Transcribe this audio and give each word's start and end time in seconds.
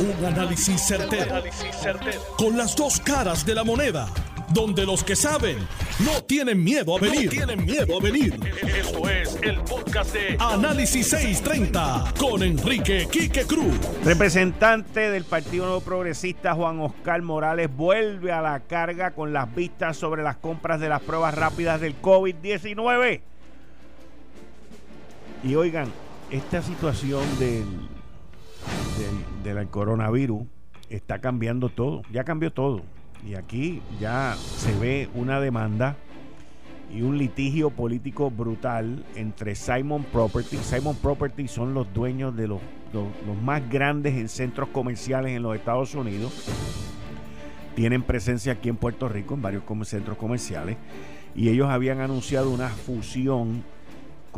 Un 0.00 0.24
análisis 0.24 0.80
certero, 0.80 1.42
Con 2.36 2.56
las 2.56 2.76
dos 2.76 3.00
caras 3.00 3.44
de 3.44 3.54
la 3.54 3.64
moneda. 3.64 4.08
Donde 4.48 4.86
los 4.86 5.02
que 5.02 5.16
saben 5.16 5.58
no 5.98 6.22
tienen 6.22 6.62
miedo 6.62 6.96
a 6.96 7.00
venir. 7.00 7.28
tienen 7.28 7.64
miedo 7.64 7.98
a 7.98 8.00
venir. 8.00 8.38
Esto 8.62 9.08
es 9.08 9.36
el 9.42 9.58
podcast 9.62 10.14
de 10.14 10.36
Análisis 10.38 11.08
630 11.08 12.14
con 12.16 12.44
Enrique 12.44 13.08
Quique 13.10 13.44
Cruz. 13.44 13.74
Representante 14.04 15.10
del 15.10 15.24
Partido 15.24 15.64
Nuevo 15.66 15.80
Progresista 15.80 16.54
Juan 16.54 16.78
Oscar 16.78 17.20
Morales 17.22 17.68
vuelve 17.74 18.30
a 18.30 18.40
la 18.40 18.60
carga 18.60 19.10
con 19.10 19.32
las 19.32 19.52
vistas 19.52 19.96
sobre 19.96 20.22
las 20.22 20.36
compras 20.36 20.80
de 20.80 20.88
las 20.88 21.02
pruebas 21.02 21.34
rápidas 21.34 21.80
del 21.80 22.00
COVID-19. 22.00 23.20
Y 25.42 25.54
oigan, 25.56 25.92
esta 26.30 26.62
situación 26.62 27.22
del 27.40 27.64
del, 28.98 29.24
coronavirus 29.68 30.42
está 30.90 31.20
cambiando 31.20 31.68
todo, 31.68 32.02
ya 32.12 32.24
cambió 32.24 32.52
todo. 32.52 32.82
Y 33.26 33.34
aquí 33.34 33.82
ya 34.00 34.36
se 34.36 34.76
ve 34.78 35.08
una 35.14 35.40
demanda 35.40 35.96
y 36.92 37.02
un 37.02 37.18
litigio 37.18 37.70
político 37.70 38.30
brutal 38.30 39.04
entre 39.14 39.54
Simon 39.54 40.04
Property. 40.04 40.56
Simon 40.58 40.96
Property 40.96 41.48
son 41.48 41.74
los 41.74 41.92
dueños 41.92 42.34
de 42.36 42.48
los, 42.48 42.60
los, 42.92 43.42
más 43.42 43.68
grandes 43.68 44.14
en 44.14 44.28
centros 44.28 44.68
comerciales 44.70 45.32
en 45.32 45.42
los 45.42 45.56
Estados 45.56 45.94
Unidos. 45.94 46.48
Tienen 47.74 48.02
presencia 48.02 48.54
aquí 48.54 48.68
en 48.68 48.76
Puerto 48.76 49.08
Rico 49.08 49.34
en 49.34 49.42
varios 49.42 49.64
centros 49.84 50.16
comerciales. 50.16 50.76
Y 51.34 51.50
ellos 51.50 51.68
habían 51.68 52.00
anunciado 52.00 52.50
una 52.50 52.68
fusión 52.68 53.62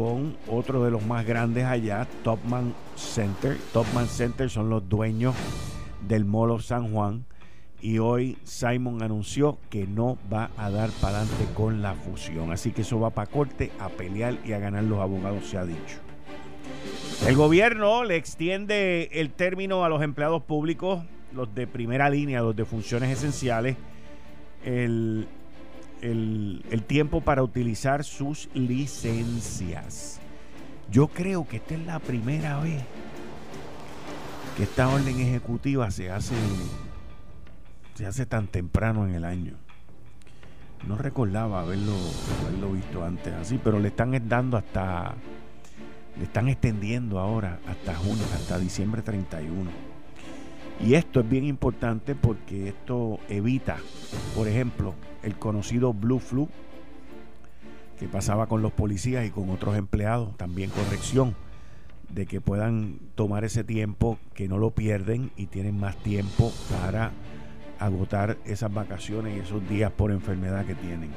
con 0.00 0.34
otro 0.48 0.82
de 0.82 0.90
los 0.90 1.04
más 1.04 1.26
grandes 1.26 1.66
allá, 1.66 2.08
Topman 2.24 2.72
Center. 2.96 3.58
Topman 3.74 4.08
Center 4.08 4.48
son 4.48 4.70
los 4.70 4.88
dueños 4.88 5.34
del 6.08 6.24
Molo 6.24 6.58
San 6.58 6.90
Juan. 6.90 7.26
Y 7.82 7.98
hoy 7.98 8.38
Simon 8.44 9.02
anunció 9.02 9.58
que 9.68 9.86
no 9.86 10.16
va 10.32 10.52
a 10.56 10.70
dar 10.70 10.88
para 11.02 11.18
adelante 11.18 11.44
con 11.54 11.82
la 11.82 11.92
fusión. 11.92 12.50
Así 12.50 12.72
que 12.72 12.80
eso 12.80 12.98
va 12.98 13.10
para 13.10 13.30
corte 13.30 13.72
a 13.78 13.90
pelear 13.90 14.38
y 14.42 14.54
a 14.54 14.58
ganar 14.58 14.84
los 14.84 15.00
abogados, 15.00 15.44
se 15.44 15.58
ha 15.58 15.66
dicho. 15.66 15.98
El 17.26 17.36
gobierno 17.36 18.02
le 18.02 18.16
extiende 18.16 19.10
el 19.12 19.28
término 19.28 19.84
a 19.84 19.90
los 19.90 20.00
empleados 20.00 20.42
públicos, 20.42 21.04
los 21.34 21.54
de 21.54 21.66
primera 21.66 22.08
línea, 22.08 22.40
los 22.40 22.56
de 22.56 22.64
funciones 22.64 23.10
esenciales, 23.10 23.76
el 24.64 25.28
el, 26.02 26.84
tiempo 26.86 27.20
para 27.20 27.42
utilizar 27.42 28.04
sus 28.04 28.48
licencias. 28.54 30.20
Yo 30.90 31.08
creo 31.08 31.46
que 31.46 31.56
esta 31.56 31.74
es 31.74 31.86
la 31.86 31.98
primera 31.98 32.58
vez 32.60 32.82
que 34.56 34.64
esta 34.64 34.88
orden 34.88 35.20
ejecutiva 35.20 35.90
se 35.90 36.10
hace 36.10 36.34
se 37.94 38.06
hace 38.06 38.26
tan 38.26 38.48
temprano 38.48 39.06
en 39.06 39.14
el 39.14 39.24
año. 39.24 39.52
No 40.88 40.96
recordaba 40.96 41.60
haberlo, 41.60 41.94
haberlo 42.40 42.72
visto 42.72 43.04
antes 43.04 43.34
así, 43.34 43.60
pero 43.62 43.78
le 43.78 43.88
están 43.88 44.18
dando 44.28 44.56
hasta 44.56 45.14
le 46.16 46.24
están 46.24 46.48
extendiendo 46.48 47.18
ahora 47.18 47.60
hasta 47.66 47.94
junio, 47.94 48.24
hasta 48.34 48.58
diciembre 48.58 49.02
31. 49.02 49.70
Y 50.80 50.94
esto 50.94 51.20
es 51.20 51.28
bien 51.28 51.44
importante 51.44 52.14
porque 52.14 52.68
esto 52.68 53.18
evita, 53.28 53.76
por 54.34 54.48
ejemplo, 54.48 54.94
el 55.22 55.36
conocido 55.36 55.92
Blue 55.92 56.18
Flu, 56.18 56.48
que 57.98 58.08
pasaba 58.08 58.46
con 58.46 58.62
los 58.62 58.72
policías 58.72 59.26
y 59.26 59.30
con 59.30 59.50
otros 59.50 59.76
empleados, 59.76 60.36
también 60.36 60.70
corrección, 60.70 61.34
de 62.08 62.26
que 62.26 62.40
puedan 62.40 62.98
tomar 63.14 63.44
ese 63.44 63.62
tiempo, 63.62 64.18
que 64.34 64.48
no 64.48 64.58
lo 64.58 64.70
pierden 64.70 65.30
y 65.36 65.46
tienen 65.46 65.78
más 65.78 65.96
tiempo 65.96 66.52
para 66.70 67.12
agotar 67.78 68.36
esas 68.44 68.72
vacaciones 68.72 69.36
y 69.36 69.40
esos 69.40 69.66
días 69.68 69.92
por 69.92 70.10
enfermedad 70.10 70.64
que 70.66 70.74
tienen. 70.74 71.10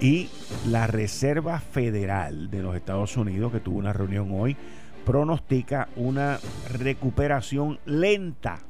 Y 0.00 0.28
la 0.66 0.86
Reserva 0.86 1.58
Federal 1.58 2.50
de 2.50 2.62
los 2.62 2.76
Estados 2.76 3.16
Unidos, 3.16 3.50
que 3.50 3.60
tuvo 3.60 3.78
una 3.78 3.92
reunión 3.92 4.28
hoy, 4.32 4.56
pronostica 5.04 5.88
una 5.96 6.38
recuperación 6.72 7.78
lenta 7.84 8.60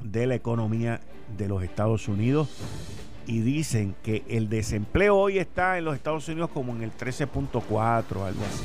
de 0.00 0.26
la 0.26 0.34
economía 0.34 1.00
de 1.36 1.48
los 1.48 1.62
Estados 1.62 2.06
Unidos 2.08 2.48
y 3.26 3.40
dicen 3.40 3.94
que 4.02 4.24
el 4.28 4.48
desempleo 4.48 5.16
hoy 5.16 5.38
está 5.38 5.78
en 5.78 5.84
los 5.84 5.94
Estados 5.94 6.28
Unidos 6.28 6.50
como 6.50 6.74
en 6.74 6.82
el 6.82 6.92
13.4, 6.92 8.26
algo 8.26 8.44
así. 8.44 8.64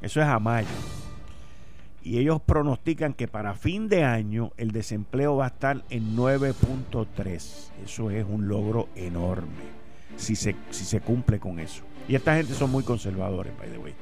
Eso 0.00 0.20
es 0.20 0.26
a 0.26 0.38
mayo. 0.38 0.68
Y 2.02 2.18
ellos 2.18 2.40
pronostican 2.40 3.14
que 3.14 3.28
para 3.28 3.54
fin 3.54 3.88
de 3.88 4.02
año 4.02 4.52
el 4.56 4.72
desempleo 4.72 5.36
va 5.36 5.44
a 5.44 5.48
estar 5.48 5.84
en 5.90 6.16
9.3. 6.16 7.70
Eso 7.84 8.10
es 8.10 8.24
un 8.28 8.48
logro 8.48 8.88
enorme 8.96 9.82
si 10.16 10.36
se, 10.36 10.56
si 10.70 10.84
se 10.84 11.00
cumple 11.00 11.38
con 11.38 11.60
eso. 11.60 11.82
Y 12.08 12.14
esta 12.14 12.36
gente 12.36 12.54
son 12.54 12.70
muy 12.70 12.82
conservadores, 12.82 13.56
by 13.56 13.70
the 13.70 13.78
way. 13.78 13.94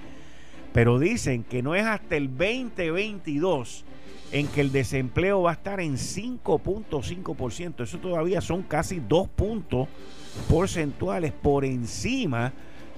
Pero 0.72 0.98
dicen 0.98 1.44
que 1.44 1.62
no 1.62 1.74
es 1.74 1.84
hasta 1.84 2.16
el 2.16 2.28
2022 2.28 3.84
en 4.32 4.46
que 4.48 4.60
el 4.60 4.72
desempleo 4.72 5.42
va 5.42 5.50
a 5.50 5.54
estar 5.54 5.80
en 5.80 5.94
5.5%. 5.94 7.82
Eso 7.82 7.98
todavía 7.98 8.40
son 8.40 8.62
casi 8.62 9.00
dos 9.00 9.28
puntos 9.28 9.88
porcentuales 10.48 11.32
por 11.32 11.64
encima 11.64 12.52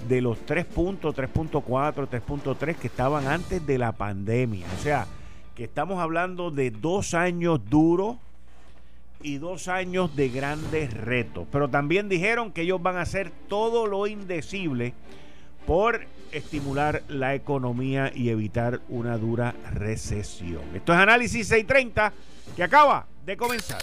de 0.09 0.21
los 0.21 0.45
3 0.45 0.65
puntos, 0.67 1.15
3.4, 1.15 2.09
3.3 2.09 2.77
que 2.77 2.87
estaban 2.87 3.27
antes 3.29 3.65
de 3.67 3.79
la 3.79 3.93
pandemia. 3.93 4.67
O 4.79 4.83
sea, 4.83 5.07
que 5.55 5.65
estamos 5.65 6.01
hablando 6.01 6.51
de 6.51 6.71
dos 6.71 7.15
años 7.15 7.61
duros 7.69 8.17
y 9.23 9.39
dos 9.39 9.69
años 9.69 10.15
de 10.17 10.29
grandes 10.29 10.93
retos. 10.93 11.47
Pero 11.51 11.69
también 11.69 12.09
dijeron 12.09 12.53
que 12.53 12.63
ellos 12.63 12.83
van 12.83 12.97
a 12.97 13.03
hacer 13.03 13.31
todo 13.49 13.87
lo 13.87 14.07
indecible 14.07 14.95
por 15.67 16.07
estimular 16.33 17.03
la 17.09 17.35
economía 17.35 18.11
y 18.15 18.31
evitar 18.31 18.81
una 18.89 19.17
dura 19.19 19.55
recesión. 19.73 20.63
Esto 20.75 20.93
es 20.93 20.99
Análisis 20.99 21.47
630 21.49 22.13
que 22.57 22.63
acaba 22.63 23.07
de 23.25 23.37
comenzar. 23.37 23.83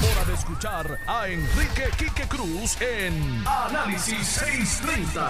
hora 0.00 0.24
de 0.24 0.34
escuchar 0.34 0.98
a 1.06 1.28
Enrique 1.28 1.84
Quique 1.98 2.26
Cruz 2.28 2.80
en 2.80 3.44
Análisis 3.46 4.26
630. 4.26 5.28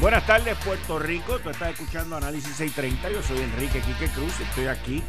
Buenas 0.00 0.26
tardes, 0.26 0.56
Puerto 0.58 0.98
Rico. 0.98 1.38
Tú 1.38 1.50
estás 1.50 1.70
escuchando 1.70 2.16
Análisis 2.16 2.56
630. 2.56 3.10
Yo 3.10 3.22
soy 3.22 3.42
Enrique 3.42 3.80
Quique 3.80 4.08
Cruz. 4.08 4.38
Estoy 4.40 4.66
aquí 4.66 5.02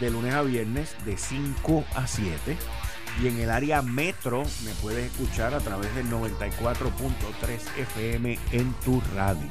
de 0.00 0.10
lunes 0.10 0.34
a 0.34 0.42
viernes 0.42 0.94
de 1.04 1.16
5 1.16 1.84
a 1.94 2.06
7 2.06 2.56
y 3.22 3.28
en 3.28 3.40
el 3.40 3.50
área 3.50 3.82
metro 3.82 4.42
me 4.64 4.72
puedes 4.82 5.10
escuchar 5.10 5.54
a 5.54 5.60
través 5.60 5.94
del 5.94 6.08
94.3 6.10 7.78
FM 7.78 8.38
en 8.52 8.72
tu 8.84 9.02
radio. 9.14 9.48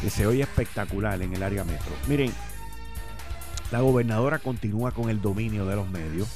Que 0.00 0.10
se 0.10 0.26
oye 0.26 0.42
espectacular 0.42 1.20
en 1.22 1.34
el 1.34 1.42
área 1.42 1.64
metro. 1.64 1.92
Miren, 2.08 2.32
la 3.72 3.80
gobernadora 3.80 4.38
continúa 4.38 4.90
con 4.92 5.08
el 5.08 5.22
dominio 5.22 5.64
de 5.64 5.76
los 5.76 5.88
medios. 5.88 6.28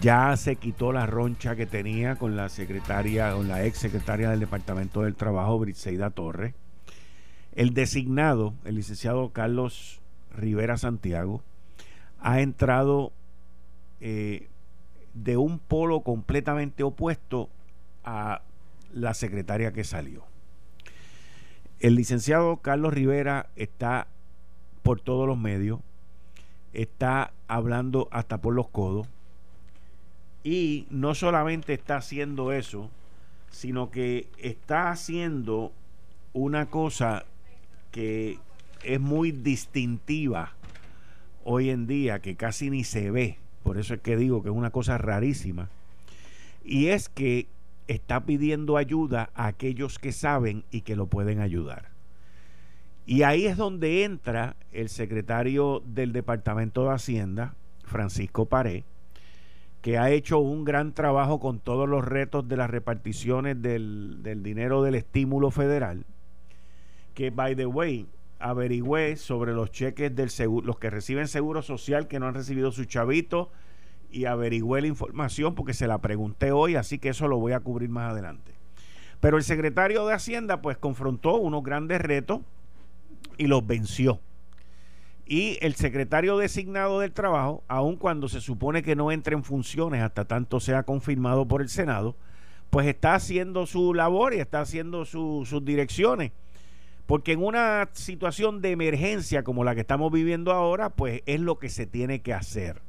Ya 0.00 0.36
se 0.36 0.56
quitó 0.56 0.92
la 0.92 1.06
roncha 1.06 1.54
que 1.54 1.64
tenía 1.64 2.16
con 2.16 2.34
la 2.34 2.48
secretaria, 2.48 3.32
con 3.32 3.46
la 3.46 3.64
ex 3.64 3.78
secretaria 3.78 4.28
del 4.28 4.40
Departamento 4.40 5.02
del 5.02 5.14
Trabajo, 5.14 5.60
Briseida 5.60 6.10
Torres. 6.10 6.54
El 7.54 7.72
designado, 7.72 8.52
el 8.64 8.74
licenciado 8.74 9.28
Carlos 9.28 10.00
Rivera 10.36 10.76
Santiago, 10.76 11.44
ha 12.18 12.40
entrado 12.40 13.12
eh, 14.00 14.48
de 15.14 15.36
un 15.36 15.60
polo 15.60 16.00
completamente 16.00 16.82
opuesto 16.82 17.48
a 18.02 18.42
la 18.92 19.14
secretaria 19.14 19.72
que 19.72 19.84
salió. 19.84 20.24
El 21.78 21.94
licenciado 21.94 22.56
Carlos 22.56 22.92
Rivera 22.92 23.50
está 23.54 24.08
por 24.82 25.00
todos 25.00 25.28
los 25.28 25.38
medios, 25.38 25.78
está 26.72 27.32
hablando 27.48 28.08
hasta 28.10 28.40
por 28.40 28.54
los 28.54 28.68
codos. 28.68 29.06
Y 30.44 30.86
no 30.90 31.14
solamente 31.14 31.72
está 31.72 31.96
haciendo 31.96 32.52
eso, 32.52 32.90
sino 33.50 33.90
que 33.90 34.28
está 34.38 34.90
haciendo 34.90 35.72
una 36.32 36.66
cosa 36.66 37.24
que 37.90 38.38
es 38.82 39.00
muy 39.00 39.30
distintiva 39.30 40.52
hoy 41.44 41.70
en 41.70 41.86
día 41.86 42.20
que 42.20 42.36
casi 42.36 42.70
ni 42.70 42.84
se 42.84 43.10
ve, 43.10 43.38
por 43.62 43.78
eso 43.78 43.94
es 43.94 44.00
que 44.00 44.16
digo 44.16 44.42
que 44.42 44.48
es 44.48 44.54
una 44.54 44.70
cosa 44.70 44.98
rarísima, 44.98 45.68
y 46.64 46.86
es 46.86 47.08
que 47.08 47.46
está 47.88 48.24
pidiendo 48.24 48.76
ayuda 48.76 49.30
a 49.34 49.46
aquellos 49.46 49.98
que 49.98 50.12
saben 50.12 50.64
y 50.70 50.82
que 50.82 50.96
lo 50.96 51.06
pueden 51.06 51.40
ayudar. 51.40 51.91
Y 53.04 53.22
ahí 53.22 53.46
es 53.46 53.56
donde 53.56 54.04
entra 54.04 54.56
el 54.70 54.88
secretario 54.88 55.82
del 55.84 56.12
Departamento 56.12 56.84
de 56.84 56.90
Hacienda, 56.90 57.56
Francisco 57.84 58.46
Paré, 58.46 58.84
que 59.80 59.98
ha 59.98 60.10
hecho 60.10 60.38
un 60.38 60.64
gran 60.64 60.94
trabajo 60.94 61.40
con 61.40 61.58
todos 61.58 61.88
los 61.88 62.04
retos 62.04 62.46
de 62.46 62.56
las 62.56 62.70
reparticiones 62.70 63.60
del, 63.60 64.22
dinero 64.42 64.82
del 64.82 64.94
estímulo 64.94 65.50
federal, 65.50 66.06
que, 67.14 67.30
by 67.30 67.56
the 67.56 67.66
way, 67.66 68.06
averigüé 68.38 69.16
sobre 69.16 69.52
los 69.52 69.72
cheques 69.72 70.14
del 70.14 70.30
seguro, 70.30 70.66
los 70.66 70.78
que 70.78 70.88
reciben 70.88 71.26
seguro 71.26 71.62
social 71.62 72.06
que 72.06 72.20
no 72.20 72.28
han 72.28 72.34
recibido 72.34 72.70
su 72.70 72.84
chavito 72.84 73.50
y 74.10 74.26
averigüé 74.26 74.80
la 74.80 74.86
información 74.86 75.54
porque 75.56 75.74
se 75.74 75.88
la 75.88 75.98
pregunté 75.98 76.52
hoy, 76.52 76.76
así 76.76 76.98
que 76.98 77.08
eso 77.08 77.26
lo 77.26 77.38
voy 77.38 77.52
a 77.52 77.60
cubrir 77.60 77.88
más 77.88 78.12
adelante. 78.12 78.52
Pero 79.20 79.36
el 79.36 79.42
secretario 79.42 80.06
de 80.06 80.14
Hacienda 80.14 80.62
pues 80.62 80.78
confrontó 80.78 81.36
unos 81.36 81.62
grandes 81.62 82.00
retos 82.00 82.40
y 83.38 83.46
los 83.46 83.66
venció. 83.66 84.20
Y 85.24 85.58
el 85.60 85.74
secretario 85.76 86.36
designado 86.36 87.00
del 87.00 87.12
trabajo, 87.12 87.64
aun 87.68 87.96
cuando 87.96 88.28
se 88.28 88.40
supone 88.40 88.82
que 88.82 88.96
no 88.96 89.12
entre 89.12 89.34
en 89.34 89.44
funciones 89.44 90.02
hasta 90.02 90.26
tanto 90.26 90.60
sea 90.60 90.82
confirmado 90.82 91.46
por 91.46 91.62
el 91.62 91.68
Senado, 91.68 92.16
pues 92.70 92.86
está 92.86 93.14
haciendo 93.14 93.66
su 93.66 93.94
labor 93.94 94.34
y 94.34 94.40
está 94.40 94.60
haciendo 94.60 95.04
sus 95.04 95.64
direcciones. 95.64 96.32
Porque 97.06 97.32
en 97.32 97.42
una 97.42 97.88
situación 97.92 98.62
de 98.62 98.70
emergencia 98.70 99.42
como 99.42 99.64
la 99.64 99.74
que 99.74 99.82
estamos 99.82 100.10
viviendo 100.12 100.52
ahora, 100.52 100.90
pues 100.90 101.22
es 101.26 101.40
lo 101.40 101.58
que 101.58 101.68
se 101.68 101.86
tiene 101.86 102.22
que 102.22 102.32
hacer. 102.32 102.82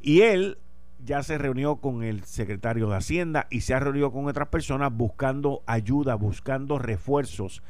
Y 0.00 0.22
él 0.22 0.58
ya 1.04 1.22
se 1.22 1.38
reunió 1.38 1.76
con 1.76 2.02
el 2.02 2.24
secretario 2.24 2.88
de 2.88 2.96
Hacienda 2.96 3.46
y 3.50 3.60
se 3.60 3.74
ha 3.74 3.80
reunido 3.80 4.12
con 4.12 4.26
otras 4.26 4.48
personas 4.48 4.92
buscando 4.92 5.62
ayuda, 5.66 6.14
buscando 6.14 6.78
refuerzos 6.78 7.62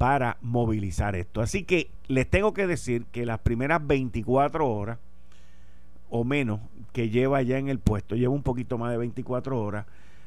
para 0.00 0.38
movilizar 0.40 1.14
esto. 1.14 1.42
Así 1.42 1.64
que 1.64 1.90
les 2.08 2.26
tengo 2.26 2.54
que 2.54 2.66
decir 2.66 3.04
que 3.12 3.26
las 3.26 3.40
primeras 3.40 3.86
24 3.86 4.66
horas 4.66 4.98
o 6.08 6.24
menos 6.24 6.60
que 6.94 7.10
lleva 7.10 7.42
ya 7.42 7.58
en 7.58 7.68
el 7.68 7.80
puesto, 7.80 8.16
lleva 8.16 8.32
un 8.32 8.42
poquito 8.42 8.78
más 8.78 8.92
de 8.92 8.96
24 8.96 9.60
horas, 9.60 9.84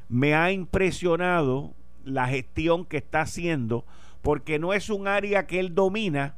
me 0.09 0.35
ha 0.35 0.51
impresionado 0.51 1.73
la 2.05 2.27
gestión 2.27 2.85
que 2.85 2.97
está 2.97 3.21
haciendo 3.21 3.83
porque 4.21 4.59
no 4.59 4.75
es 4.75 4.91
un 4.91 5.07
área 5.07 5.47
que 5.47 5.59
él 5.59 5.73
domina, 5.73 6.35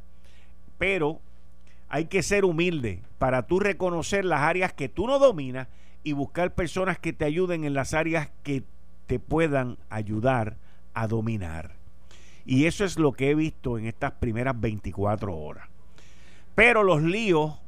pero 0.78 1.20
hay 1.90 2.06
que 2.06 2.24
ser 2.24 2.46
humilde 2.46 3.02
para 3.18 3.48
tú 3.48 3.60
reconocer 3.60 4.24
las 4.24 4.44
áreas 4.44 4.72
que 4.72 4.88
tú 4.88 5.08
no 5.08 5.20
dominas 5.20 5.68
y 6.06 6.14
buscar 6.14 6.54
personas 6.54 7.00
que 7.00 7.12
te 7.12 7.26
ayuden 7.26 7.66
en 7.66 7.74
las 7.74 7.94
áreas 7.94 8.30
que 8.44 8.64
te 9.08 9.20
puedan 9.20 9.78
ayudar 9.90 10.56
a 10.94 11.08
dominar. 11.08 11.75
Y 12.45 12.65
eso 12.65 12.86
es 12.86 13.00
lo 13.00 13.12
que 13.12 13.31
he 13.31 13.36
visto 13.36 13.77
en 13.77 13.88
estas 13.88 14.12
primeras 14.13 14.59
24 14.59 15.36
horas. 15.36 15.68
Pero 16.53 16.83
los 16.83 17.01
líos 17.01 17.59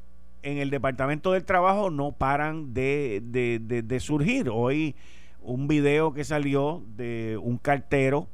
en 0.43 0.59
el 0.59 0.69
Departamento 0.69 1.31
del 1.31 1.45
Trabajo 1.45 1.89
no 1.89 2.11
paran 2.11 2.73
de, 2.73 3.97
surgir. 3.99 4.49
Hoy 4.49 4.95
un 5.41 5.67
video 5.67 6.13
que 6.13 6.23
salió 6.23 6.83
de 6.95 7.37
un 7.41 7.57
cartero 7.57 8.27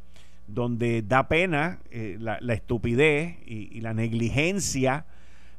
donde 0.48 1.02
da 1.02 1.28
pena 1.30 1.80
eh, 1.90 2.18
la, 2.20 2.38
estupidez 2.54 3.38
y, 3.46 3.70
y 3.76 3.82
la 3.82 3.94
negligencia 3.94 5.06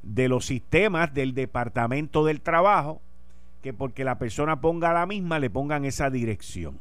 de 0.03 0.29
los 0.29 0.45
sistemas 0.45 1.15
del 1.15 1.35
Departamento 1.35 2.25
del 2.27 2.43
Trabajo, 2.43 3.01
que 3.63 3.73
porque 3.73 4.05
la 4.05 4.19
persona 4.19 4.61
ponga 4.61 4.93
la 4.93 5.07
misma 5.07 5.39
le 5.39 5.49
pongan 5.49 5.87
esa 5.87 6.11
dirección. 6.11 6.79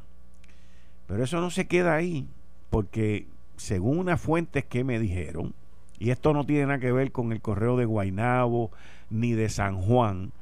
Pero 1.06 1.24
eso 1.24 1.40
no 1.40 1.50
se 1.50 1.66
queda 1.66 1.94
ahí, 1.94 2.26
porque 2.68 3.26
según 3.56 3.98
unas 3.98 4.20
fuentes 4.20 4.64
que 4.64 4.84
me 4.84 4.98
dijeron, 4.98 5.54
y 5.98 6.10
esto 6.10 6.32
no 6.32 6.44
tiene 6.44 6.66
nada 6.66 6.78
que 6.80 6.92
ver 6.92 7.12
con 7.12 7.32
el 7.32 7.40
correo 7.40 7.76
de 7.76 7.84
Guainabo 7.84 8.70
ni 9.10 9.32
de 9.32 9.48
San 9.48 9.80
Juan, 9.80 10.32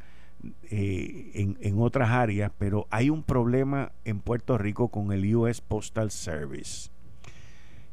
eh, 0.70 1.30
en, 1.34 1.56
en, 1.60 1.80
otras 1.80 2.10
áreas, 2.10 2.50
pero 2.58 2.88
hay 2.90 3.10
un 3.10 3.22
problema 3.22 3.92
en 4.04 4.18
Puerto 4.18 4.58
Rico 4.58 4.88
con 4.88 5.12
el 5.12 5.36
US 5.36 5.60
Postal 5.60 6.10
Service. 6.10 6.90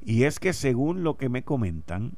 Y 0.04 0.24
es 0.24 0.40
que 0.40 0.54
según 0.54 1.04
lo 1.04 1.18
que 1.18 1.30
me 1.30 1.44
comentan, 1.44 2.14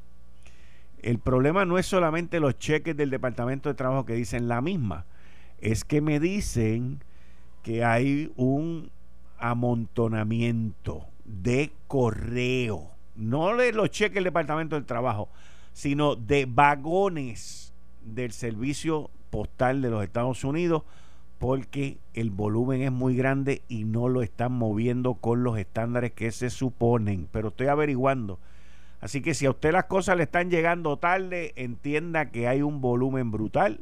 el 1.02 1.18
problema 1.18 1.64
no 1.64 1.78
es 1.78 1.86
solamente 1.86 2.40
los 2.40 2.58
cheques 2.58 2.96
del 2.96 3.10
Departamento 3.10 3.68
de 3.68 3.74
Trabajo 3.74 4.06
que 4.06 4.14
dicen 4.14 4.48
la 4.48 4.60
misma, 4.60 5.04
es 5.60 5.84
que 5.84 6.00
me 6.00 6.20
dicen 6.20 7.02
que 7.62 7.84
hay 7.84 8.32
un 8.36 8.90
amontonamiento 9.38 11.06
de 11.24 11.72
correo 11.88 12.91
no 13.14 13.56
de 13.56 13.72
los 13.72 13.90
cheques 13.90 14.14
del 14.14 14.24
Departamento 14.24 14.76
del 14.76 14.84
Trabajo, 14.84 15.28
sino 15.72 16.16
de 16.16 16.46
vagones 16.46 17.72
del 18.02 18.32
servicio 18.32 19.10
postal 19.30 19.82
de 19.82 19.90
los 19.90 20.02
Estados 20.04 20.44
Unidos 20.44 20.82
porque 21.38 21.98
el 22.14 22.30
volumen 22.30 22.82
es 22.82 22.92
muy 22.92 23.16
grande 23.16 23.62
y 23.68 23.82
no 23.82 24.08
lo 24.08 24.22
están 24.22 24.52
moviendo 24.52 25.14
con 25.14 25.42
los 25.42 25.58
estándares 25.58 26.12
que 26.12 26.30
se 26.30 26.50
suponen. 26.50 27.28
Pero 27.32 27.48
estoy 27.48 27.66
averiguando. 27.66 28.38
Así 29.00 29.22
que 29.22 29.34
si 29.34 29.46
a 29.46 29.50
usted 29.50 29.72
las 29.72 29.86
cosas 29.86 30.16
le 30.16 30.22
están 30.22 30.50
llegando 30.50 30.98
tarde, 30.98 31.52
entienda 31.56 32.30
que 32.30 32.46
hay 32.46 32.62
un 32.62 32.80
volumen 32.80 33.32
brutal 33.32 33.80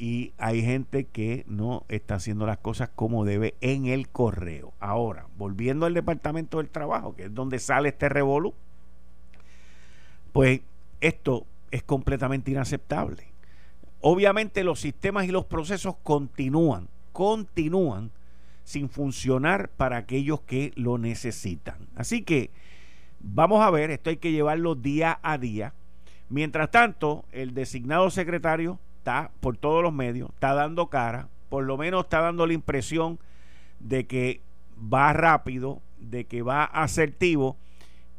y 0.00 0.32
hay 0.38 0.62
gente 0.62 1.04
que 1.04 1.44
no 1.46 1.84
está 1.90 2.14
haciendo 2.14 2.46
las 2.46 2.56
cosas 2.56 2.88
como 2.88 3.26
debe 3.26 3.54
en 3.60 3.84
el 3.84 4.08
correo. 4.08 4.72
Ahora, 4.80 5.26
volviendo 5.36 5.84
al 5.84 5.92
Departamento 5.92 6.56
del 6.56 6.70
Trabajo, 6.70 7.14
que 7.14 7.24
es 7.24 7.34
donde 7.34 7.58
sale 7.58 7.90
este 7.90 8.08
revolú, 8.08 8.54
pues 10.32 10.62
esto 11.02 11.44
es 11.70 11.82
completamente 11.82 12.50
inaceptable. 12.50 13.26
Obviamente 14.00 14.64
los 14.64 14.80
sistemas 14.80 15.26
y 15.26 15.32
los 15.32 15.44
procesos 15.44 15.96
continúan, 16.02 16.88
continúan 17.12 18.10
sin 18.64 18.88
funcionar 18.88 19.68
para 19.68 19.98
aquellos 19.98 20.40
que 20.40 20.72
lo 20.76 20.96
necesitan. 20.96 21.76
Así 21.94 22.22
que 22.22 22.48
vamos 23.20 23.62
a 23.62 23.70
ver, 23.70 23.90
esto 23.90 24.08
hay 24.08 24.16
que 24.16 24.32
llevarlo 24.32 24.76
día 24.76 25.20
a 25.22 25.36
día. 25.36 25.74
Mientras 26.30 26.70
tanto, 26.70 27.26
el 27.32 27.52
designado 27.52 28.08
secretario 28.08 28.78
por 29.40 29.56
todos 29.56 29.82
los 29.82 29.92
medios, 29.92 30.30
está 30.30 30.54
dando 30.54 30.88
cara, 30.88 31.28
por 31.48 31.64
lo 31.64 31.76
menos 31.76 32.04
está 32.04 32.20
dando 32.20 32.46
la 32.46 32.52
impresión 32.52 33.18
de 33.78 34.06
que 34.06 34.40
va 34.80 35.12
rápido, 35.12 35.80
de 35.98 36.24
que 36.24 36.42
va 36.42 36.64
asertivo 36.64 37.56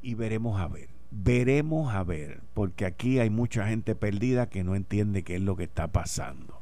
y 0.02 0.16
veremos 0.16 0.60
a 0.60 0.68
ver, 0.68 0.90
veremos 1.12 1.94
a 1.94 2.04
ver, 2.04 2.42
porque 2.54 2.86
aquí 2.86 3.20
hay 3.20 3.30
mucha 3.30 3.68
gente 3.68 3.96
perdida 3.96 4.50
que 4.50 4.64
no 4.64 4.76
entiende 4.76 5.24
qué 5.24 5.36
es 5.36 5.42
lo 5.42 5.56
que 5.56 5.64
está 5.64 5.88
pasando. 5.88 6.60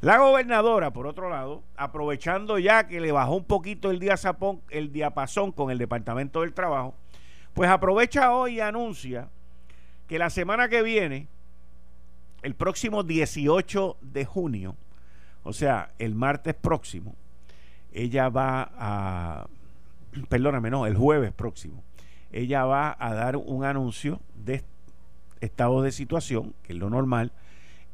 La 0.00 0.18
gobernadora, 0.18 0.92
por 0.92 1.08
otro 1.08 1.28
lado, 1.28 1.64
aprovechando 1.76 2.58
ya 2.58 2.86
que 2.86 3.00
le 3.00 3.10
bajó 3.10 3.34
un 3.34 3.44
poquito 3.44 3.90
el, 3.90 4.00
el 4.70 4.92
diapasón 4.92 5.50
con 5.50 5.72
el 5.72 5.78
Departamento 5.78 6.42
del 6.42 6.54
Trabajo, 6.54 6.94
pues 7.52 7.68
aprovecha 7.68 8.32
hoy 8.32 8.56
y 8.56 8.60
anuncia 8.60 9.28
que 10.06 10.20
la 10.20 10.30
semana 10.30 10.68
que 10.68 10.82
viene 10.82 11.26
el 12.48 12.54
próximo 12.54 13.02
18 13.02 13.98
de 14.00 14.24
junio, 14.24 14.74
o 15.42 15.52
sea, 15.52 15.92
el 15.98 16.14
martes 16.14 16.54
próximo, 16.54 17.14
ella 17.92 18.30
va 18.30 18.72
a, 18.74 19.46
perdóname, 20.30 20.70
no, 20.70 20.86
el 20.86 20.96
jueves 20.96 21.30
próximo, 21.34 21.84
ella 22.32 22.64
va 22.64 22.96
a 22.98 23.12
dar 23.12 23.36
un 23.36 23.64
anuncio 23.64 24.20
de 24.34 24.64
estado 25.42 25.82
de 25.82 25.92
situación, 25.92 26.54
que 26.62 26.72
es 26.72 26.78
lo 26.78 26.88
normal, 26.88 27.32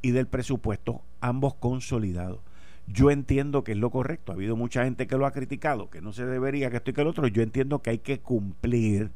y 0.03 0.13
del 0.13 0.29
presupuesto, 0.29 1.03
ambos 1.21 1.55
consolidados. 1.55 2.39
Yo 2.87 3.11
entiendo 3.11 3.65
que 3.65 3.73
es 3.73 3.79
lo 3.79 3.91
correcto. 3.91 4.31
Ha 4.31 4.37
habido 4.37 4.55
mucha 4.55 4.85
gente 4.85 5.09
que 5.09 5.17
lo 5.17 5.27
ha 5.27 5.33
criticado, 5.33 5.91
que 5.91 6.01
no 6.01 6.13
se 6.13 6.27
debería, 6.27 6.71
que 6.71 6.77
esto 6.77 6.91
y 6.91 6.95
que 6.95 7.01
el 7.01 7.09
otro. 7.09 7.27
Yo 7.27 7.43
entiendo 7.43 7.83
que 7.83 7.91
hay 7.91 7.99
que 7.99 8.21
cumplir 8.21 9.11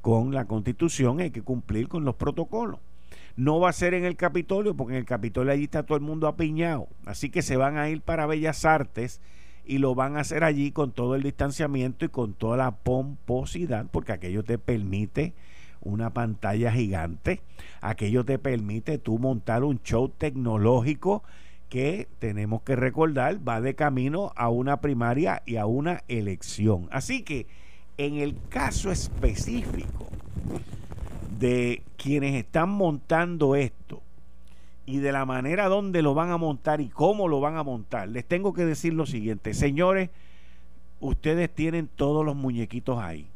con 0.00 0.34
la 0.34 0.46
constitución, 0.46 1.20
hay 1.20 1.30
que 1.30 1.42
cumplir 1.42 1.86
con 1.86 2.04
los 2.04 2.16
protocolos. 2.16 2.80
No 3.36 3.60
va 3.60 3.68
a 3.68 3.74
ser 3.74 3.92
en 3.94 4.04
el 4.04 4.16
Capitolio, 4.16 4.74
porque 4.74 4.94
en 4.94 5.00
el 5.00 5.04
Capitolio 5.04 5.52
allí 5.52 5.64
está 5.64 5.82
todo 5.82 5.96
el 5.96 6.04
mundo 6.04 6.26
apiñado. 6.26 6.88
Así 7.04 7.30
que 7.30 7.42
se 7.42 7.56
van 7.56 7.76
a 7.76 7.88
ir 7.90 8.00
para 8.00 8.26
Bellas 8.26 8.64
Artes 8.64 9.20
y 9.66 9.78
lo 9.78 9.94
van 9.94 10.16
a 10.16 10.20
hacer 10.20 10.44
allí 10.44 10.72
con 10.72 10.92
todo 10.92 11.14
el 11.14 11.22
distanciamiento 11.22 12.04
y 12.04 12.08
con 12.08 12.34
toda 12.34 12.56
la 12.56 12.70
pomposidad, 12.70 13.86
porque 13.90 14.12
aquello 14.12 14.42
te 14.42 14.58
permite 14.58 15.34
una 15.82 16.10
pantalla 16.10 16.72
gigante, 16.72 17.42
aquello 17.80 18.24
te 18.24 18.38
permite 18.38 18.98
tú 18.98 19.18
montar 19.18 19.64
un 19.64 19.82
show 19.82 20.08
tecnológico 20.08 21.22
que 21.68 22.08
tenemos 22.18 22.62
que 22.62 22.76
recordar 22.76 23.46
va 23.46 23.60
de 23.60 23.74
camino 23.74 24.32
a 24.36 24.48
una 24.48 24.80
primaria 24.80 25.42
y 25.46 25.56
a 25.56 25.66
una 25.66 26.02
elección. 26.08 26.88
Así 26.90 27.22
que 27.22 27.46
en 27.98 28.16
el 28.16 28.36
caso 28.48 28.90
específico 28.90 30.08
de 31.38 31.82
quienes 31.96 32.34
están 32.34 32.70
montando 32.70 33.56
esto 33.56 34.02
y 34.86 34.98
de 34.98 35.12
la 35.12 35.24
manera 35.24 35.68
donde 35.68 36.02
lo 36.02 36.14
van 36.14 36.30
a 36.30 36.36
montar 36.36 36.80
y 36.80 36.88
cómo 36.88 37.28
lo 37.28 37.40
van 37.40 37.56
a 37.56 37.62
montar, 37.62 38.08
les 38.08 38.24
tengo 38.24 38.52
que 38.52 38.64
decir 38.64 38.94
lo 38.94 39.04
siguiente, 39.04 39.52
señores, 39.52 40.10
ustedes 41.00 41.52
tienen 41.54 41.88
todos 41.88 42.24
los 42.24 42.36
muñequitos 42.36 42.98
ahí. 42.98 43.26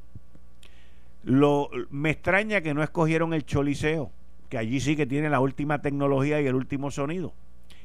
Lo, 1.23 1.69
me 1.91 2.11
extraña 2.11 2.63
que 2.63 2.73
no 2.73 2.83
escogieron 2.83 3.35
el 3.35 3.45
Choliseo, 3.45 4.11
que 4.49 4.59
allí 4.59 4.81
sí 4.81 4.97
que 4.97 5.07
tiene 5.07 5.29
la 5.29 5.41
última 5.41 5.83
tecnología 5.83 6.41
y 6.41 6.47
el 6.47 6.55
último 6.55 6.91
sonido. 6.91 7.35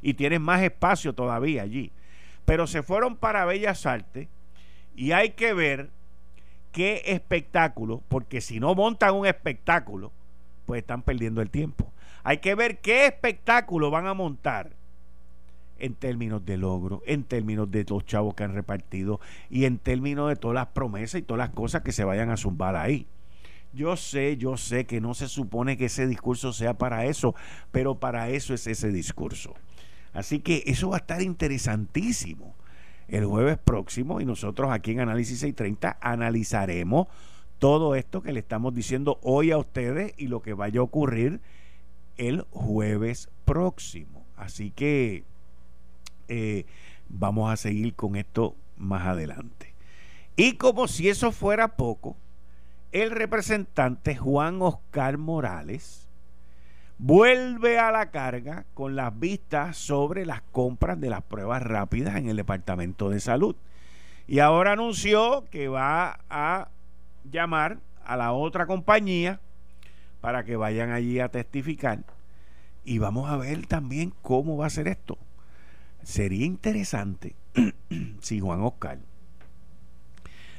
Y 0.01 0.13
tienen 0.13 0.41
más 0.41 0.61
espacio 0.61 1.13
todavía 1.13 1.63
allí. 1.63 1.91
Pero 2.45 2.67
se 2.67 2.83
fueron 2.83 3.17
para 3.17 3.45
Bellas 3.45 3.85
Artes 3.85 4.27
y 4.95 5.11
hay 5.11 5.31
que 5.31 5.53
ver 5.53 5.89
qué 6.75 7.03
espectáculo, 7.05 8.03
porque 8.09 8.41
si 8.41 8.59
no 8.59 8.75
montan 8.75 9.15
un 9.15 9.25
espectáculo, 9.25 10.11
pues 10.65 10.81
están 10.81 11.03
perdiendo 11.03 11.41
el 11.41 11.49
tiempo. 11.49 11.89
Hay 12.21 12.39
que 12.39 12.53
ver 12.53 12.81
qué 12.81 13.05
espectáculo 13.05 13.89
van 13.91 14.07
a 14.07 14.13
montar 14.13 14.71
en 15.79 15.95
términos 15.95 16.45
de 16.45 16.57
logro, 16.57 17.01
en 17.05 17.23
términos 17.23 17.71
de 17.71 17.85
los 17.87 18.05
chavos 18.05 18.35
que 18.35 18.43
han 18.43 18.53
repartido 18.53 19.21
y 19.49 19.63
en 19.63 19.77
términos 19.77 20.27
de 20.27 20.35
todas 20.35 20.55
las 20.55 20.67
promesas 20.67 21.21
y 21.21 21.23
todas 21.23 21.47
las 21.47 21.55
cosas 21.55 21.81
que 21.81 21.93
se 21.93 22.03
vayan 22.03 22.29
a 22.29 22.35
zumbar 22.35 22.75
ahí. 22.75 23.07
Yo 23.71 23.95
sé, 23.95 24.35
yo 24.35 24.57
sé 24.57 24.85
que 24.85 24.99
no 24.99 25.13
se 25.13 25.29
supone 25.29 25.77
que 25.77 25.85
ese 25.85 26.07
discurso 26.07 26.51
sea 26.51 26.73
para 26.73 27.05
eso, 27.05 27.35
pero 27.71 28.01
para 28.01 28.27
eso 28.27 28.53
es 28.53 28.67
ese 28.67 28.91
discurso. 28.91 29.53
Así 30.11 30.39
que 30.39 30.63
eso 30.65 30.89
va 30.89 30.97
a 30.97 30.99
estar 30.99 31.21
interesantísimo 31.21 32.53
el 33.07 33.25
jueves 33.25 33.57
próximo 33.57 34.21
y 34.21 34.25
nosotros 34.25 34.71
aquí 34.71 34.91
en 34.91 35.01
Análisis 35.01 35.39
630 35.39 35.97
analizaremos 36.01 37.07
todo 37.59 37.95
esto 37.95 38.21
que 38.21 38.33
le 38.33 38.39
estamos 38.39 38.73
diciendo 38.73 39.19
hoy 39.21 39.51
a 39.51 39.57
ustedes 39.57 40.13
y 40.17 40.27
lo 40.27 40.41
que 40.41 40.53
vaya 40.53 40.79
a 40.79 40.83
ocurrir 40.83 41.39
el 42.17 42.45
jueves 42.51 43.29
próximo. 43.45 44.25
Así 44.35 44.71
que 44.71 45.23
eh, 46.27 46.65
vamos 47.09 47.51
a 47.51 47.57
seguir 47.57 47.95
con 47.95 48.15
esto 48.15 48.55
más 48.77 49.07
adelante. 49.07 49.73
Y 50.35 50.53
como 50.53 50.87
si 50.87 51.07
eso 51.07 51.31
fuera 51.31 51.75
poco, 51.75 52.17
el 52.91 53.11
representante 53.11 54.15
Juan 54.15 54.61
Oscar 54.61 55.17
Morales 55.17 56.04
vuelve 56.97 57.77
a 57.79 57.91
la 57.91 58.11
carga 58.11 58.65
con 58.73 58.95
las 58.95 59.17
vistas 59.19 59.77
sobre 59.77 60.25
las 60.25 60.41
compras 60.41 60.99
de 60.99 61.09
las 61.09 61.21
pruebas 61.23 61.61
rápidas 61.61 62.15
en 62.15 62.29
el 62.29 62.37
Departamento 62.37 63.09
de 63.09 63.19
Salud. 63.19 63.55
Y 64.27 64.39
ahora 64.39 64.73
anunció 64.73 65.45
que 65.51 65.67
va 65.67 66.19
a 66.29 66.69
llamar 67.29 67.79
a 68.03 68.17
la 68.17 68.33
otra 68.33 68.65
compañía 68.65 69.39
para 70.21 70.43
que 70.43 70.55
vayan 70.55 70.91
allí 70.91 71.19
a 71.19 71.29
testificar. 71.29 72.03
Y 72.83 72.99
vamos 72.99 73.29
a 73.29 73.37
ver 73.37 73.65
también 73.67 74.13
cómo 74.21 74.57
va 74.57 74.67
a 74.67 74.71
ser 74.71 74.87
esto. 74.87 75.17
Sería 76.03 76.45
interesante 76.45 77.35
si 78.21 78.39
Juan 78.39 78.61
Oscar, 78.61 78.99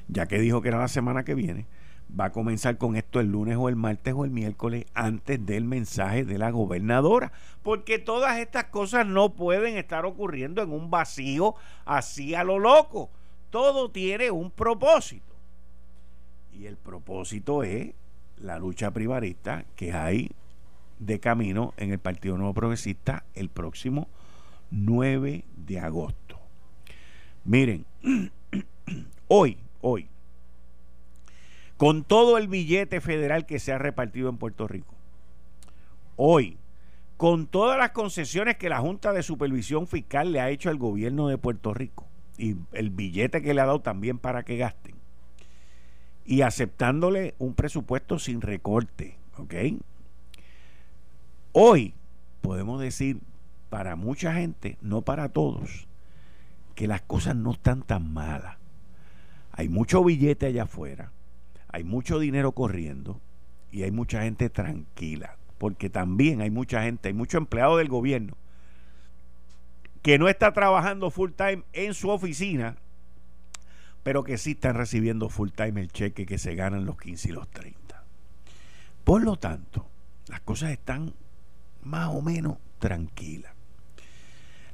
ya 0.09 0.27
que 0.27 0.39
dijo 0.39 0.61
que 0.61 0.69
era 0.69 0.79
la 0.79 0.89
semana 0.89 1.25
que 1.25 1.35
viene, 1.35 1.67
va 2.09 2.27
a 2.27 2.33
comenzar 2.33 2.79
con 2.79 2.97
esto 2.97 3.21
el 3.21 3.33
lunes 3.33 3.57
o 3.57 3.69
el 3.69 3.77
martes 3.77 4.15
o 4.17 4.25
el 4.25 4.31
miércoles 4.31 4.87
antes 4.95 5.45
del 5.45 5.65
mensaje 5.65 6.25
de 6.25 6.39
la 6.39 6.51
gobernadora. 6.51 7.33
Porque 7.63 7.99
todas 7.99 8.39
estas 8.39 8.65
cosas 8.65 9.07
no 9.07 9.35
pueden 9.35 9.77
estar 9.77 10.05
ocurriendo 10.05 10.63
en 10.63 10.73
un 10.73 10.91
vacío 10.91 11.55
así 11.85 12.35
a 12.35 12.45
lo 12.45 12.59
loco. 12.59 13.11
Todo 13.51 13.91
tiene 13.91 14.31
un 14.31 14.51
propósito. 14.51 15.35
Y 16.53 16.67
el 16.67 16.77
propósito 16.77 17.63
es 17.63 17.93
la 18.39 18.59
lucha 18.59 18.91
privarista 18.91 19.65
que 19.77 19.93
hay 19.93 20.31
de 20.99 21.21
camino 21.21 21.75
en 21.77 21.93
el 21.93 21.99
Partido 21.99 22.37
Nuevo 22.37 22.55
Progresista 22.55 23.25
el 23.35 23.51
próximo 23.51 24.09
9 24.71 25.45
de 25.55 25.81
agosto. 25.81 26.39
Miren, 27.45 27.85
hoy, 29.29 29.59
hoy, 29.81 30.09
con 31.77 32.05
todo 32.05 32.39
el 32.39 32.49
billete 32.49 33.01
federal 33.01 33.47
que 33.47 33.59
se 33.59 33.73
ha 33.73 33.79
repartido 33.79 34.29
en 34.29 34.39
Puerto 34.39 34.67
Rico, 34.67 34.95
hoy, 36.17 36.57
con 37.17 37.47
todas 37.47 37.79
las 37.79 37.91
concesiones 37.91 38.57
que 38.57 38.69
la 38.69 38.81
Junta 38.81 39.13
de 39.13 39.23
Supervisión 39.23 39.87
Fiscal 39.87 40.33
le 40.33 40.41
ha 40.41 40.51
hecho 40.51 40.71
al 40.71 40.79
gobierno 40.79 41.29
de 41.29 41.39
Puerto 41.39 41.73
Rico 41.75 42.07
y 42.39 42.57
el 42.73 42.91
billete 42.91 43.43
que 43.43 43.55
le 43.55 43.61
ha 43.61 43.67
dado 43.67 43.81
también 43.81 44.19
para 44.19 44.43
que 44.43 44.57
gasten, 44.57 44.95
y 46.25 46.43
aceptándole 46.43 47.35
un 47.39 47.55
presupuesto 47.55 48.19
sin 48.19 48.41
recorte, 48.41 49.17
¿ok? 49.39 49.55
Hoy 51.53 51.95
podemos 52.43 52.81
decir 52.81 53.21
para 53.71 53.97
mucha 53.97 54.35
gente, 54.35 54.77
no 54.81 55.03
para 55.03 55.31
todos, 55.31 55.87
que 56.75 56.87
las 56.87 57.01
cosas 57.03 57.37
no 57.37 57.53
están 57.53 57.83
tan 57.83 58.13
malas. 58.13 58.57
Hay 59.53 59.69
mucho 59.69 60.05
billete 60.05 60.47
allá 60.47 60.65
afuera, 60.65 61.13
hay 61.77 61.85
mucho 61.85 62.19
dinero 62.19 62.53
corriendo 62.53 63.21
y 63.71 63.83
hay 63.83 63.91
mucha 63.91 64.23
gente 64.23 64.49
tranquila, 64.49 65.37
porque 65.59 65.91
también 65.91 66.41
hay 66.41 66.51
mucha 66.51 66.83
gente, 66.83 67.09
hay 67.09 67.15
mucho 67.15 67.37
empleado 67.37 67.77
del 67.77 67.89
gobierno 67.89 68.35
que 70.01 70.19
no 70.19 70.29
está 70.31 70.55
trabajando 70.55 71.11
full 71.11 71.33
time 71.33 71.65
en 71.75 71.93
su 71.93 72.09
oficina, 72.09 72.77
pero 74.03 74.25
que 74.25 74.39
sí 74.39 74.53
están 74.53 74.77
recibiendo 74.77 75.29
full 75.29 75.51
time 75.51 75.83
el 75.83 75.93
cheque 75.93 76.25
que 76.25 76.39
se 76.39 76.55
ganan 76.55 76.87
los 76.87 76.97
15 76.97 77.29
y 77.29 77.33
los 77.33 77.51
30. 77.51 78.05
Por 79.05 79.23
lo 79.23 79.37
tanto, 79.37 79.87
las 80.29 80.41
cosas 80.41 80.71
están 80.71 81.13
más 81.83 82.09
o 82.09 82.23
menos 82.23 82.57
tranquilas. 82.79 83.53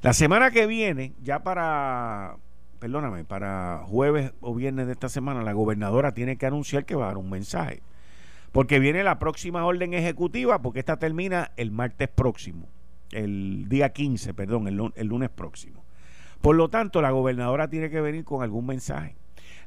La 0.03 0.13
semana 0.13 0.53
que 0.53 0.67
viene, 0.67 1.15
ya 1.21 1.43
para, 1.43 2.37
perdóname, 2.83 3.23
para 3.25 3.85
jueves 3.87 4.33
o 4.41 4.57
viernes 4.57 4.87
de 4.87 4.93
esta 4.95 5.09
semana, 5.09 5.45
la 5.45 5.53
gobernadora 5.53 6.15
tiene 6.15 6.37
que 6.37 6.47
anunciar 6.47 6.85
que 6.85 6.97
va 6.97 7.05
a 7.05 7.07
dar 7.07 7.17
un 7.17 7.31
mensaje. 7.31 7.81
Porque 8.51 8.81
viene 8.81 9.05
la 9.05 9.21
próxima 9.21 9.65
orden 9.65 9.95
ejecutiva, 9.95 10.61
porque 10.63 10.81
esta 10.81 10.97
termina 10.97 11.53
el 11.57 11.71
martes 11.71 12.09
próximo, 12.09 12.69
el 13.13 13.69
día 13.69 13.93
15, 13.93 14.35
perdón, 14.35 14.67
el, 14.67 15.07
lunes 15.07 15.31
próximo. 15.31 15.85
Por 16.41 16.57
lo 16.57 16.71
tanto, 16.71 17.01
la 17.01 17.13
gobernadora 17.13 17.71
tiene 17.71 17.89
que 17.89 18.01
venir 18.01 18.25
con 18.25 18.43
algún 18.43 18.67
mensaje. 18.67 19.15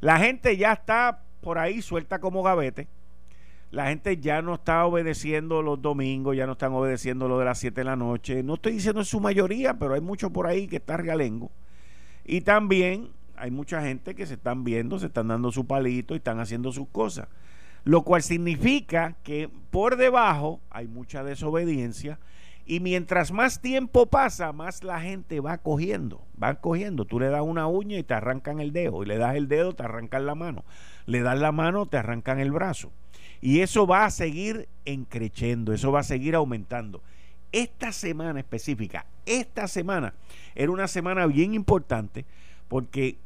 La 0.01 0.19
gente 0.19 0.57
ya 0.57 0.73
está 0.73 1.23
por 1.39 1.57
ahí 1.57 1.81
suelta 1.81 2.19
como 2.19 2.43
gavete 2.43 2.89
la 3.71 3.87
gente 3.87 4.17
ya 4.17 4.41
no 4.41 4.55
está 4.55 4.85
obedeciendo 4.85 5.61
los 5.61 5.81
domingos, 5.81 6.35
ya 6.35 6.45
no 6.45 6.53
están 6.53 6.71
obedeciendo 6.73 7.27
lo 7.27 7.39
de 7.39 7.45
las 7.45 7.59
7 7.59 7.81
de 7.81 7.85
la 7.85 7.95
noche. 7.95 8.43
No 8.43 8.55
estoy 8.55 8.73
diciendo 8.73 9.01
en 9.01 9.05
su 9.05 9.19
mayoría, 9.19 9.73
pero 9.73 9.95
hay 9.95 10.01
mucho 10.01 10.29
por 10.29 10.47
ahí 10.47 10.67
que 10.67 10.77
está 10.77 10.95
realengo. 10.95 11.51
Y 12.25 12.41
también 12.41 13.09
hay 13.37 13.51
mucha 13.51 13.81
gente 13.81 14.15
que 14.15 14.25
se 14.25 14.33
están 14.33 14.63
viendo, 14.63 14.99
se 14.99 15.07
están 15.07 15.27
dando 15.27 15.51
su 15.51 15.67
palito 15.67 16.13
y 16.13 16.17
están 16.17 16.39
haciendo 16.39 16.71
sus 16.71 16.87
cosas. 16.89 17.27
Lo 17.83 18.01
cual 18.01 18.23
significa 18.23 19.15
que 19.23 19.49
por 19.69 19.95
debajo 19.95 20.59
hay 20.71 20.87
mucha 20.87 21.23
desobediencia 21.23 22.19
y 22.65 22.79
mientras 22.79 23.31
más 23.31 23.61
tiempo 23.61 24.07
pasa, 24.07 24.51
más 24.51 24.83
la 24.83 24.99
gente 24.99 25.39
va 25.39 25.59
cogiendo, 25.59 26.25
va 26.41 26.55
cogiendo. 26.55 27.05
Tú 27.05 27.19
le 27.19 27.29
das 27.29 27.43
una 27.43 27.67
uña 27.67 27.99
y 27.99 28.03
te 28.03 28.15
arrancan 28.15 28.59
el 28.59 28.73
dedo, 28.73 29.03
y 29.03 29.05
le 29.05 29.19
das 29.19 29.35
el 29.35 29.47
dedo, 29.47 29.73
te 29.73 29.83
arrancan 29.83 30.25
la 30.25 30.33
mano. 30.33 30.65
Le 31.05 31.21
das 31.21 31.39
la 31.39 31.51
mano, 31.51 31.85
te 31.85 31.97
arrancan 31.97 32.39
el 32.39 32.51
brazo. 32.51 32.91
Y 33.39 33.59
eso 33.59 33.85
va 33.85 34.05
a 34.05 34.09
seguir 34.09 34.67
encreciendo, 34.85 35.73
eso 35.73 35.91
va 35.91 35.99
a 35.99 36.03
seguir 36.03 36.33
aumentando. 36.33 37.03
Esta 37.55 37.93
semana 37.93 38.41
específica, 38.41 39.05
esta 39.25 39.69
semana, 39.69 40.13
era 40.55 40.73
una 40.73 40.89
semana 40.89 41.25
bien 41.25 41.53
importante 41.53 42.25
porque 42.67 43.17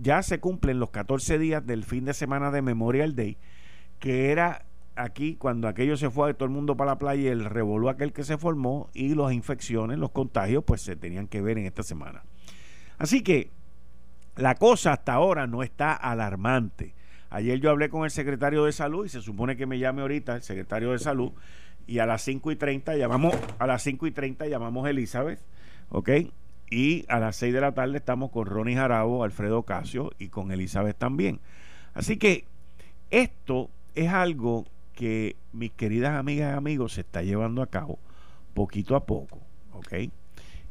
ya 0.00 0.22
se 0.22 0.40
cumplen 0.40 0.80
los 0.80 0.88
14 0.88 1.38
días 1.38 1.66
del 1.66 1.84
fin 1.84 2.06
de 2.06 2.14
semana 2.14 2.50
de 2.50 2.62
Memorial 2.62 3.14
Day, 3.14 3.36
que 3.98 4.30
era 4.30 4.64
aquí 4.96 5.36
cuando 5.36 5.68
aquello 5.68 5.98
se 5.98 6.08
fue 6.08 6.32
todo 6.32 6.46
el 6.46 6.50
mundo 6.50 6.78
para 6.78 6.92
la 6.92 6.98
playa 6.98 7.30
el 7.30 7.44
revolú 7.44 7.90
aquel 7.90 8.14
que 8.14 8.24
se 8.24 8.38
formó 8.38 8.88
y 8.94 9.14
las 9.14 9.34
infecciones, 9.34 9.98
los 9.98 10.12
contagios, 10.12 10.64
pues 10.64 10.80
se 10.80 10.96
tenían 10.96 11.28
que 11.28 11.42
ver 11.42 11.58
en 11.58 11.66
esta 11.66 11.82
semana. 11.82 12.22
Así 12.96 13.22
que 13.22 13.50
la 14.36 14.54
cosa 14.54 14.94
hasta 14.94 15.12
ahora 15.12 15.46
no 15.46 15.62
está 15.62 15.92
alarmante. 15.92 16.94
Ayer 17.28 17.60
yo 17.60 17.68
hablé 17.68 17.90
con 17.90 18.04
el 18.04 18.10
secretario 18.10 18.64
de 18.64 18.72
salud 18.72 19.04
y 19.04 19.10
se 19.10 19.20
supone 19.20 19.58
que 19.58 19.66
me 19.66 19.78
llame 19.78 20.00
ahorita 20.00 20.36
el 20.36 20.42
secretario 20.42 20.92
de 20.92 20.98
salud 21.00 21.32
y 21.86 21.98
a 21.98 22.06
las 22.06 22.22
5 22.22 22.52
y 22.52 22.56
30 22.56 22.96
llamamos, 22.96 23.34
a 23.58 23.66
las 23.66 23.82
5 23.82 24.06
y 24.06 24.10
30 24.10 24.46
llamamos 24.46 24.88
Elizabeth, 24.88 25.40
¿ok? 25.90 26.10
Y 26.70 27.04
a 27.08 27.18
las 27.18 27.36
6 27.36 27.52
de 27.52 27.60
la 27.60 27.72
tarde 27.72 27.98
estamos 27.98 28.30
con 28.30 28.46
Ronnie 28.46 28.76
Jarabo, 28.76 29.24
Alfredo 29.24 29.62
Casio 29.62 30.12
y 30.18 30.28
con 30.28 30.50
Elizabeth 30.50 30.96
también. 30.96 31.40
Así 31.92 32.16
que 32.16 32.46
esto 33.10 33.70
es 33.94 34.10
algo 34.10 34.64
que 34.94 35.36
mis 35.52 35.72
queridas 35.72 36.18
amigas 36.18 36.52
y 36.52 36.56
amigos 36.56 36.94
se 36.94 37.02
está 37.02 37.22
llevando 37.22 37.62
a 37.62 37.66
cabo 37.66 37.98
poquito 38.54 38.96
a 38.96 39.04
poco, 39.04 39.40
¿ok? 39.72 40.10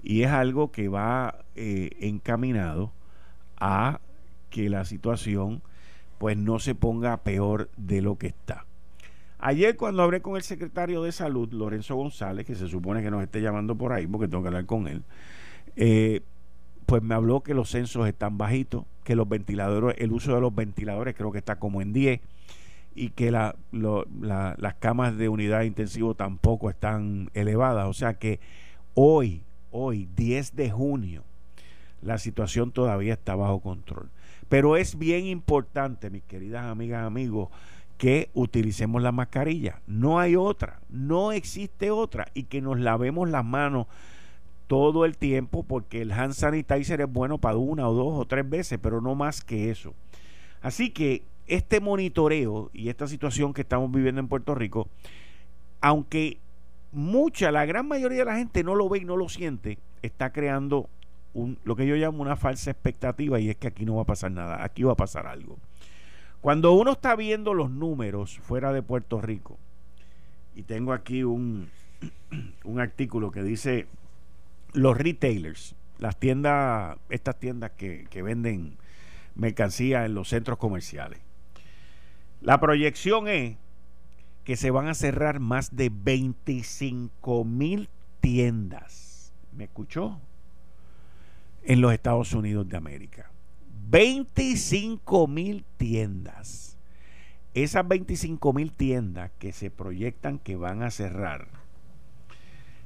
Y 0.01 0.23
es 0.23 0.31
algo 0.31 0.71
que 0.71 0.87
va 0.87 1.45
eh, 1.55 1.91
encaminado 2.01 2.91
a 3.57 3.99
que 4.49 4.69
la 4.69 4.85
situación 4.85 5.61
pues 6.17 6.37
no 6.37 6.59
se 6.59 6.75
ponga 6.75 7.23
peor 7.23 7.69
de 7.77 8.01
lo 8.01 8.17
que 8.17 8.27
está. 8.27 8.65
Ayer 9.45 9.75
cuando 9.75 10.03
hablé 10.03 10.21
con 10.21 10.37
el 10.37 10.41
secretario 10.41 11.03
de 11.03 11.11
salud, 11.11 11.51
Lorenzo 11.51 11.97
González, 11.97 12.45
que 12.45 12.55
se 12.55 12.69
supone 12.69 13.03
que 13.03 13.11
nos 13.11 13.21
esté 13.21 13.41
llamando 13.41 13.75
por 13.75 13.91
ahí 13.91 14.07
porque 14.07 14.29
tengo 14.29 14.41
que 14.41 14.47
hablar 14.47 14.65
con 14.65 14.87
él, 14.87 15.03
eh, 15.75 16.21
pues 16.85 17.03
me 17.03 17.13
habló 17.13 17.41
que 17.41 17.53
los 17.53 17.69
censos 17.69 18.07
están 18.07 18.37
bajitos, 18.37 18.85
que 19.03 19.17
los 19.17 19.27
ventiladores, 19.27 19.99
el 19.99 20.13
uso 20.13 20.33
de 20.33 20.39
los 20.39 20.55
ventiladores 20.55 21.13
creo 21.13 21.33
que 21.33 21.39
está 21.39 21.59
como 21.59 21.81
en 21.81 21.91
10 21.91 22.21
y 22.95 23.09
que 23.09 23.31
la, 23.31 23.57
las 23.73 24.75
camas 24.75 25.17
de 25.17 25.27
unidad 25.27 25.63
intensivo 25.63 26.15
tampoco 26.15 26.69
están 26.69 27.29
elevadas. 27.33 27.89
O 27.89 27.93
sea 27.93 28.13
que 28.13 28.39
hoy, 28.93 29.43
hoy, 29.71 30.07
10 30.15 30.55
de 30.55 30.71
junio, 30.71 31.25
la 32.01 32.17
situación 32.17 32.71
todavía 32.71 33.11
está 33.11 33.35
bajo 33.35 33.59
control. 33.59 34.09
Pero 34.47 34.77
es 34.77 34.97
bien 34.97 35.25
importante, 35.25 36.09
mis 36.09 36.23
queridas 36.23 36.63
amigas, 36.63 37.05
amigos, 37.05 37.49
que 38.03 38.29
utilicemos 38.33 39.01
la 39.01 39.13
mascarilla. 39.13 39.81
No 39.87 40.19
hay 40.19 40.35
otra, 40.35 40.81
no 40.89 41.31
existe 41.31 41.89
otra. 41.89 42.27
Y 42.33 42.43
que 42.43 42.59
nos 42.59 42.77
lavemos 42.77 43.29
las 43.29 43.45
manos 43.45 43.87
todo 44.67 45.05
el 45.05 45.15
tiempo 45.15 45.63
porque 45.63 46.01
el 46.01 46.11
hand 46.11 46.33
sanitizer 46.33 46.99
es 46.99 47.09
bueno 47.09 47.37
para 47.37 47.55
una 47.55 47.87
o 47.87 47.93
dos 47.93 48.19
o 48.19 48.25
tres 48.25 48.49
veces, 48.49 48.77
pero 48.83 48.99
no 48.99 49.15
más 49.15 49.41
que 49.41 49.69
eso. 49.69 49.93
Así 50.61 50.89
que 50.89 51.23
este 51.47 51.79
monitoreo 51.79 52.69
y 52.73 52.89
esta 52.89 53.07
situación 53.07 53.53
que 53.53 53.61
estamos 53.61 53.89
viviendo 53.89 54.19
en 54.19 54.27
Puerto 54.27 54.53
Rico, 54.53 54.89
aunque 55.79 56.39
mucha, 56.91 57.53
la 57.53 57.65
gran 57.65 57.87
mayoría 57.87 58.19
de 58.19 58.25
la 58.25 58.35
gente 58.35 58.65
no 58.65 58.75
lo 58.75 58.89
ve 58.89 58.97
y 58.97 59.05
no 59.05 59.15
lo 59.15 59.29
siente, 59.29 59.77
está 60.01 60.33
creando 60.33 60.89
un, 61.33 61.57
lo 61.63 61.77
que 61.77 61.87
yo 61.87 61.95
llamo 61.95 62.21
una 62.21 62.35
falsa 62.35 62.69
expectativa 62.69 63.39
y 63.39 63.49
es 63.49 63.55
que 63.55 63.67
aquí 63.67 63.85
no 63.85 63.95
va 63.95 64.01
a 64.01 64.07
pasar 64.07 64.33
nada, 64.33 64.61
aquí 64.61 64.83
va 64.83 64.91
a 64.91 64.97
pasar 64.97 65.25
algo. 65.25 65.57
Cuando 66.43 66.73
uno 66.73 66.91
está 66.91 67.15
viendo 67.15 67.53
los 67.53 67.71
números 67.71 68.37
fuera 68.39 68.73
de 68.73 68.81
Puerto 68.81 69.21
Rico, 69.21 69.57
y 70.53 70.63
tengo 70.63 70.91
aquí 70.91 71.23
un, 71.23 71.69
un 72.65 72.81
artículo 72.81 73.31
que 73.31 73.43
dice 73.43 73.87
los 74.73 74.97
retailers, 74.97 75.73
las 75.99 76.19
tiendas, 76.19 76.97
estas 77.07 77.39
tiendas 77.39 77.71
que, 77.77 78.07
que 78.09 78.21
venden 78.21 78.75
mercancía 79.35 80.03
en 80.03 80.15
los 80.15 80.27
centros 80.27 80.57
comerciales. 80.57 81.21
La 82.41 82.59
proyección 82.59 83.29
es 83.29 83.55
que 84.43 84.57
se 84.57 84.69
van 84.69 84.89
a 84.89 84.95
cerrar 84.95 85.39
más 85.39 85.77
de 85.77 85.89
25 85.93 87.45
mil 87.45 87.87
tiendas. 88.19 89.31
¿Me 89.53 89.63
escuchó? 89.63 90.19
En 91.63 91.79
los 91.79 91.93
Estados 91.93 92.33
Unidos 92.33 92.67
de 92.67 92.75
América. 92.75 93.32
25 93.89 95.27
mil 95.27 95.65
tiendas. 95.77 96.77
Esas 97.53 97.87
25 97.87 98.53
mil 98.53 98.71
tiendas 98.71 99.31
que 99.37 99.51
se 99.51 99.69
proyectan 99.69 100.39
que 100.39 100.55
van 100.55 100.81
a 100.81 100.89
cerrar, 100.89 101.47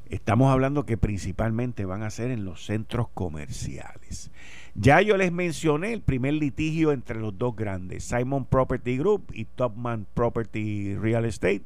estamos 0.10 0.52
hablando 0.52 0.86
que 0.86 0.98
principalmente 0.98 1.86
van 1.86 2.04
a 2.04 2.10
ser 2.10 2.32
en 2.32 2.44
los 2.44 2.66
centros 2.66 3.08
comerciales. 3.14 4.32
Ya 4.76 5.02
yo 5.02 5.16
les 5.16 5.32
mencioné 5.32 5.94
el 5.94 6.02
primer 6.02 6.34
litigio 6.34 6.92
entre 6.92 7.20
los 7.20 7.38
dos 7.38 7.56
grandes, 7.56 8.04
Simon 8.04 8.46
Property 8.46 8.98
Group 8.98 9.32
y 9.34 9.46
Topman 9.46 10.06
Property 10.14 10.96
Real 10.96 11.24
Estate, 11.24 11.64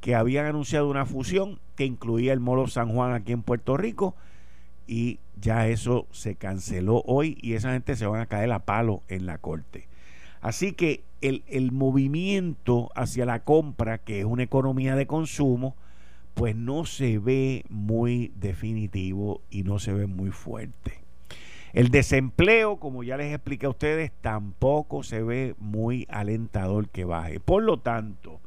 que 0.00 0.14
habían 0.14 0.44
anunciado 0.44 0.90
una 0.90 1.06
fusión 1.06 1.58
que 1.74 1.86
incluía 1.86 2.34
el 2.34 2.40
Molo 2.40 2.66
San 2.66 2.92
Juan 2.92 3.14
aquí 3.14 3.32
en 3.32 3.42
Puerto 3.42 3.78
Rico 3.78 4.14
y 4.86 5.18
ya 5.40 5.68
eso 5.68 6.06
se 6.10 6.36
canceló 6.36 7.02
hoy 7.06 7.38
y 7.40 7.54
esa 7.54 7.72
gente 7.72 7.96
se 7.96 8.06
van 8.06 8.20
a 8.20 8.26
caer 8.26 8.52
a 8.52 8.60
palo 8.60 9.02
en 9.08 9.26
la 9.26 9.38
corte. 9.38 9.88
Así 10.40 10.72
que 10.72 11.02
el, 11.20 11.44
el 11.48 11.72
movimiento 11.72 12.90
hacia 12.94 13.26
la 13.26 13.44
compra, 13.44 13.98
que 13.98 14.20
es 14.20 14.24
una 14.24 14.42
economía 14.42 14.96
de 14.96 15.06
consumo, 15.06 15.76
pues 16.34 16.54
no 16.54 16.84
se 16.84 17.18
ve 17.18 17.64
muy 17.68 18.32
definitivo 18.36 19.40
y 19.50 19.62
no 19.62 19.78
se 19.78 19.92
ve 19.92 20.06
muy 20.06 20.30
fuerte. 20.30 21.06
El 21.72 21.90
desempleo, 21.90 22.78
como 22.78 23.02
ya 23.02 23.16
les 23.16 23.34
expliqué 23.34 23.66
a 23.66 23.70
ustedes, 23.70 24.12
tampoco 24.20 25.02
se 25.02 25.22
ve 25.22 25.54
muy 25.58 26.06
alentador 26.08 26.88
que 26.88 27.04
baje. 27.04 27.40
Por 27.40 27.62
lo 27.62 27.80
tanto, 27.80 28.40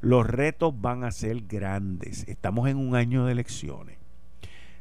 los 0.00 0.26
retos 0.26 0.78
van 0.80 1.04
a 1.04 1.10
ser 1.10 1.42
grandes. 1.46 2.28
Estamos 2.28 2.68
en 2.68 2.76
un 2.76 2.94
año 2.94 3.24
de 3.24 3.32
elecciones. 3.32 3.96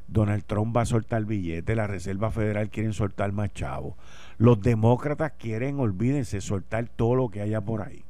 Donald 0.07 0.43
Trump 0.45 0.75
va 0.75 0.81
a 0.81 0.85
soltar 0.85 1.25
billete, 1.25 1.75
la 1.75 1.87
Reserva 1.87 2.31
Federal 2.31 2.69
quieren 2.69 2.93
soltar 2.93 3.31
más 3.31 3.53
chavos. 3.53 3.95
Los 4.37 4.61
demócratas 4.61 5.33
quieren, 5.37 5.79
olvídense, 5.79 6.41
soltar 6.41 6.87
todo 6.87 7.15
lo 7.15 7.29
que 7.29 7.41
haya 7.41 7.61
por 7.61 7.81
ahí. 7.81 8.03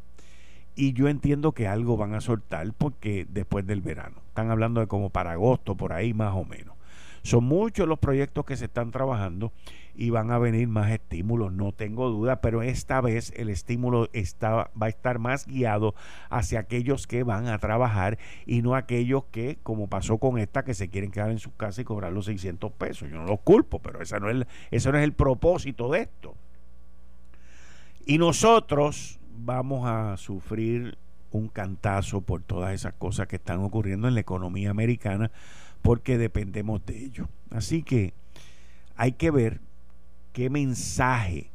Y 0.76 0.94
yo 0.94 1.08
entiendo 1.08 1.54
que 1.54 1.68
algo 1.68 1.96
van 1.96 2.14
a 2.14 2.22
soltar 2.22 2.74
porque 2.74 3.26
después 3.30 3.66
del 3.66 3.82
verano. 3.82 4.18
Están 4.28 4.52
hablando 4.52 4.82
de 4.82 4.88
como 4.88 5.10
para 5.10 5.32
agosto, 5.32 5.76
por 5.76 5.94
ahí 5.94 6.14
más 6.14 6.34
o 6.36 6.44
menos. 6.44 6.76
Son 7.22 7.44
muchos 7.44 7.88
los 7.88 7.98
proyectos 7.98 8.46
que 8.46 8.58
se 8.58 8.66
están 8.66 8.92
trabajando 8.92 9.52
y 9.96 10.10
van 10.10 10.32
a 10.32 10.38
venir 10.38 10.68
más 10.68 10.92
estímulos, 10.92 11.54
no 11.54 11.72
tengo 11.72 12.10
duda, 12.10 12.42
pero 12.42 12.62
esta 12.62 13.02
vez 13.02 13.32
el 13.36 13.50
estímulo 13.50 14.10
está, 14.14 14.72
va 14.80 14.88
a 14.88 14.90
estar 14.90 15.20
más 15.20 15.46
guiado 15.48 15.96
hacia 16.30 16.60
aquellos 16.60 17.08
que 17.08 17.24
van 17.24 17.48
a 17.48 17.58
trabajar 17.60 18.18
y 18.46 18.62
no 18.62 18.76
aquellos 18.76 19.26
que, 19.32 19.58
como 19.64 19.88
pasó 19.88 20.18
con 20.18 20.38
esta, 20.38 20.64
que 20.64 20.74
se 20.74 20.90
quieren 20.90 21.12
quedar 21.12 21.32
en 21.32 21.40
su 21.40 21.56
casa 21.56 21.82
y 21.82 21.86
cobrar 21.86 22.12
los 22.12 22.26
600 22.26 22.72
pesos. 22.74 23.10
Yo 23.10 23.18
no 23.18 23.26
los 23.26 23.40
culpo, 23.42 23.80
pero 23.80 24.02
esa 24.02 24.20
no 24.20 24.30
es, 24.30 24.46
ese 24.72 24.92
no 24.92 24.98
es 24.98 25.04
el 25.04 25.14
propósito 25.14 25.90
de 25.92 26.02
esto. 26.02 26.36
Y 28.06 28.18
nosotros 28.18 29.20
vamos 29.38 29.88
a 29.88 30.18
sufrir 30.18 30.98
un 31.32 31.48
cantazo 31.50 32.22
por 32.22 32.42
todas 32.42 32.74
esas 32.74 32.94
cosas 32.94 33.28
que 33.28 33.36
están 33.36 33.60
ocurriendo 33.62 34.08
en 34.08 34.14
la 34.14 34.22
economía 34.22 34.70
americana 34.70 35.32
porque 35.82 36.18
dependemos 36.18 36.86
de 36.86 36.98
ello. 36.98 37.28
Así 37.52 37.84
que 37.84 38.14
hay 38.96 39.14
que 39.14 39.32
ver 39.32 39.60
qué 40.36 40.50
mensaje, 40.50 41.50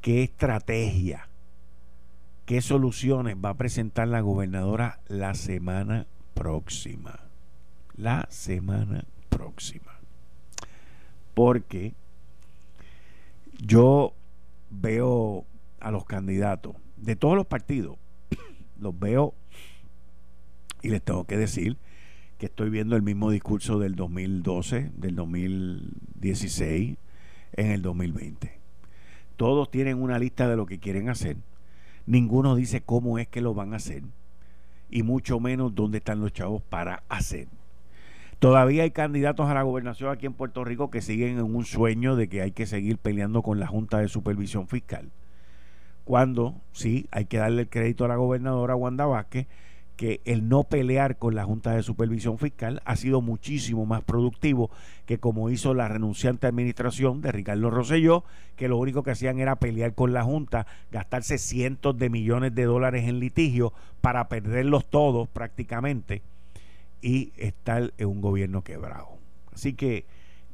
qué 0.00 0.24
estrategia, 0.24 1.28
qué 2.44 2.60
soluciones 2.60 3.36
va 3.36 3.50
a 3.50 3.54
presentar 3.56 4.08
la 4.08 4.20
gobernadora 4.20 4.98
la 5.06 5.34
semana 5.34 6.08
próxima. 6.34 7.20
La 7.94 8.26
semana 8.30 9.04
próxima. 9.28 9.92
Porque 11.34 11.94
yo 13.64 14.12
veo 14.68 15.44
a 15.78 15.92
los 15.92 16.04
candidatos 16.04 16.74
de 16.96 17.14
todos 17.14 17.36
los 17.36 17.46
partidos, 17.46 17.96
los 18.80 18.98
veo 18.98 19.34
y 20.82 20.88
les 20.88 21.00
tengo 21.00 21.28
que 21.28 21.36
decir 21.36 21.76
que 22.38 22.46
estoy 22.46 22.70
viendo 22.70 22.96
el 22.96 23.02
mismo 23.02 23.30
discurso 23.30 23.78
del 23.78 23.94
2012, 23.94 24.90
del 24.96 25.14
2016, 25.14 26.96
en 27.52 27.70
el 27.70 27.82
2020. 27.82 28.58
Todos 29.36 29.70
tienen 29.70 30.00
una 30.00 30.18
lista 30.18 30.48
de 30.48 30.56
lo 30.56 30.66
que 30.66 30.78
quieren 30.78 31.08
hacer. 31.08 31.36
Ninguno 32.06 32.54
dice 32.54 32.82
cómo 32.82 33.18
es 33.18 33.28
que 33.28 33.40
lo 33.40 33.54
van 33.54 33.72
a 33.72 33.76
hacer. 33.76 34.02
Y 34.90 35.02
mucho 35.02 35.40
menos 35.40 35.74
dónde 35.74 35.98
están 35.98 36.20
los 36.20 36.32
chavos 36.32 36.62
para 36.62 37.02
hacer. 37.08 37.48
Todavía 38.38 38.82
hay 38.82 38.90
candidatos 38.90 39.48
a 39.48 39.54
la 39.54 39.62
gobernación 39.62 40.10
aquí 40.10 40.26
en 40.26 40.34
Puerto 40.34 40.64
Rico 40.64 40.90
que 40.90 41.00
siguen 41.00 41.38
en 41.38 41.54
un 41.54 41.64
sueño 41.64 42.16
de 42.16 42.28
que 42.28 42.42
hay 42.42 42.50
que 42.50 42.66
seguir 42.66 42.98
peleando 42.98 43.42
con 43.42 43.60
la 43.60 43.68
Junta 43.68 43.98
de 43.98 44.08
Supervisión 44.08 44.66
Fiscal. 44.66 45.10
Cuando 46.04 46.60
sí 46.72 47.06
hay 47.12 47.26
que 47.26 47.38
darle 47.38 47.62
el 47.62 47.68
crédito 47.68 48.04
a 48.04 48.08
la 48.08 48.16
gobernadora 48.16 48.74
Wanda 48.74 49.06
Vázquez 49.06 49.46
que 50.02 50.20
el 50.24 50.48
no 50.48 50.64
pelear 50.64 51.16
con 51.16 51.36
la 51.36 51.44
Junta 51.44 51.76
de 51.76 51.84
Supervisión 51.84 52.36
Fiscal 52.36 52.82
ha 52.84 52.96
sido 52.96 53.20
muchísimo 53.20 53.86
más 53.86 54.02
productivo 54.02 54.68
que 55.06 55.18
como 55.18 55.48
hizo 55.48 55.74
la 55.74 55.86
renunciante 55.86 56.48
administración 56.48 57.20
de 57.20 57.30
Ricardo 57.30 57.70
Rosselló, 57.70 58.24
que 58.56 58.66
lo 58.66 58.78
único 58.78 59.04
que 59.04 59.12
hacían 59.12 59.38
era 59.38 59.54
pelear 59.54 59.94
con 59.94 60.12
la 60.12 60.24
Junta, 60.24 60.66
gastarse 60.90 61.38
cientos 61.38 61.96
de 61.98 62.10
millones 62.10 62.52
de 62.52 62.64
dólares 62.64 63.04
en 63.06 63.20
litigio 63.20 63.72
para 64.00 64.26
perderlos 64.28 64.86
todos 64.90 65.28
prácticamente 65.28 66.22
y 67.00 67.32
estar 67.36 67.92
en 67.96 68.08
un 68.08 68.20
gobierno 68.20 68.64
quebrado. 68.64 69.06
Así 69.54 69.74
que 69.74 70.04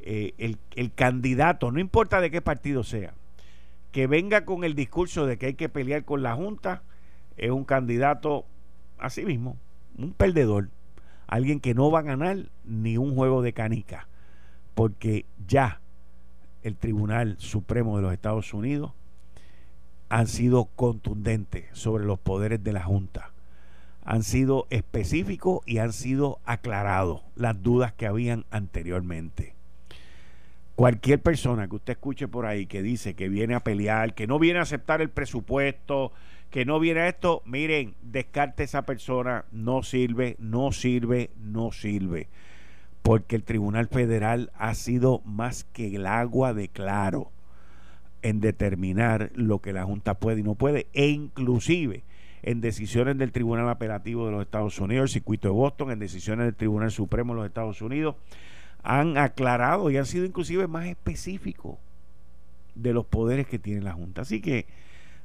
eh, 0.00 0.34
el, 0.36 0.58
el 0.76 0.92
candidato, 0.92 1.72
no 1.72 1.80
importa 1.80 2.20
de 2.20 2.30
qué 2.30 2.42
partido 2.42 2.84
sea, 2.84 3.14
que 3.92 4.06
venga 4.08 4.44
con 4.44 4.64
el 4.64 4.74
discurso 4.74 5.24
de 5.24 5.38
que 5.38 5.46
hay 5.46 5.54
que 5.54 5.70
pelear 5.70 6.04
con 6.04 6.22
la 6.22 6.34
Junta, 6.34 6.82
es 7.38 7.50
un 7.50 7.64
candidato 7.64 8.44
así 8.98 9.24
mismo, 9.24 9.56
un 9.96 10.12
perdedor, 10.12 10.68
alguien 11.26 11.60
que 11.60 11.74
no 11.74 11.90
va 11.90 12.00
a 12.00 12.02
ganar 12.02 12.50
ni 12.64 12.96
un 12.96 13.14
juego 13.14 13.42
de 13.42 13.52
canica, 13.52 14.08
porque 14.74 15.26
ya 15.46 15.80
el 16.62 16.76
Tribunal 16.76 17.36
Supremo 17.38 17.96
de 17.96 18.02
los 18.02 18.12
Estados 18.12 18.52
Unidos 18.54 18.92
han 20.08 20.26
sido 20.26 20.66
contundentes 20.76 21.66
sobre 21.72 22.04
los 22.04 22.18
poderes 22.18 22.62
de 22.62 22.72
la 22.72 22.82
Junta. 22.82 23.32
Han 24.04 24.22
sido 24.22 24.66
específicos 24.70 25.60
y 25.66 25.78
han 25.78 25.92
sido 25.92 26.38
aclarados 26.44 27.22
las 27.36 27.62
dudas 27.62 27.92
que 27.92 28.06
habían 28.06 28.46
anteriormente. 28.50 29.54
Cualquier 30.76 31.20
persona 31.20 31.68
que 31.68 31.76
usted 31.76 31.92
escuche 31.94 32.28
por 32.28 32.46
ahí 32.46 32.66
que 32.66 32.82
dice 32.82 33.14
que 33.14 33.28
viene 33.28 33.54
a 33.54 33.60
pelear, 33.60 34.14
que 34.14 34.26
no 34.26 34.38
viene 34.38 34.60
a 34.60 34.62
aceptar 34.62 35.02
el 35.02 35.10
presupuesto, 35.10 36.12
que 36.50 36.64
no 36.64 36.80
viene 36.80 37.08
esto, 37.08 37.42
miren, 37.44 37.94
descarte 38.02 38.64
esa 38.64 38.82
persona, 38.82 39.44
no 39.52 39.82
sirve, 39.82 40.36
no 40.38 40.72
sirve, 40.72 41.30
no 41.38 41.72
sirve. 41.72 42.28
Porque 43.02 43.36
el 43.36 43.44
Tribunal 43.44 43.88
Federal 43.88 44.50
ha 44.56 44.74
sido 44.74 45.20
más 45.24 45.64
que 45.64 45.94
el 45.94 46.06
agua 46.06 46.54
de 46.54 46.68
claro 46.68 47.30
en 48.22 48.40
determinar 48.40 49.30
lo 49.34 49.60
que 49.60 49.72
la 49.72 49.84
Junta 49.84 50.14
puede 50.14 50.40
y 50.40 50.42
no 50.42 50.54
puede, 50.54 50.86
e 50.92 51.08
inclusive 51.08 52.02
en 52.42 52.60
decisiones 52.60 53.18
del 53.18 53.32
Tribunal 53.32 53.68
Apelativo 53.68 54.26
de 54.26 54.32
los 54.32 54.42
Estados 54.42 54.78
Unidos, 54.78 55.04
el 55.04 55.08
circuito 55.08 55.48
de 55.48 55.54
Boston, 55.54 55.90
en 55.90 55.98
decisiones 55.98 56.46
del 56.46 56.54
Tribunal 56.54 56.90
Supremo 56.90 57.34
de 57.34 57.40
los 57.40 57.46
Estados 57.46 57.82
Unidos, 57.82 58.16
han 58.82 59.18
aclarado 59.18 59.90
y 59.90 59.96
han 59.96 60.06
sido 60.06 60.24
inclusive 60.24 60.66
más 60.66 60.86
específicos 60.86 61.76
de 62.74 62.92
los 62.92 63.04
poderes 63.06 63.46
que 63.46 63.58
tiene 63.58 63.82
la 63.82 63.92
Junta. 63.92 64.22
Así 64.22 64.40
que 64.40 64.66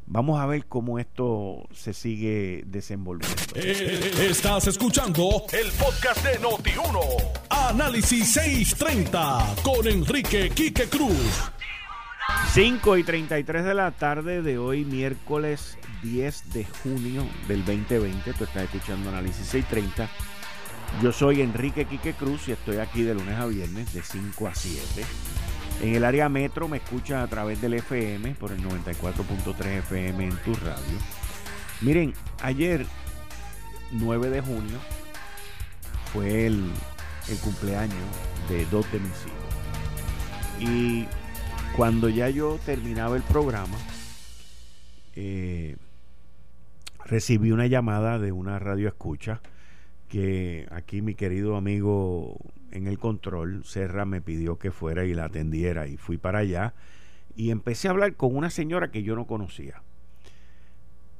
vamos 0.05 0.39
a 0.39 0.45
ver 0.45 0.65
cómo 0.65 0.99
esto 0.99 1.67
se 1.71 1.93
sigue 1.93 2.63
desenvolviendo. 2.65 3.35
Eh, 3.55 4.13
estás 4.29 4.67
escuchando 4.67 5.45
el 5.51 5.71
podcast 5.71 6.23
de 6.25 6.39
Noti1. 6.39 6.99
Análisis 7.49 8.33
630 8.33 9.55
con 9.63 9.87
Enrique 9.87 10.49
Quique 10.49 10.87
Cruz. 10.87 11.51
5 12.53 12.97
y 12.97 13.03
33 13.03 13.65
de 13.65 13.73
la 13.73 13.91
tarde 13.91 14.41
de 14.41 14.57
hoy, 14.57 14.85
miércoles 14.85 15.77
10 16.03 16.53
de 16.53 16.65
junio 16.65 17.25
del 17.47 17.65
2020. 17.65 18.33
Tú 18.33 18.43
estás 18.43 18.63
escuchando 18.63 19.09
Análisis 19.09 19.47
630. 19.47 20.09
Yo 21.01 21.11
soy 21.11 21.41
Enrique 21.41 21.85
Quique 21.85 22.13
Cruz 22.13 22.47
y 22.47 22.51
estoy 22.51 22.77
aquí 22.77 23.03
de 23.03 23.15
lunes 23.15 23.37
a 23.39 23.45
viernes 23.47 23.93
de 23.93 24.03
5 24.03 24.47
a 24.47 24.53
7. 24.53 25.05
En 25.83 25.95
el 25.95 26.05
área 26.05 26.29
metro 26.29 26.69
me 26.69 26.77
escuchan 26.77 27.19
a 27.19 27.27
través 27.27 27.59
del 27.61 27.73
FM 27.73 28.35
por 28.35 28.53
el 28.53 28.63
94.3 28.63 29.79
FM 29.79 30.23
en 30.23 30.37
tu 30.37 30.53
radio. 30.55 30.97
Miren, 31.81 32.13
ayer 32.41 32.85
9 33.91 34.29
de 34.29 34.39
junio 34.39 34.77
fue 36.13 36.45
el, 36.45 36.71
el 37.27 37.37
cumpleaños 37.39 37.97
de 38.47 38.65
dos 38.67 38.89
de 38.93 38.99
mis 39.01 39.25
hijos. 39.25 40.71
Y 40.71 41.05
cuando 41.75 42.07
ya 42.07 42.29
yo 42.29 42.57
terminaba 42.65 43.17
el 43.17 43.23
programa, 43.23 43.75
eh, 45.17 45.75
recibí 47.03 47.51
una 47.51 47.67
llamada 47.67 48.19
de 48.19 48.31
una 48.31 48.57
radio 48.57 48.87
escucha 48.87 49.41
que 50.07 50.65
aquí 50.71 51.01
mi 51.01 51.13
querido 51.13 51.57
amigo 51.57 52.37
en 52.73 52.87
el 52.87 52.97
control, 52.97 53.63
Serra, 53.63 54.05
me 54.05 54.21
pidió 54.21 54.57
que 54.57 54.71
fuera 54.71 55.05
y 55.05 55.13
la 55.13 55.25
atendiera 55.25 55.87
y 55.87 55.97
fui 55.97 56.17
para 56.17 56.39
allá 56.39 56.73
y 57.35 57.51
empecé 57.51 57.87
a 57.87 57.91
hablar 57.91 58.15
con 58.15 58.35
una 58.35 58.49
señora 58.49 58.91
que 58.91 59.03
yo 59.03 59.15
no 59.15 59.27
conocía. 59.27 59.81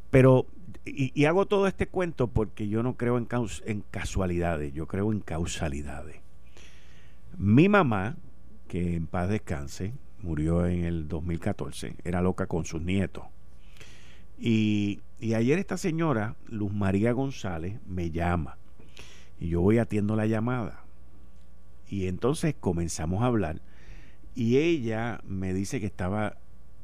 Pero, 0.10 0.48
y, 0.86 1.26
hago 1.26 1.46
todo 1.48 1.68
este 1.68 1.88
cuento 1.88 2.28
porque 2.28 2.68
yo 2.68 2.84
no 2.84 2.98
creo 2.98 3.18
en, 3.18 3.28
en 3.66 3.82
casualidades, 3.90 4.74
yo 4.74 4.88
creo 4.88 5.12
en 5.12 5.22
causalidades. 5.22 6.18
Mi 7.38 7.70
mamá, 7.70 8.18
que 8.68 8.96
en 8.96 9.08
paz 9.08 9.30
descanse, 9.30 9.94
murió 10.22 10.66
en 10.66 10.84
el 10.84 11.08
2014, 11.08 11.96
era 12.04 12.22
loca 12.22 12.48
con 12.48 12.66
sus 12.66 12.82
nietos. 12.82 13.26
Y, 14.38 15.02
y 15.20 15.34
ayer 15.36 15.58
esta 15.58 15.78
señora, 15.78 16.36
Luz 16.48 16.74
María 16.74 17.12
González, 17.12 17.80
me 17.88 18.12
llama 18.12 18.58
y 19.40 19.50
yo 19.50 19.62
voy 19.62 19.78
atiendo 19.78 20.16
la 20.16 20.26
llamada. 20.26 20.83
Y 21.94 22.08
entonces 22.08 22.56
comenzamos 22.60 23.22
a 23.22 23.28
hablar 23.28 23.62
y 24.34 24.58
ella 24.58 25.22
me 25.28 25.54
dice 25.54 25.80
que 25.80 25.86
estaba 25.86 26.38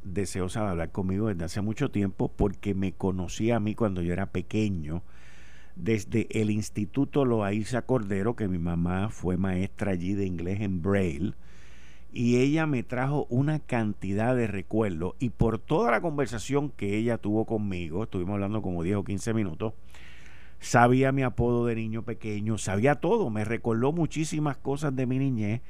deseosa 0.03 0.61
de 0.61 0.69
hablar 0.69 0.91
conmigo 0.91 1.29
desde 1.29 1.45
hace 1.45 1.61
mucho 1.61 1.89
tiempo 1.89 2.31
porque 2.31 2.75
me 2.75 2.93
conocía 2.93 3.55
a 3.55 3.59
mí 3.59 3.73
cuando 3.73 4.03
yo 4.03 4.13
era 4.13 4.27
pequeño. 4.27 5.01
Desde 5.75 6.27
el 6.39 6.51
Instituto 6.51 7.25
Loaiza 7.25 7.81
Cordero, 7.81 8.35
que 8.35 8.47
mi 8.47 8.59
mamá 8.59 9.09
fue 9.09 9.35
maestra 9.35 9.93
allí 9.93 10.13
de 10.13 10.27
inglés 10.27 10.61
en 10.61 10.83
Braille, 10.83 11.33
y 12.13 12.37
ella 12.37 12.67
me 12.67 12.83
trajo 12.83 13.25
una 13.31 13.57
cantidad 13.57 14.35
de 14.35 14.45
recuerdos 14.45 15.15
y 15.17 15.31
por 15.31 15.57
toda 15.57 15.89
la 15.89 16.01
conversación 16.01 16.69
que 16.69 16.97
ella 16.97 17.17
tuvo 17.17 17.45
conmigo, 17.45 18.03
estuvimos 18.03 18.35
hablando 18.35 18.61
como 18.61 18.83
10 18.83 18.97
o 18.97 19.03
15 19.03 19.33
minutos, 19.33 19.73
sabía 20.59 21.11
mi 21.11 21.23
apodo 21.23 21.65
de 21.65 21.75
niño 21.75 22.03
pequeño, 22.03 22.57
sabía 22.57 22.95
todo, 22.95 23.29
me 23.29 23.45
recordó 23.45 23.91
muchísimas 23.91 24.57
cosas 24.57 24.95
de 24.95 25.05
mi 25.05 25.19
niñez 25.19 25.61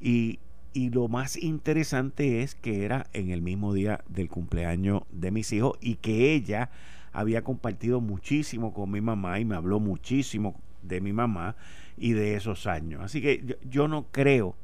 y, 0.00 0.38
y 0.72 0.90
lo 0.90 1.08
más 1.08 1.36
interesante 1.36 2.42
es 2.42 2.54
que 2.54 2.84
era 2.84 3.06
en 3.12 3.30
el 3.30 3.42
mismo 3.42 3.74
día 3.74 4.04
del 4.08 4.28
cumpleaños 4.28 5.02
de 5.10 5.30
mis 5.30 5.52
hijos 5.52 5.76
y 5.80 5.96
que 5.96 6.32
ella 6.34 6.70
había 7.12 7.42
compartido 7.42 8.00
muchísimo 8.00 8.72
con 8.72 8.90
mi 8.90 9.00
mamá 9.00 9.40
y 9.40 9.44
me 9.44 9.56
habló 9.56 9.80
muchísimo 9.80 10.60
de 10.82 11.00
mi 11.00 11.12
mamá 11.12 11.56
y 11.96 12.12
de 12.12 12.34
esos 12.34 12.66
años. 12.66 13.02
Así 13.02 13.20
que 13.20 13.58
yo 13.68 13.88
no 13.88 14.06
creo 14.10 14.56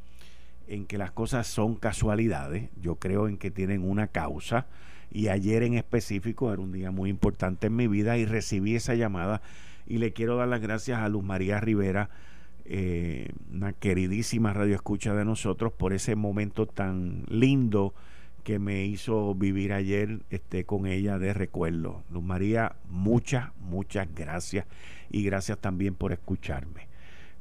en 0.68 0.86
que 0.86 0.98
las 0.98 1.10
cosas 1.10 1.46
son 1.46 1.76
casualidades, 1.76 2.70
yo 2.80 2.96
creo 2.96 3.28
en 3.28 3.36
que 3.36 3.50
tienen 3.50 3.88
una 3.88 4.08
causa 4.08 4.66
y 5.10 5.28
ayer 5.28 5.62
en 5.62 5.74
específico 5.74 6.52
era 6.52 6.62
un 6.62 6.72
día 6.72 6.90
muy 6.90 7.10
importante 7.10 7.68
en 7.68 7.76
mi 7.76 7.86
vida 7.86 8.18
y 8.18 8.26
recibí 8.26 8.74
esa 8.74 8.94
llamada 8.94 9.40
y 9.86 9.98
le 9.98 10.12
quiero 10.12 10.36
dar 10.36 10.48
las 10.48 10.60
gracias 10.60 10.98
a 11.00 11.08
Luz 11.08 11.24
María 11.24 11.60
Rivera, 11.60 12.10
eh, 12.64 13.30
una 13.52 13.72
queridísima 13.72 14.52
radioescucha 14.52 15.14
de 15.14 15.24
nosotros, 15.24 15.72
por 15.72 15.92
ese 15.92 16.16
momento 16.16 16.66
tan 16.66 17.24
lindo 17.28 17.94
que 18.42 18.58
me 18.58 18.84
hizo 18.84 19.34
vivir 19.34 19.72
ayer 19.72 20.20
este, 20.30 20.64
con 20.64 20.86
ella 20.86 21.18
de 21.18 21.34
recuerdo. 21.34 22.02
Luz 22.10 22.22
María, 22.22 22.76
muchas, 22.88 23.50
muchas 23.60 24.08
gracias 24.14 24.66
y 25.10 25.24
gracias 25.24 25.58
también 25.58 25.94
por 25.94 26.12
escucharme. 26.12 26.86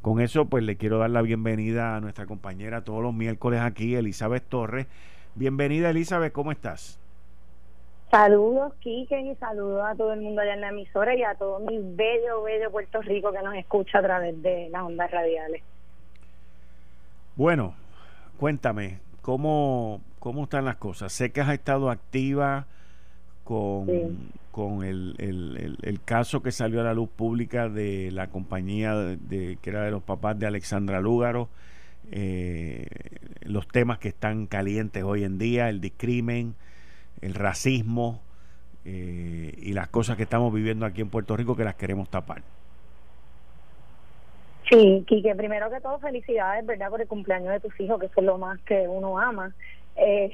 Con 0.01 0.21
eso, 0.21 0.45
pues 0.45 0.63
le 0.63 0.77
quiero 0.77 0.99
dar 0.99 1.09
la 1.09 1.23
bienvenida 1.23 1.95
a 1.95 2.01
nuestra 2.01 2.27
compañera 2.27 2.83
todos 2.83 3.01
los 3.01 3.13
miércoles 3.13 3.61
aquí, 3.61 3.95
Elizabeth 3.95 4.47
Torres. 4.47 4.87
Bienvenida, 5.33 5.89
Elizabeth, 5.89 6.31
¿cómo 6.31 6.51
estás? 6.51 6.99
Saludos, 8.15 8.73
Kike, 8.79 9.19
y 9.19 9.35
saludos 9.35 9.83
a 9.85 9.93
todo 9.93 10.13
el 10.13 10.21
mundo 10.21 10.41
allá 10.41 10.53
en 10.53 10.61
la 10.61 10.69
emisora 10.69 11.13
y 11.13 11.23
a 11.23 11.35
todo 11.35 11.59
mi 11.59 11.79
bello, 11.79 12.43
bello 12.43 12.71
Puerto 12.71 13.01
Rico 13.01 13.29
que 13.33 13.41
nos 13.41 13.53
escucha 13.55 13.99
a 13.99 14.03
través 14.03 14.41
de 14.41 14.69
las 14.69 14.83
ondas 14.83 15.11
radiales. 15.11 15.61
Bueno, 17.35 17.75
cuéntame, 18.39 18.99
¿cómo, 19.21 19.99
cómo 20.19 20.45
están 20.45 20.63
las 20.63 20.77
cosas? 20.77 21.11
Sé 21.11 21.33
que 21.33 21.41
has 21.41 21.49
estado 21.49 21.89
activa 21.89 22.67
con, 23.43 24.29
con 24.49 24.85
el, 24.85 25.15
el, 25.17 25.77
el, 25.81 26.01
caso 26.01 26.41
que 26.41 26.53
salió 26.53 26.79
a 26.79 26.85
la 26.85 26.93
luz 26.93 27.09
pública 27.09 27.67
de 27.67 28.11
la 28.13 28.27
compañía 28.27 28.95
de, 28.95 29.57
que 29.61 29.69
era 29.69 29.83
de 29.83 29.91
los 29.91 30.03
papás 30.03 30.39
de 30.39 30.47
Alexandra 30.47 31.01
Lúgaro, 31.01 31.49
eh, 32.13 32.87
los 33.41 33.67
temas 33.67 33.99
que 33.99 34.07
están 34.07 34.45
calientes 34.47 35.03
hoy 35.03 35.25
en 35.25 35.37
día, 35.37 35.67
el 35.67 35.81
discrimen, 35.81 36.55
el 37.25 37.33
racismo 37.33 38.21
eh, 38.85 39.51
y 39.57 39.73
las 39.73 39.87
cosas 39.87 40.15
que 40.15 40.23
estamos 40.23 40.53
viviendo 40.53 40.85
aquí 40.85 41.01
en 41.01 41.09
Puerto 41.09 41.35
Rico 41.35 41.55
que 41.55 41.63
las 41.63 41.75
queremos 41.75 42.07
tapar. 42.09 42.43
Sí, 44.69 45.03
Quique, 45.07 45.35
primero 45.35 45.69
que 45.69 45.81
todo 45.81 45.99
felicidades, 45.99 46.65
¿verdad? 46.65 46.89
Por 46.89 47.01
el 47.01 47.07
cumpleaños 47.07 47.51
de 47.51 47.59
tus 47.59 47.79
hijos, 47.79 47.99
que 47.99 48.07
eso 48.07 48.19
es 48.19 48.25
lo 48.25 48.37
más 48.37 48.59
que 48.61 48.87
uno 48.87 49.19
ama. 49.19 49.53
Eh, 49.95 50.31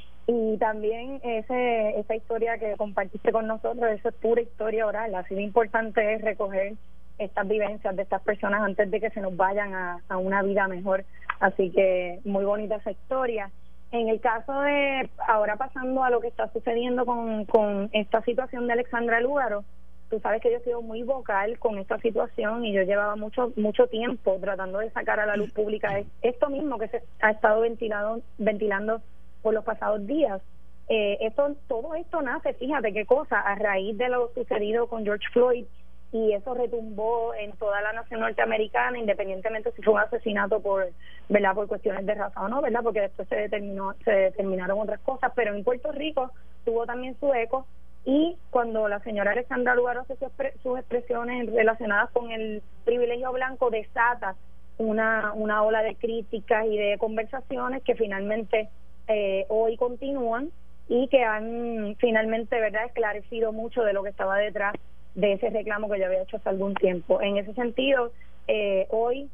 y 0.26 0.56
también 0.58 1.20
ese, 1.22 1.98
esa 1.98 2.14
historia 2.14 2.58
que 2.58 2.74
compartiste 2.76 3.32
con 3.32 3.46
nosotros, 3.46 3.90
eso 3.90 4.08
es 4.08 4.14
pura 4.14 4.40
historia 4.40 4.86
oral. 4.86 5.14
Así 5.14 5.34
de 5.34 5.42
importante 5.42 6.14
es 6.14 6.22
recoger 6.22 6.74
estas 7.18 7.46
vivencias 7.46 7.94
de 7.94 8.02
estas 8.02 8.22
personas 8.22 8.62
antes 8.62 8.90
de 8.90 8.98
que 8.98 9.10
se 9.10 9.20
nos 9.20 9.36
vayan 9.36 9.74
a, 9.74 10.00
a 10.08 10.16
una 10.16 10.42
vida 10.42 10.68
mejor. 10.68 11.04
Así 11.38 11.70
que 11.70 12.20
muy 12.24 12.44
bonita 12.44 12.76
esa 12.76 12.92
historia. 12.92 13.50
En 13.92 14.08
el 14.08 14.20
caso 14.20 14.60
de, 14.60 15.10
ahora 15.26 15.56
pasando 15.56 16.04
a 16.04 16.10
lo 16.10 16.20
que 16.20 16.28
está 16.28 16.50
sucediendo 16.52 17.04
con, 17.04 17.44
con 17.46 17.90
esta 17.92 18.22
situación 18.22 18.66
de 18.66 18.74
Alexandra 18.74 19.20
Lúgaro, 19.20 19.64
tú 20.10 20.20
sabes 20.20 20.42
que 20.42 20.50
yo 20.50 20.58
he 20.58 20.64
sido 20.64 20.82
muy 20.82 21.02
vocal 21.02 21.58
con 21.58 21.78
esta 21.78 21.98
situación 21.98 22.64
y 22.64 22.72
yo 22.72 22.82
llevaba 22.82 23.16
mucho 23.16 23.52
mucho 23.56 23.86
tiempo 23.86 24.38
tratando 24.40 24.78
de 24.78 24.90
sacar 24.90 25.20
a 25.20 25.26
la 25.26 25.36
luz 25.36 25.52
pública 25.52 26.02
esto 26.22 26.50
mismo 26.50 26.78
que 26.78 26.88
se 26.88 27.02
ha 27.20 27.30
estado 27.30 27.60
ventilado, 27.60 28.20
ventilando 28.38 29.00
por 29.42 29.54
los 29.54 29.64
pasados 29.64 30.06
días. 30.06 30.40
Eh, 30.88 31.18
esto, 31.20 31.54
todo 31.68 31.94
esto 31.94 32.20
nace, 32.20 32.52
fíjate 32.54 32.92
qué 32.92 33.06
cosa, 33.06 33.40
a 33.40 33.54
raíz 33.54 33.96
de 33.96 34.08
lo 34.08 34.32
sucedido 34.34 34.88
con 34.88 35.04
George 35.04 35.28
Floyd 35.32 35.64
y 36.12 36.32
eso 36.32 36.54
retumbó 36.54 37.34
en 37.34 37.52
toda 37.52 37.80
la 37.82 37.92
nación 37.92 38.20
norteamericana, 38.20 38.98
independientemente 38.98 39.70
si 39.72 39.82
fue 39.82 39.94
un 39.94 40.00
asesinato 40.00 40.60
por, 40.60 40.88
¿verdad? 41.28 41.54
por 41.54 41.68
cuestiones 41.68 42.04
de 42.04 42.14
raza 42.14 42.40
o 42.42 42.48
no, 42.48 42.60
¿verdad? 42.60 42.80
Porque 42.82 43.02
después 43.02 43.28
se 43.28 43.36
determinó, 43.36 43.94
se 44.04 44.10
determinaron 44.10 44.80
otras 44.80 45.00
cosas, 45.00 45.32
pero 45.36 45.54
en 45.54 45.62
Puerto 45.62 45.92
Rico 45.92 46.32
tuvo 46.64 46.84
también 46.84 47.16
su 47.20 47.32
eco 47.32 47.66
y 48.04 48.36
cuando 48.50 48.88
la 48.88 48.98
señora 49.00 49.32
Alexandra 49.32 49.74
Lugaro 49.74 50.00
hace 50.00 50.16
sus 50.62 50.78
expresiones 50.78 51.52
relacionadas 51.52 52.10
con 52.10 52.30
el 52.32 52.62
privilegio 52.84 53.32
blanco 53.32 53.70
desata 53.70 54.34
una, 54.78 55.32
una 55.34 55.62
ola 55.62 55.82
de 55.82 55.94
críticas 55.94 56.66
y 56.66 56.76
de 56.76 56.96
conversaciones 56.98 57.82
que 57.84 57.94
finalmente 57.94 58.68
eh, 59.06 59.44
hoy 59.48 59.76
continúan 59.76 60.50
y 60.88 61.06
que 61.08 61.22
han 61.22 61.94
finalmente, 62.00 62.58
¿verdad?, 62.58 62.86
esclarecido 62.86 63.52
mucho 63.52 63.82
de 63.82 63.92
lo 63.92 64.02
que 64.02 64.08
estaba 64.08 64.38
detrás 64.38 64.74
de 65.14 65.32
ese 65.32 65.50
reclamo 65.50 65.88
que 65.88 65.98
yo 65.98 66.06
había 66.06 66.22
hecho 66.22 66.36
hace 66.36 66.48
algún 66.48 66.74
tiempo. 66.74 67.20
En 67.20 67.36
ese 67.36 67.52
sentido, 67.54 68.12
eh, 68.48 68.86
hoy, 68.90 69.28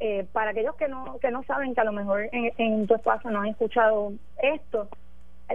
eh, 0.00 0.26
para 0.32 0.50
aquellos 0.50 0.74
que 0.76 0.88
no, 0.88 1.18
que 1.20 1.30
no 1.30 1.42
saben 1.44 1.74
que 1.74 1.80
a 1.80 1.84
lo 1.84 1.92
mejor 1.92 2.28
en, 2.32 2.52
en 2.58 2.86
tu 2.86 2.94
espacio 2.94 3.30
no 3.30 3.40
han 3.40 3.48
escuchado 3.48 4.12
esto, 4.42 4.88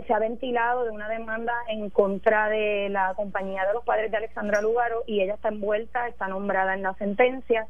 se 0.05 0.13
ha 0.13 0.19
ventilado 0.19 0.83
de 0.83 0.91
una 0.91 1.07
demanda 1.07 1.53
en 1.69 1.89
contra 1.89 2.49
de 2.49 2.89
la 2.89 3.13
compañía 3.15 3.65
de 3.65 3.73
los 3.73 3.83
padres 3.85 4.11
de 4.11 4.17
Alexandra 4.17 4.61
Lugaro 4.61 5.03
y 5.07 5.21
ella 5.21 5.35
está 5.35 5.49
envuelta, 5.49 6.07
está 6.07 6.27
nombrada 6.27 6.73
en 6.73 6.83
la 6.83 6.93
sentencia 6.95 7.67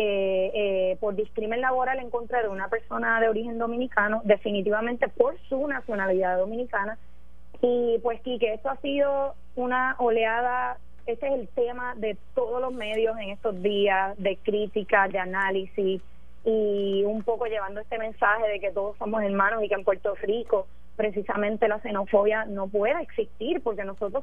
eh, 0.00 0.50
eh, 0.54 0.96
por 1.00 1.16
discrimen 1.16 1.60
laboral 1.60 1.98
en 1.98 2.08
contra 2.10 2.40
de 2.40 2.48
una 2.48 2.68
persona 2.68 3.20
de 3.20 3.28
origen 3.28 3.58
dominicano, 3.58 4.22
definitivamente 4.24 5.08
por 5.08 5.36
su 5.48 5.66
nacionalidad 5.66 6.38
dominicana. 6.38 6.98
Y 7.60 7.98
pues 8.02 8.20
sí, 8.22 8.38
que 8.38 8.54
esto 8.54 8.70
ha 8.70 8.76
sido 8.76 9.34
una 9.56 9.96
oleada, 9.98 10.78
este 11.08 11.26
es 11.26 11.32
el 11.40 11.48
tema 11.48 11.94
de 11.96 12.18
todos 12.34 12.60
los 12.60 12.72
medios 12.72 13.16
en 13.18 13.30
estos 13.30 13.62
días, 13.62 14.14
de 14.18 14.36
crítica, 14.36 15.08
de 15.08 15.18
análisis 15.18 16.02
y 16.44 17.02
un 17.06 17.22
poco 17.22 17.46
llevando 17.46 17.80
este 17.80 17.98
mensaje 17.98 18.46
de 18.46 18.60
que 18.60 18.72
todos 18.72 18.94
somos 18.98 19.22
hermanos 19.22 19.64
y 19.64 19.68
que 19.68 19.74
en 19.74 19.84
Puerto 19.84 20.14
Rico 20.16 20.66
precisamente 20.96 21.66
la 21.66 21.80
xenofobia 21.80 22.44
no 22.44 22.68
pueda 22.68 23.00
existir 23.00 23.62
porque 23.62 23.84
nosotros 23.84 24.22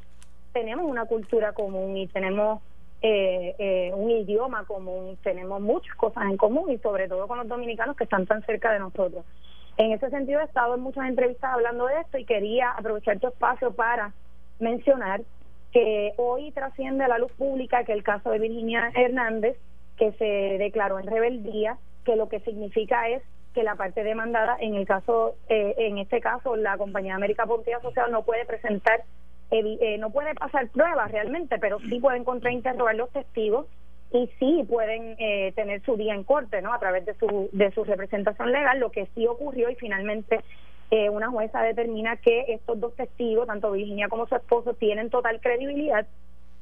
tenemos 0.53 0.85
una 0.85 1.05
cultura 1.05 1.53
común 1.53 1.97
y 1.97 2.05
tenemos 2.05 2.61
eh, 3.01 3.55
eh, 3.57 3.91
un 3.95 4.11
idioma 4.11 4.65
común, 4.65 5.17
tenemos 5.23 5.61
muchas 5.61 5.95
cosas 5.95 6.25
en 6.25 6.37
común 6.37 6.69
y 6.69 6.77
sobre 6.77 7.07
todo 7.07 7.27
con 7.27 7.39
los 7.39 7.47
dominicanos 7.47 7.97
que 7.97 8.03
están 8.03 8.27
tan 8.27 8.45
cerca 8.45 8.71
de 8.71 8.77
nosotros. 8.77 9.25
En 9.77 9.91
ese 9.91 10.11
sentido 10.11 10.39
he 10.39 10.43
estado 10.43 10.75
en 10.75 10.81
muchas 10.81 11.07
entrevistas 11.07 11.51
hablando 11.51 11.87
de 11.87 11.99
esto 12.01 12.19
y 12.19 12.25
quería 12.25 12.69
aprovechar 12.71 13.19
tu 13.19 13.27
espacio 13.27 13.71
para 13.71 14.13
mencionar 14.59 15.21
que 15.75 16.13
hoy 16.15 16.51
trasciende 16.51 17.03
a 17.03 17.09
la 17.09 17.17
luz 17.17 17.33
pública 17.33 17.83
que 17.83 17.91
el 17.91 18.01
caso 18.01 18.31
de 18.31 18.39
Virginia 18.39 18.93
Hernández, 18.95 19.57
que 19.97 20.13
se 20.13 20.23
declaró 20.57 20.99
en 20.99 21.07
rebeldía, 21.07 21.77
que 22.05 22.15
lo 22.15 22.29
que 22.29 22.39
significa 22.39 23.09
es 23.09 23.21
que 23.53 23.61
la 23.61 23.75
parte 23.75 24.01
demandada, 24.05 24.55
en 24.61 24.75
el 24.75 24.87
caso, 24.87 25.35
eh, 25.49 25.75
en 25.77 25.97
este 25.97 26.21
caso, 26.21 26.55
la 26.55 26.77
compañía 26.77 27.15
América 27.15 27.45
Pontilla 27.45 27.81
Social 27.81 28.09
no 28.09 28.23
puede 28.23 28.45
presentar, 28.45 29.03
eh, 29.51 29.97
no 29.97 30.11
puede 30.11 30.33
pasar 30.35 30.69
pruebas 30.69 31.11
realmente, 31.11 31.59
pero 31.59 31.77
sí 31.81 31.99
pueden 31.99 32.23
contrainterrogar 32.23 32.95
los 32.95 33.09
testigos 33.09 33.67
y 34.13 34.29
sí 34.39 34.65
pueden 34.69 35.17
eh, 35.19 35.51
tener 35.57 35.81
su 35.81 35.97
día 35.97 36.13
en 36.13 36.23
corte, 36.23 36.61
¿no? 36.61 36.73
A 36.73 36.79
través 36.79 37.05
de 37.05 37.15
su, 37.15 37.49
de 37.51 37.69
su 37.71 37.83
representación 37.83 38.53
legal, 38.53 38.79
lo 38.79 38.91
que 38.91 39.07
sí 39.13 39.27
ocurrió 39.27 39.69
y 39.69 39.75
finalmente 39.75 40.39
una 41.09 41.29
jueza 41.29 41.61
determina 41.61 42.17
que 42.17 42.45
estos 42.49 42.79
dos 42.79 42.95
testigos, 42.95 43.47
tanto 43.47 43.71
Virginia 43.71 44.07
como 44.09 44.27
su 44.27 44.35
esposo, 44.35 44.73
tienen 44.73 45.09
total 45.09 45.39
credibilidad 45.41 46.05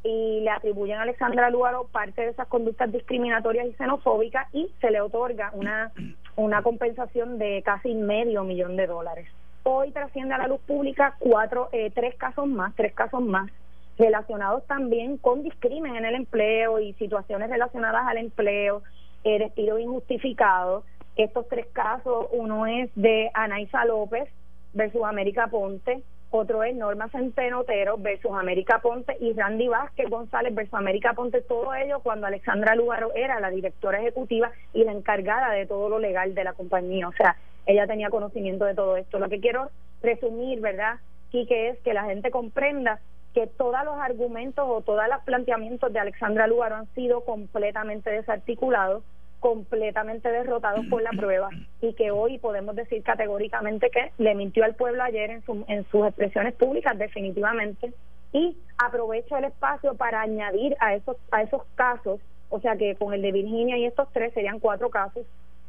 y 0.04 0.41
le 0.41 0.50
atribuyen 0.50 0.98
a 0.98 1.04
Alexandra 1.04 1.50
Lugaro 1.50 1.88
parte 1.91 2.22
de 2.22 2.30
esas 2.30 2.48
conductas 2.48 2.91
discriminatorias 2.91 3.67
y 3.67 3.74
xenofóbicas 3.74 4.48
y 4.54 4.69
se 4.82 4.91
le 4.91 5.00
otorga 5.02 5.52
una, 5.54 5.91
una 6.36 6.62
compensación 6.62 7.38
de 7.38 7.62
casi 7.63 7.93
medio 7.93 8.43
millón 8.43 8.76
de 8.76 8.88
dólares. 8.88 9.28
Hoy 9.63 9.91
trasciende 9.91 10.34
a 10.34 10.39
la 10.39 10.48
luz 10.48 10.60
pública 10.62 11.15
cuatro, 11.19 11.69
eh, 11.72 11.89
tres 11.96 12.15
casos 12.15 12.48
más, 12.48 12.76
tres 12.76 12.93
casos 12.93 13.22
más 13.22 13.50
relacionados 13.98 14.65
también 14.67 15.17
con 15.17 15.43
discrimen 15.43 15.96
en 15.96 16.06
el 16.06 16.15
empleo 16.15 16.80
y 16.80 16.93
situaciones 16.93 17.50
relacionadas 17.50 18.06
al 18.08 18.17
empleo, 18.17 18.82
eh, 19.24 19.39
despido 19.39 19.80
injustificado. 19.80 20.84
Estos 21.15 21.47
tres 21.47 21.67
casos, 21.73 22.28
uno 22.32 22.65
es 22.65 22.89
de 22.95 23.30
Anaisa 23.34 23.86
López 23.86 24.30
versus 24.73 25.04
América 25.04 25.47
Ponte, 25.47 26.02
otro 26.32 26.63
es 26.63 26.76
Norma 26.76 27.10
Centeno 27.10 27.60
Otero 27.60 27.97
versus 27.97 28.32
América 28.32 28.80
Ponte 28.80 29.15
y 29.19 29.34
Randy 29.34 29.67
Vázquez 29.67 30.10
González 30.10 30.56
versus 30.56 30.73
América 30.73 31.13
Ponte, 31.13 31.41
todo 31.41 31.76
ello 31.76 31.99
cuando 31.99 32.26
Alexandra 32.26 32.73
Lugaro 32.73 33.13
era 33.13 33.39
la 33.39 33.52
directora 33.52 33.99
ejecutiva 33.99 34.52
y 34.73 34.84
la 34.84 34.93
encargada 34.93 35.52
de 35.52 35.67
todo 35.67 35.89
lo 35.89 35.99
legal 35.99 36.34
de 36.34 36.43
la 36.43 36.54
compañía, 36.54 37.08
o 37.08 37.13
sea, 37.13 37.36
ella 37.65 37.88
tenía 37.88 38.10
conocimiento 38.10 38.65
de 38.65 38.76
todo 38.76 38.97
esto. 38.97 39.19
Lo 39.19 39.30
que 39.30 39.39
quiero 39.39 39.69
resumir, 40.02 40.60
¿verdad? 40.60 40.99
que 41.32 41.69
es 41.69 41.80
que 41.80 41.93
la 41.93 42.06
gente 42.06 42.30
comprenda 42.30 42.99
que 43.34 43.47
todos 43.47 43.84
los 43.84 43.95
argumentos 43.97 44.65
o 44.67 44.82
todos 44.82 45.02
los 45.10 45.23
planteamientos 45.23 45.91
de 45.91 45.99
Alexandra 45.99 46.45
Lugaro 46.45 46.76
han 46.76 46.93
sido 46.93 47.21
completamente 47.21 48.12
desarticulados 48.12 49.04
completamente 49.43 50.32
derrotados 50.32 50.86
por 50.89 51.01
la 51.01 51.10
prueba 51.17 51.49
y 51.82 51.93
que 51.95 52.12
hoy 52.12 52.38
podemos 52.38 52.77
decir 52.77 53.03
categóricamente 53.03 53.89
que 53.89 54.13
le 54.17 54.36
mintió 54.36 54.63
al 54.63 54.75
pueblo 54.75 55.03
ayer 55.03 55.32
en, 55.32 55.43
en 55.67 55.86
sus 55.91 56.08
expresiones 56.08 56.53
públicas 56.53 56.97
definitivamente 56.97 57.93
y 58.32 58.58
aprovecho 58.77 59.36
el 59.36 59.43
espacio 59.43 59.95
para 59.95 60.21
añadir 60.21 60.77
a 60.79 60.95
esos 60.95 61.17
a 61.29 61.43
esos 61.43 61.62
casos 61.75 62.21
o 62.47 62.62
sea 62.62 62.77
que 62.77 62.95
con 62.95 63.13
el 63.13 63.21
de 63.21 63.34
Virginia 63.34 63.77
y 63.77 63.86
estos 63.86 64.08
tres 64.13 64.34
serían 64.34 64.60
cuatro 64.60 64.89
casos. 64.89 65.25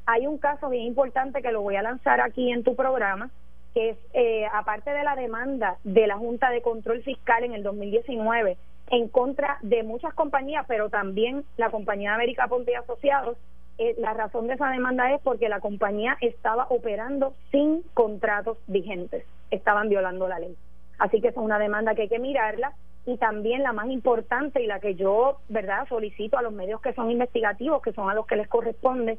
Hay 0.06 0.26
un 0.28 0.38
caso 0.38 0.68
bien 0.68 0.84
importante 0.84 1.42
que 1.42 1.50
lo 1.50 1.62
voy 1.62 1.74
a 1.74 1.82
lanzar 1.82 2.20
aquí 2.20 2.52
en 2.52 2.62
tu 2.62 2.76
programa 2.76 3.30
que 3.74 3.90
es 3.90 3.98
eh, 4.12 4.46
aparte 4.52 4.90
de 4.90 5.02
la 5.02 5.16
demanda 5.16 5.78
de 5.82 6.06
la 6.06 6.16
Junta 6.16 6.50
de 6.50 6.62
Control 6.62 7.02
Fiscal 7.02 7.42
en 7.42 7.54
el 7.54 7.64
2019 7.64 8.56
en 8.90 9.08
contra 9.08 9.58
de 9.62 9.82
muchas 9.82 10.14
compañías, 10.14 10.64
pero 10.68 10.90
también 10.90 11.44
la 11.56 11.70
compañía 11.70 12.14
América 12.14 12.46
Ponte 12.46 12.70
y 12.70 12.74
Asociados, 12.74 13.36
eh, 13.78 13.94
la 13.98 14.14
razón 14.14 14.46
de 14.46 14.54
esa 14.54 14.70
demanda 14.70 15.12
es 15.12 15.20
porque 15.22 15.48
la 15.48 15.60
compañía 15.60 16.16
estaba 16.20 16.66
operando 16.70 17.34
sin 17.50 17.82
contratos 17.94 18.58
vigentes, 18.66 19.24
estaban 19.50 19.88
violando 19.88 20.28
la 20.28 20.38
ley. 20.38 20.56
Así 20.98 21.20
que 21.20 21.28
es 21.28 21.36
una 21.36 21.58
demanda 21.58 21.94
que 21.94 22.02
hay 22.02 22.08
que 22.08 22.18
mirarla 22.18 22.72
y 23.06 23.16
también 23.18 23.62
la 23.62 23.72
más 23.72 23.88
importante 23.88 24.62
y 24.62 24.66
la 24.66 24.80
que 24.80 24.94
yo, 24.94 25.38
¿verdad?, 25.48 25.86
solicito 25.88 26.38
a 26.38 26.42
los 26.42 26.52
medios 26.52 26.80
que 26.80 26.94
son 26.94 27.10
investigativos, 27.10 27.82
que 27.82 27.92
son 27.92 28.08
a 28.08 28.14
los 28.14 28.26
que 28.26 28.36
les 28.36 28.48
corresponde, 28.48 29.18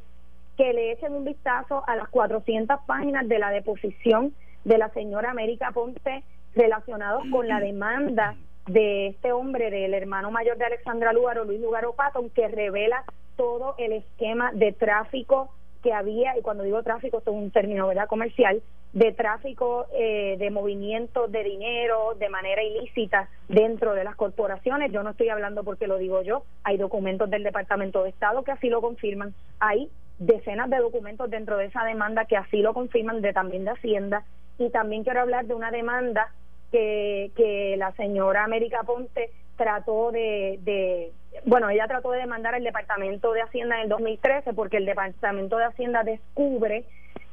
que 0.57 0.73
le 0.73 0.93
echen 0.93 1.13
un 1.13 1.25
vistazo 1.25 1.83
a 1.85 1.95
las 1.95 2.07
400 2.09 2.79
páginas 2.85 3.27
de 3.27 3.39
la 3.39 3.51
deposición 3.51 4.33
de 4.63 4.77
la 4.77 4.89
señora 4.89 5.31
América 5.31 5.71
Ponce 5.71 6.23
relacionados 6.55 7.23
con 7.29 7.47
la 7.47 7.59
demanda 7.59 8.35
de 8.67 9.07
este 9.07 9.31
hombre, 9.31 9.69
del 9.69 9.93
hermano 9.93 10.31
mayor 10.31 10.57
de 10.57 10.65
Alexandra 10.65 11.13
Lugaro, 11.13 11.45
Luis 11.45 11.61
Lugaro 11.61 11.93
Patton, 11.93 12.29
que 12.29 12.47
revela 12.47 13.03
todo 13.35 13.75
el 13.77 13.93
esquema 13.93 14.51
de 14.53 14.71
tráfico 14.71 15.49
que 15.83 15.93
había, 15.93 16.37
y 16.37 16.41
cuando 16.41 16.63
digo 16.63 16.81
tráfico, 16.81 17.19
esto 17.19 17.31
es 17.31 17.37
un 17.37 17.51
término 17.51 17.87
¿verdad? 17.87 18.07
comercial, 18.07 18.61
de 18.93 19.11
tráfico 19.11 19.85
eh, 19.93 20.35
de 20.39 20.49
movimiento 20.49 21.27
de 21.27 21.43
dinero 21.43 22.15
de 22.17 22.29
manera 22.29 22.63
ilícita 22.63 23.29
dentro 23.49 23.93
de 23.93 24.05
las 24.05 24.15
corporaciones. 24.15 24.91
Yo 24.91 25.03
no 25.03 25.11
estoy 25.11 25.29
hablando 25.29 25.63
porque 25.63 25.85
lo 25.85 25.97
digo 25.97 26.21
yo, 26.23 26.43
hay 26.63 26.77
documentos 26.77 27.29
del 27.29 27.43
Departamento 27.43 28.03
de 28.03 28.09
Estado 28.09 28.43
que 28.43 28.51
así 28.51 28.69
lo 28.69 28.81
confirman, 28.81 29.35
hay 29.59 29.89
decenas 30.17 30.69
de 30.69 30.77
documentos 30.77 31.29
dentro 31.29 31.57
de 31.57 31.65
esa 31.65 31.83
demanda 31.83 32.25
que 32.25 32.37
así 32.37 32.61
lo 32.61 32.73
confirman 32.73 33.21
de 33.21 33.33
también 33.33 33.65
de 33.65 33.71
Hacienda 33.71 34.23
y 34.57 34.69
también 34.69 35.03
quiero 35.03 35.21
hablar 35.21 35.45
de 35.45 35.53
una 35.53 35.71
demanda 35.71 36.31
que, 36.75 37.31
que 37.37 37.75
la 37.77 37.93
señora 37.93 38.43
América 38.43 38.83
Ponte 38.85 39.31
trató 39.55 40.11
de, 40.11 40.59
de, 40.63 41.13
bueno, 41.45 41.69
ella 41.69 41.87
trató 41.87 42.11
de 42.11 42.19
demandar 42.19 42.53
al 42.53 42.65
Departamento 42.65 43.31
de 43.31 43.43
Hacienda 43.43 43.77
en 43.77 43.83
el 43.83 43.89
2013 43.89 44.51
porque 44.53 44.75
el 44.75 44.85
Departamento 44.85 45.55
de 45.55 45.63
Hacienda 45.63 46.03
descubre 46.03 46.83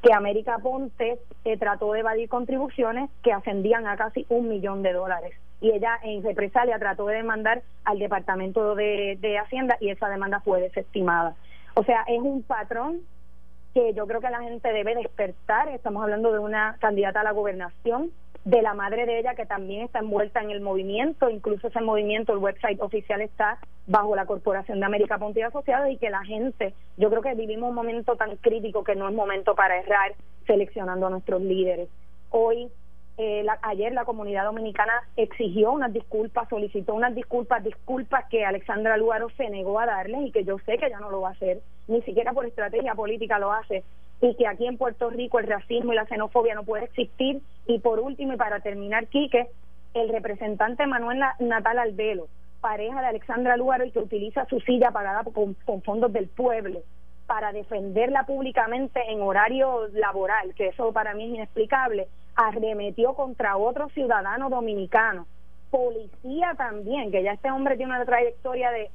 que 0.00 0.12
América 0.12 0.58
Ponte 0.58 1.18
eh, 1.44 1.56
trató 1.56 1.92
de 1.92 2.00
evadir 2.00 2.28
contribuciones 2.28 3.10
que 3.24 3.32
ascendían 3.32 3.88
a 3.88 3.96
casi 3.96 4.26
un 4.28 4.48
millón 4.48 4.84
de 4.84 4.92
dólares. 4.92 5.34
Y 5.60 5.72
ella 5.72 5.98
en 6.04 6.22
represalia 6.22 6.78
trató 6.78 7.06
de 7.06 7.16
demandar 7.16 7.62
al 7.84 7.98
Departamento 7.98 8.76
de, 8.76 9.18
de 9.20 9.38
Hacienda 9.38 9.76
y 9.80 9.90
esa 9.90 10.08
demanda 10.08 10.38
fue 10.38 10.60
desestimada. 10.60 11.34
O 11.74 11.82
sea, 11.82 12.04
es 12.06 12.20
un 12.20 12.44
patrón 12.44 13.00
que 13.74 13.92
yo 13.94 14.06
creo 14.06 14.20
que 14.20 14.30
la 14.30 14.42
gente 14.42 14.72
debe 14.72 14.94
despertar. 14.94 15.68
Estamos 15.70 16.04
hablando 16.04 16.32
de 16.32 16.38
una 16.38 16.76
candidata 16.78 17.22
a 17.22 17.24
la 17.24 17.32
gobernación 17.32 18.12
de 18.44 18.60
la 18.60 18.74
madre 18.74 19.06
de 19.06 19.20
ella 19.20 19.34
que 19.34 19.46
también 19.46 19.82
está 19.82 20.00
envuelta 20.00 20.40
en 20.40 20.50
el 20.50 20.60
movimiento, 20.60 21.30
incluso 21.30 21.68
ese 21.68 21.80
movimiento, 21.80 22.32
el 22.32 22.38
website 22.38 22.80
oficial 22.80 23.20
está 23.20 23.58
bajo 23.86 24.16
la 24.16 24.26
Corporación 24.26 24.80
de 24.80 24.86
América 24.86 25.18
Ponte 25.18 25.40
y 25.40 25.42
Asociados 25.42 25.90
y 25.90 25.96
que 25.96 26.10
la 26.10 26.24
gente, 26.24 26.74
yo 26.96 27.08
creo 27.08 27.22
que 27.22 27.34
vivimos 27.34 27.68
un 27.68 27.74
momento 27.76 28.16
tan 28.16 28.36
crítico 28.36 28.82
que 28.82 28.96
no 28.96 29.08
es 29.08 29.14
momento 29.14 29.54
para 29.54 29.78
errar 29.78 30.14
seleccionando 30.46 31.06
a 31.06 31.10
nuestros 31.10 31.40
líderes. 31.40 31.88
Hoy 32.30 32.68
eh, 33.18 33.46
ayer 33.62 33.92
la 33.92 34.04
comunidad 34.04 34.44
dominicana 34.44 34.92
exigió 35.16 35.70
unas 35.72 35.92
disculpas, 35.92 36.48
solicitó 36.48 36.94
unas 36.94 37.14
disculpas, 37.14 37.62
disculpas 37.62 38.24
que 38.30 38.44
Alexandra 38.44 38.96
Lugaro 38.96 39.28
se 39.36 39.50
negó 39.50 39.78
a 39.78 39.86
darles 39.86 40.26
y 40.26 40.32
que 40.32 40.44
yo 40.44 40.58
sé 40.60 40.78
que 40.78 40.88
ya 40.90 40.98
no 40.98 41.10
lo 41.10 41.20
va 41.20 41.28
a 41.28 41.32
hacer, 41.32 41.60
ni 41.88 42.00
siquiera 42.02 42.32
por 42.32 42.46
estrategia 42.46 42.94
política 42.94 43.38
lo 43.38 43.52
hace, 43.52 43.84
y 44.22 44.36
que 44.36 44.46
aquí 44.46 44.66
en 44.66 44.78
Puerto 44.78 45.10
Rico 45.10 45.40
el 45.40 45.48
racismo 45.48 45.92
y 45.92 45.96
la 45.96 46.06
xenofobia 46.06 46.54
no 46.54 46.62
puede 46.62 46.84
existir. 46.84 47.42
Y 47.66 47.80
por 47.80 47.98
último, 47.98 48.32
y 48.32 48.36
para 48.36 48.60
terminar, 48.60 49.08
Quique, 49.08 49.48
el 49.94 50.08
representante 50.08 50.86
Manuel 50.86 51.20
Natal 51.40 51.78
Albelo, 51.80 52.28
pareja 52.60 53.00
de 53.00 53.08
Alexandra 53.08 53.56
Lugaro 53.56 53.84
y 53.84 53.90
que 53.90 53.98
utiliza 53.98 54.46
su 54.46 54.60
silla 54.60 54.92
pagada 54.92 55.24
con, 55.24 55.54
con 55.66 55.82
fondos 55.82 56.12
del 56.12 56.28
pueblo 56.28 56.82
para 57.26 57.52
defenderla 57.52 58.24
públicamente 58.24 59.00
en 59.08 59.22
horario 59.22 59.88
laboral, 59.88 60.54
que 60.54 60.68
eso 60.68 60.92
para 60.92 61.14
mí 61.14 61.24
es 61.24 61.34
inexplicable, 61.34 62.06
arremetió 62.36 63.14
contra 63.14 63.56
otro 63.56 63.88
ciudadano 63.88 64.50
dominicano, 64.50 65.26
policía 65.70 66.54
también, 66.56 67.10
que 67.10 67.24
ya 67.24 67.32
este 67.32 67.50
hombre 67.50 67.76
tiene 67.76 67.94
una 67.96 68.04
trayectoria 68.04 68.70
de, 68.70 68.90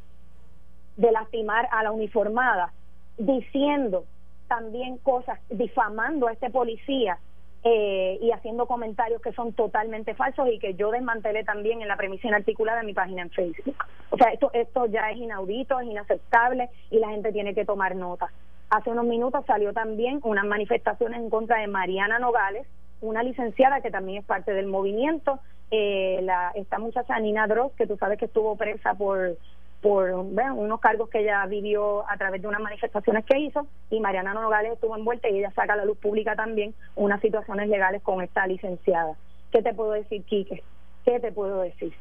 de 0.96 1.12
lastimar 1.12 1.68
a 1.72 1.84
la 1.84 1.92
uniformada, 1.92 2.72
diciendo 3.18 4.06
también 4.48 4.98
cosas, 4.98 5.40
difamando 5.50 6.28
a 6.28 6.34
este 6.34 6.50
policía 6.50 7.20
eh, 7.64 8.18
y 8.22 8.32
haciendo 8.32 8.66
comentarios 8.66 9.22
que 9.22 9.34
son 9.34 9.54
totalmente 9.54 10.14
falsos 10.14 10.48
y 10.52 10.60
que 10.60 10.76
yo 10.76 10.92
desmantelé 10.92 11.44
también 11.44 11.82
en 11.82 11.88
la 11.88 11.98
premisa 11.98 12.28
inarticulada 12.28 12.82
en 12.82 12.86
mi 12.86 12.94
página 12.94 13.24
en 13.24 13.30
Facebook. 13.32 13.76
O 14.10 14.18
sea, 14.18 14.32
esto, 14.32 14.52
esto 14.54 14.86
ya 14.86 15.10
es 15.12 15.18
inaudito, 15.18 15.80
es 15.80 15.88
inaceptable 15.88 16.70
y 16.92 17.00
la 17.00 17.10
gente 17.10 17.32
tiene 17.32 17.54
que 17.54 17.66
tomar 17.66 17.96
nota. 17.96 18.32
Hace 18.70 18.90
unos 18.90 19.06
minutos 19.06 19.46
salió 19.46 19.74
también 19.74 20.20
unas 20.24 20.46
manifestaciones 20.46 21.20
en 21.20 21.30
contra 21.30 21.60
de 21.60 21.68
Mariana 21.68 22.20
Nogales, 22.20 22.68
una 23.02 23.24
licenciada 23.24 23.82
que 23.82 23.92
también 23.92 24.20
es 24.20 24.26
parte 24.26 24.54
del 24.54 24.68
movimiento, 24.68 25.40
eh, 25.72 26.20
la, 26.24 26.52
esta 26.56 26.80
muchacha 26.80 27.20
Nina 27.20 27.48
Dross, 27.48 27.74
que 27.74 27.88
tú 27.88 27.98
sabes 27.98 28.18
que 28.18 28.26
estuvo 28.26 28.56
presa 28.56 28.94
por 28.94 29.38
por 29.82 30.10
unos 30.12 30.80
cargos 30.80 31.10
que 31.10 31.20
ella 31.20 31.46
vivió 31.46 32.10
a 32.10 32.18
través 32.18 32.42
de 32.42 32.48
unas 32.48 32.62
manifestaciones 32.62 33.26
que 33.26 33.38
hizo 33.40 33.68
y 33.90 34.00
Mariana 34.00 34.34
Nogales 34.34 34.74
estuvo 34.74 34.98
envuelta 34.98 35.30
y 35.30 35.38
ella 35.38 35.52
saca 35.52 35.74
a 35.74 35.78
la 35.78 35.86
luz 35.86 35.98
pública 35.98 36.36
también 36.36 36.74
unas 36.96 37.22
situaciones 37.22 37.70
legales 37.70 38.02
con 38.02 38.22
esta 38.22 38.48
licenciada. 38.48 39.16
¿Qué 39.52 39.62
te 39.62 39.74
puedo 39.74 39.92
decir, 39.92 40.24
Quique? 40.24 40.64
¿Qué 41.06 41.20
te 41.20 41.32
puedo 41.32 41.62
decir? 41.62 41.94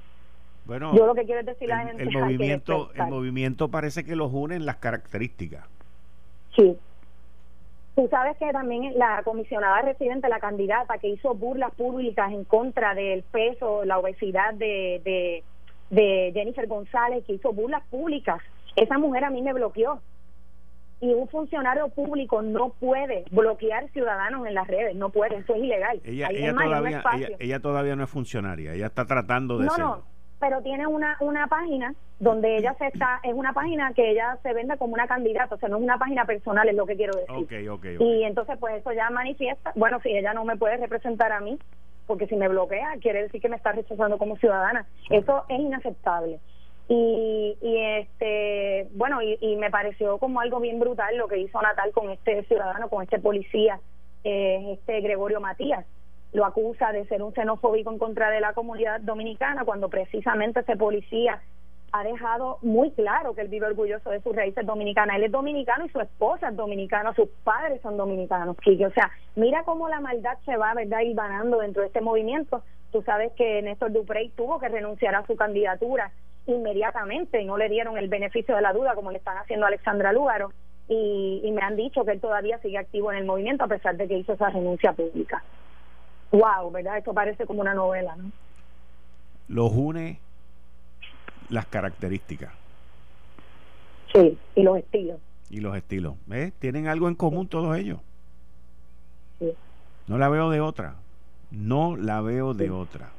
Bueno, 0.64 0.96
yo 0.96 1.06
lo 1.06 1.14
que 1.14 1.24
quiero 1.24 1.42
decir 1.44 1.72
a 1.72 1.76
la 1.76 1.88
gente 1.88 2.02
el 2.02 2.10
movimiento, 2.18 2.90
el 2.94 3.06
movimiento 3.06 3.68
parece 3.68 4.04
que 4.04 4.16
los 4.16 4.30
unen 4.32 4.66
las 4.66 4.76
características. 4.76 5.64
Sí, 6.56 6.76
Tú 7.96 8.08
sabes 8.10 8.36
que 8.36 8.52
también 8.52 8.92
la 8.98 9.22
comisionada 9.24 9.80
residente, 9.80 10.28
la 10.28 10.38
candidata 10.38 10.98
que 10.98 11.08
hizo 11.08 11.34
burlas 11.34 11.74
públicas 11.74 12.30
en 12.30 12.44
contra 12.44 12.94
del 12.94 13.22
peso, 13.22 13.86
la 13.86 13.98
obesidad 13.98 14.52
de, 14.52 15.00
de, 15.02 15.42
de 15.90 16.31
Jennifer 16.35 16.66
González, 16.66 17.25
que 17.25 17.35
hizo 17.35 17.53
burlas 17.53 17.83
públicas, 17.88 18.40
esa 18.75 18.99
mujer 18.99 19.25
a 19.25 19.31
mí 19.31 19.42
me 19.42 19.53
bloqueó. 19.53 20.01
Y 20.99 21.12
un 21.12 21.29
funcionario 21.29 21.88
público 21.88 22.40
no 22.40 22.70
puede 22.70 23.25
bloquear 23.31 23.90
ciudadanos 23.90 24.46
en 24.46 24.55
las 24.55 24.66
redes, 24.66 24.96
no 24.96 25.11
puede, 25.11 25.37
eso 25.37 25.55
es 25.55 25.62
ilegal. 25.62 26.01
Ella, 26.05 26.29
ella, 26.31 26.55
todavía, 26.55 27.03
ella, 27.38 27.61
todavía 27.61 27.96
no 27.96 28.05
es 28.05 28.11
funcionaria, 28.11 28.72
ella 28.72 28.87
está 28.87 29.05
tratando 29.05 29.59
de 29.59 29.66
no, 29.66 30.03
pero 30.40 30.62
tiene 30.62 30.87
una, 30.87 31.16
una 31.20 31.46
página 31.49 31.94
donde 32.18 32.57
ella 32.57 32.75
se 32.79 32.87
está, 32.87 33.20
es 33.22 33.35
una 33.35 33.53
página 33.53 33.92
que 33.92 34.11
ella 34.11 34.38
se 34.42 34.53
vende 34.53 34.77
como 34.79 34.94
una 34.94 35.07
candidata, 35.07 35.55
o 35.55 35.59
sea, 35.59 35.68
no 35.68 35.77
es 35.77 35.83
una 35.83 35.99
página 35.99 36.25
personal, 36.25 36.68
es 36.68 36.75
lo 36.75 36.87
que 36.87 36.96
quiero 36.96 37.12
decir. 37.18 38.01
Y 38.01 38.25
entonces, 38.25 38.57
pues 38.59 38.77
eso 38.81 38.92
ya 38.92 39.11
manifiesta, 39.11 39.72
bueno, 39.75 40.01
si 40.01 40.11
ella 40.11 40.33
no 40.33 40.44
me 40.44 40.57
puede 40.57 40.77
representar 40.79 41.33
a 41.33 41.40
mí, 41.40 41.59
porque 42.07 42.27
si 42.27 42.37
me 42.37 42.49
bloquea, 42.49 42.97
quiere 43.01 43.23
decir 43.23 43.40
que 43.40 43.49
me 43.49 43.57
está 43.57 43.73
rechazando 43.73 44.19
como 44.19 44.37
ciudadana. 44.37 44.87
Eso 45.11 45.45
es 45.49 45.59
inaceptable. 45.59 46.40
Y, 46.88 47.59
y 47.61 47.79
este, 47.79 48.88
bueno, 48.92 49.21
y, 49.21 49.37
y, 49.40 49.57
me 49.57 49.71
pareció 49.71 50.19
como 50.19 50.40
algo 50.40 50.61
bien 50.61 50.79
brutal 50.79 51.16
lo 51.16 51.27
que 51.27 51.38
hizo 51.38 51.61
Natal 51.61 51.90
con 51.92 52.11
este 52.11 52.45
ciudadano, 52.45 52.88
con 52.88 53.03
este 53.03 53.19
policía, 53.19 53.81
eh, 54.23 54.73
este 54.73 55.01
Gregorio 55.01 55.40
Matías 55.40 55.85
lo 56.33 56.45
acusa 56.45 56.92
de 56.92 57.07
ser 57.07 57.23
un 57.23 57.33
xenofóbico 57.33 57.90
en 57.90 57.99
contra 57.99 58.31
de 58.31 58.40
la 58.40 58.53
comunidad 58.53 59.01
dominicana, 59.01 59.64
cuando 59.64 59.88
precisamente 59.88 60.61
ese 60.61 60.77
policía 60.77 61.40
ha 62.00 62.04
dejado 62.04 62.59
muy 62.62 62.90
claro 62.92 63.35
que 63.35 63.42
él 63.42 63.48
vive 63.48 63.66
orgulloso 63.66 64.11
de 64.11 64.20
sus 64.20 64.35
raíces 64.35 64.64
dominicanas. 64.66 65.16
Él 65.16 65.24
es 65.24 65.32
dominicano 65.32 65.87
y 65.87 65.88
su 65.90 66.00
esposa 66.00 66.48
es 66.48 66.56
dominicana, 66.56 67.14
sus 67.14 67.28
padres 67.44 67.80
son 67.82 67.96
dominicanos, 67.96 68.56
O 68.56 68.90
sea, 68.90 69.11
mira 69.35 69.62
cómo 69.64 69.88
la 69.88 70.00
maldad 70.00 70.38
se 70.44 70.56
va, 70.56 70.74
¿verdad?, 70.74 71.00
ganando 71.14 71.59
dentro 71.59 71.82
de 71.82 71.88
este 71.88 72.00
movimiento. 72.00 72.62
Tú 72.92 73.02
sabes 73.02 73.32
que 73.32 73.62
Néstor 73.62 73.92
Duprey 73.92 74.30
tuvo 74.30 74.59
que 74.59 74.68
renunciar 74.68 75.14
a 75.14 75.26
su 75.26 75.37
candidatura 75.37 76.12
inmediatamente 76.46 77.40
y 77.40 77.44
no 77.44 77.56
le 77.56 77.68
dieron 77.68 77.98
el 77.98 78.09
beneficio 78.09 78.54
de 78.54 78.62
la 78.62 78.72
duda 78.72 78.94
como 78.94 79.11
le 79.11 79.18
están 79.18 79.37
haciendo 79.38 79.66
a 79.66 79.68
Alexandra 79.68 80.12
Lúgaro 80.12 80.52
y, 80.88 81.40
y 81.44 81.50
me 81.50 81.62
han 81.62 81.74
dicho 81.74 82.04
que 82.04 82.12
él 82.12 82.20
todavía 82.20 82.59
sigue 82.59 82.78
activo 82.78 83.11
en 83.11 83.18
el 83.18 83.24
movimiento 83.24 83.64
a 83.64 83.68
pesar 83.68 83.96
de 83.96 84.06
que 84.06 84.18
hizo 84.18 84.35
esa 84.35 84.50
renuncia 84.50 84.92
pública 84.92 85.42
wow, 86.30 86.70
¿verdad? 86.70 86.98
Esto 86.98 87.14
parece 87.14 87.46
como 87.46 87.61
una 87.61 87.74
novela, 87.74 88.16
¿no? 88.16 88.30
Los 89.48 89.72
une 89.72 90.18
las 91.48 91.66
características. 91.66 92.52
Sí, 94.12 94.38
y 94.54 94.62
los 94.62 94.78
estilos. 94.78 95.20
Y 95.50 95.61
los 95.61 95.76
estilos. 95.76 96.14
¿Ves? 96.26 96.52
Tienen 96.54 96.88
algo 96.88 97.09
en 97.09 97.14
común 97.14 97.48
todos 97.48 97.76
ellos. 97.76 98.00
Sí. 99.38 99.52
No 100.06 100.18
la 100.18 100.28
veo 100.28 100.50
de 100.50 100.61
otra. 100.61 100.96
No 101.50 101.96
la 101.96 102.20
veo 102.20 102.54
de 102.54 102.70
otra. 102.70 103.11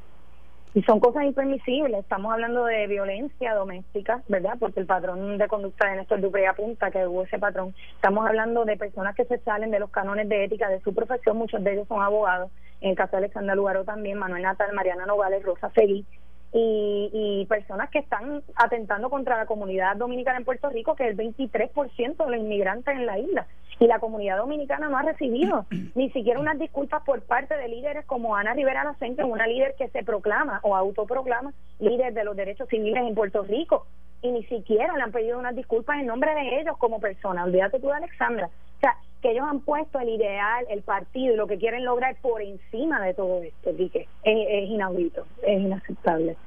Y 0.73 0.83
son 0.83 0.99
cosas 0.99 1.23
impermisibles. 1.23 2.01
Estamos 2.01 2.31
hablando 2.31 2.65
de 2.65 2.85
violencia 2.87 3.55
doméstica, 3.55 4.21
¿verdad? 4.27 4.57
Porque 4.59 4.79
el 4.79 4.85
patrón 4.85 5.37
de 5.37 5.47
conducta 5.47 5.89
de 5.89 5.97
Néstor 5.97 6.21
Dupré 6.21 6.45
apunta 6.45 6.91
que 6.91 7.07
hubo 7.07 7.23
ese 7.23 7.39
patrón. 7.39 7.73
Estamos 7.95 8.27
hablando 8.27 8.65
de 8.65 8.77
personas 8.77 9.15
que 9.15 9.25
se 9.25 9.39
salen 9.39 9.71
de 9.71 9.79
los 9.79 9.89
cánones 9.89 10.29
de 10.29 10.43
ética 10.43 10.69
de 10.69 10.81
su 10.81 10.93
profesión. 10.93 11.37
Muchos 11.37 11.63
de 11.63 11.73
ellos 11.73 11.87
son 11.87 12.01
abogados 12.01 12.51
en 12.81 12.91
el 12.91 12.95
caso 12.95 13.11
de 13.11 13.17
Alexandra 13.17 13.55
Lugaro 13.55 13.83
también, 13.83 14.19
Manuel 14.19 14.43
Natal, 14.43 14.73
Mariana 14.73 15.05
Nogales, 15.05 15.43
Rosa 15.43 15.71
Seguí, 15.73 16.05
y, 16.53 17.10
y, 17.13 17.45
personas 17.45 17.89
que 17.89 17.99
están 17.99 18.41
atentando 18.55 19.10
contra 19.10 19.38
la 19.38 19.45
comunidad 19.45 19.95
dominicana 19.97 20.38
en 20.38 20.45
Puerto 20.45 20.69
Rico, 20.69 20.95
que 20.95 21.07
es 21.07 21.12
el 21.12 21.17
23% 21.17 22.25
de 22.25 22.31
los 22.31 22.39
inmigrantes 22.39 22.95
en 22.95 23.05
la 23.05 23.19
isla. 23.19 23.47
Y 23.79 23.86
la 23.86 23.99
comunidad 23.99 24.38
dominicana 24.38 24.89
no 24.89 24.97
ha 24.97 25.03
recibido 25.03 25.65
ni 25.95 26.10
siquiera 26.12 26.39
unas 26.39 26.57
disculpas 26.57 27.03
por 27.03 27.21
parte 27.21 27.55
de 27.55 27.67
líderes 27.67 28.05
como 28.05 28.36
Ana 28.36 28.53
Rivera 28.53 28.83
Lacente, 28.83 29.23
una 29.23 29.45
líder 29.45 29.75
que 29.77 29.89
se 29.89 30.03
proclama 30.03 30.60
o 30.63 30.75
autoproclama 30.75 31.53
líder 31.79 32.13
de 32.13 32.23
los 32.23 32.36
derechos 32.36 32.67
civiles 32.69 33.03
en 33.05 33.13
Puerto 33.13 33.43
Rico. 33.43 33.86
Y 34.21 34.31
ni 34.31 34.43
siquiera 34.45 34.95
le 34.95 35.03
han 35.03 35.12
pedido 35.12 35.38
unas 35.38 35.55
disculpas 35.55 35.99
en 35.99 36.07
nombre 36.07 36.33
de 36.33 36.60
ellos 36.60 36.75
como 36.77 36.99
persona. 36.99 37.43
Olvídate 37.43 37.79
tú 37.79 37.88
de 37.88 37.93
Alexandra. 37.93 38.49
O 38.77 38.79
sea, 38.79 38.97
que 39.21 39.31
ellos 39.31 39.45
han 39.49 39.61
puesto 39.61 39.99
el 39.99 40.09
ideal, 40.09 40.65
el 40.69 40.81
partido 40.83 41.33
y 41.33 41.37
lo 41.37 41.47
que 41.47 41.57
quieren 41.57 41.83
lograr 41.85 42.15
por 42.21 42.41
encima 42.41 43.01
de 43.01 43.13
todo 43.13 43.41
esto, 43.41 43.75
Quique. 43.75 44.07
Es, 44.23 44.69
inaudito, 44.69 45.25
es 45.43 45.59
inaceptable. 45.59 46.37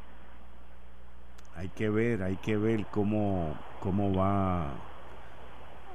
Hay 1.56 1.68
que 1.68 1.90
ver, 1.90 2.22
hay 2.22 2.36
que 2.36 2.56
ver 2.56 2.86
cómo, 2.90 3.54
cómo 3.80 4.14
va 4.14 4.70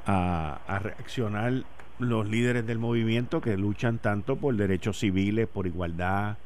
a, 0.05 0.59
a 0.67 0.79
reaccionar 0.79 1.63
los 1.97 2.27
líderes 2.27 2.67
del 2.67 2.77
movimiento 2.77 3.41
que 3.41 3.57
luchan 3.57 3.99
tanto 3.99 4.35
por 4.35 4.55
derechos 4.55 4.99
civiles, 4.99 5.47
por 5.47 5.65
igualdad, 5.65 6.37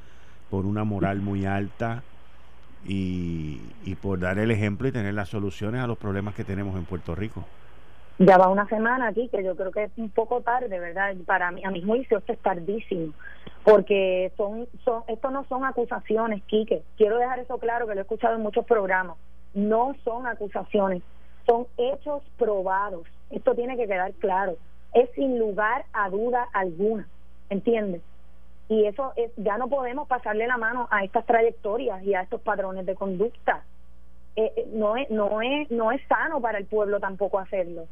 por 0.50 0.66
una 0.66 0.84
moral 0.84 1.22
muy 1.22 1.46
alta 1.46 2.04
y, 2.86 3.60
y 3.84 3.96
por 3.96 4.20
dar 4.20 4.40
el 4.40 4.52
ejemplo 4.52 4.88
y 4.88 4.92
tener 4.92 5.14
las 5.14 5.30
soluciones 5.30 5.82
a 5.82 5.88
los 5.88 5.98
problemas 5.98 6.36
que 6.36 6.44
tenemos 6.44 6.76
en 6.78 6.86
Puerto 6.86 7.16
Rico. 7.16 7.46
Ya 8.22 8.38
va 8.38 8.50
una 8.50 8.68
semana 8.68 9.08
aquí, 9.08 9.30
que 9.30 9.42
yo 9.42 9.56
creo 9.56 9.72
que 9.72 9.86
es 9.86 9.92
un 9.96 10.10
poco 10.10 10.42
tarde, 10.42 10.78
¿verdad? 10.78 11.16
Para 11.26 11.52
mí, 11.52 11.64
a 11.64 11.72
mi 11.72 11.82
juicio, 11.82 12.18
esto 12.18 12.34
es 12.34 12.40
tardísimo, 12.40 13.14
porque 13.64 14.34
son, 14.36 14.68
son, 14.84 15.04
esto 15.08 15.32
no 15.32 15.46
son 15.46 15.64
acusaciones, 15.64 16.44
Quique. 16.44 16.84
Quiero 16.98 17.18
dejar 17.18 17.40
eso 17.40 17.58
claro, 17.60 17.88
que 17.88 17.94
lo 17.94 18.02
he 18.02 18.02
escuchado 18.02 18.36
en 18.36 18.42
muchos 18.42 18.66
programas. 18.66 19.16
No 19.54 19.96
son 20.04 20.28
acusaciones, 20.28 21.02
son 21.48 21.66
hechos 21.78 22.22
probados. 22.38 23.08
Esto 23.32 23.56
tiene 23.56 23.78
que 23.78 23.88
quedar 23.88 24.12
claro. 24.16 24.58
Es 24.94 25.10
sin 25.12 25.40
lugar 25.40 25.86
a 25.94 26.10
duda 26.10 26.46
alguna, 26.52 27.08
¿entiendes? 27.50 28.02
Y 28.68 28.84
eso 28.84 29.14
es, 29.16 29.32
ya 29.38 29.58
no 29.58 29.70
podemos 29.70 30.10
pasarle 30.10 30.46
la 30.46 30.58
mano 30.58 30.90
a 30.92 31.06
estas 31.06 31.26
trayectorias 31.26 32.04
y 32.04 32.16
a 32.16 32.24
estos 32.24 32.42
padrones 32.42 32.86
de 32.86 32.96
conducta. 32.96 33.64
Eh, 34.36 34.52
eh, 34.58 34.68
no 34.74 34.98
es 34.98 35.10
no 35.10 35.42
es 35.42 35.72
no 35.72 35.92
es 35.92 36.02
sano 36.08 36.40
para 36.40 36.60
el 36.60 36.66
pueblo 36.66 37.00
tampoco 37.00 37.40
hacerlo 37.40 37.88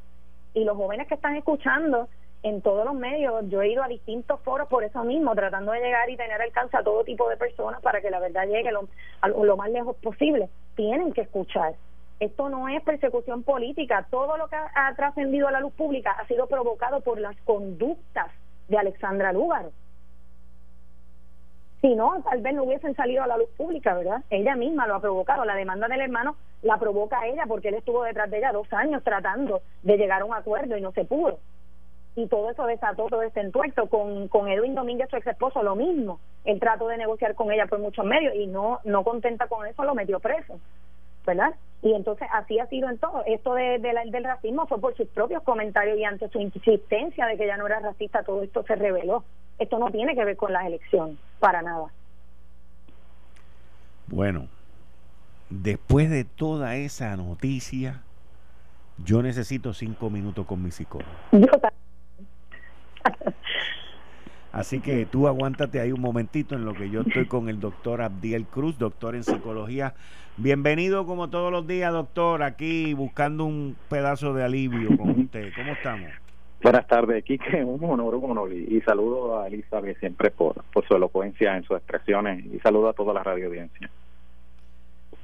y 0.53 0.63
los 0.63 0.77
jóvenes 0.77 1.07
que 1.07 1.15
están 1.15 1.36
escuchando 1.36 2.07
en 2.43 2.62
todos 2.62 2.86
los 2.86 2.93
medios, 2.93 3.49
yo 3.49 3.62
he 3.62 3.69
ido 3.69 3.83
a 3.83 3.88
distintos 3.88 4.39
foros 4.41 4.67
por 4.67 4.83
eso 4.83 5.03
mismo, 5.03 5.33
tratando 5.36 5.71
de 5.71 5.79
llegar 5.79 6.10
y 6.10 6.17
tener 6.17 6.41
alcance 6.41 6.77
a 6.77 6.83
todo 6.83 7.03
tipo 7.03 7.27
de 7.29 7.38
personas 7.38 7.81
para 7.81 8.01
que 8.01 8.10
la 8.10 8.19
verdad 8.19 8.47
llegue 8.47 8.71
lo, 8.71 8.88
lo 9.43 9.57
más 9.57 9.69
lejos 9.69 9.95
posible. 9.97 10.49
Tienen 10.75 11.13
que 11.13 11.22
escuchar. 11.22 11.76
Esto 12.19 12.49
no 12.49 12.67
es 12.67 12.82
persecución 12.84 13.43
política. 13.43 14.07
Todo 14.09 14.38
lo 14.38 14.47
que 14.47 14.55
ha, 14.55 14.93
trascendido 14.95 15.47
a 15.47 15.51
la 15.51 15.59
luz 15.59 15.74
pública 15.74 16.11
ha 16.11 16.26
sido 16.28 16.47
provocado 16.47 17.01
por 17.01 17.19
las 17.19 17.36
conductas 17.41 18.32
de 18.67 18.78
Alexandra 18.78 19.32
Lúgaro. 19.34 19.72
Si 21.88 21.95
no, 21.95 22.21
tal 22.21 22.41
vez 22.41 22.53
no 22.53 22.63
hubiesen 22.63 22.93
salido 22.97 23.23
a 23.23 23.27
la 23.27 23.38
luz 23.38 23.47
pública, 23.55 23.93
¿verdad? 23.93 24.21
Ella 24.29 24.57
misma 24.57 24.88
lo 24.88 24.95
ha 24.95 24.99
provocado. 24.99 25.45
La 25.45 25.55
demanda 25.55 25.88
del 25.88 26.01
hermano 26.01 26.35
la 26.61 26.77
provoca 26.77 27.25
ella 27.25 27.45
porque 27.47 27.69
él 27.69 27.75
estuvo 27.75 28.03
detrás 28.03 28.29
de 28.29 28.39
ella 28.39 28.51
dos 28.51 28.67
años 28.73 29.01
tratando 29.05 29.61
de 29.83 29.95
llegar 29.95 30.21
a 30.21 30.25
un 30.25 30.33
acuerdo 30.33 30.75
y 30.75 30.81
no 30.81 30.91
se 30.91 31.05
pudo. 31.05 31.39
Y 32.17 32.27
todo 32.27 32.49
eso 32.49 32.65
desató 32.65 33.07
todo 33.07 33.21
este 33.21 33.39
entuerto. 33.39 33.88
Con, 33.88 34.27
con 34.27 34.49
Edwin 34.49 34.75
Domínguez, 34.75 35.09
su 35.09 35.15
ex 35.15 35.27
esposo, 35.27 35.63
lo 35.63 35.77
mismo. 35.77 36.19
Él 36.43 36.59
trató 36.59 36.89
de 36.89 36.97
negociar 36.97 37.35
con 37.35 37.53
ella 37.53 37.67
por 37.67 37.79
muchos 37.79 38.03
medios 38.03 38.35
y 38.35 38.47
no, 38.47 38.81
no 38.83 39.05
contenta 39.05 39.47
con 39.47 39.65
eso, 39.65 39.85
lo 39.85 39.95
metió 39.95 40.19
preso. 40.19 40.59
¿verdad? 41.25 41.55
Y 41.81 41.93
entonces 41.93 42.27
así 42.33 42.59
ha 42.59 42.67
sido 42.67 42.89
en 42.89 42.97
todo. 42.97 43.23
Esto 43.25 43.53
de, 43.53 43.79
del 43.79 44.23
racismo 44.25 44.67
fue 44.67 44.81
por 44.81 44.93
sus 44.97 45.07
propios 45.07 45.41
comentarios 45.43 45.97
y 45.97 46.03
ante 46.03 46.27
su 46.27 46.39
insistencia 46.41 47.27
de 47.27 47.38
que 47.38 47.45
ella 47.45 47.55
no 47.55 47.65
era 47.65 47.79
racista, 47.79 48.23
todo 48.23 48.43
esto 48.43 48.63
se 48.63 48.75
reveló. 48.75 49.23
Esto 49.60 49.80
no 49.80 49.89
tiene 49.91 50.16
que 50.16 50.24
ver 50.24 50.38
con 50.38 50.53
las 50.53 50.66
elecciones, 50.66 51.18
para 51.39 51.62
nada. 51.62 51.88
Bueno, 54.08 54.47
después 55.49 56.10
de 56.10 56.24
toda 56.24 56.76
esa 56.76 57.16
noticia, 57.18 58.01
yo 59.03 59.22
necesito 59.22 59.74
cinco 59.74 60.10
minutos 60.10 60.45
con 60.45 60.62
mi 60.64 60.72
psicólogo. 60.72 61.12
Así 64.51 64.80
que 64.80 65.05
tú 65.05 65.28
aguántate 65.28 65.80
ahí 65.80 65.91
un 65.91 66.01
momentito 66.01 66.55
en 66.55 66.66
lo 66.66 66.74
que 66.74 66.89
yo 66.89 67.01
estoy 67.01 67.28
con 67.28 67.49
el 67.49 67.60
doctor 67.60 68.01
Abdiel 68.01 68.45
Cruz, 68.45 68.78
doctor 68.80 69.16
en 69.16 69.24
psicología. 69.24 69.93
Bienvenido 70.38 71.05
como 71.05 71.30
todos 71.30 71.51
los 71.51 71.68
días, 71.68 71.91
doctor, 71.91 72.41
aquí 72.41 72.93
buscando 72.93 73.45
un 73.45 73.76
pedazo 73.89 74.34
de 74.34 74.43
alivio 74.43 74.97
con 74.97 75.10
usted. 75.20 75.51
¿Cómo 75.55 75.74
estamos? 75.74 76.10
Buenas 76.62 76.88
tardes, 76.88 77.24
Quique, 77.24 77.64
un 77.64 77.84
honor, 77.84 78.16
un 78.16 78.32
honor. 78.32 78.53
Y, 78.53 78.82
saludo 78.82 79.39
a 79.39 79.47
Elizabeth 79.47 79.99
siempre 79.99 80.32
por, 80.32 80.64
por 80.66 80.88
su 80.88 80.95
elocuencia 80.95 81.55
en 81.55 81.64
sus 81.64 81.78
expresiones 81.78 82.45
y 82.45 82.60
saludo 82.60 82.89
a 82.89 82.93
toda 82.93 83.14
la 83.14 83.24
radio 83.24 83.47
audiencia. 83.47 83.89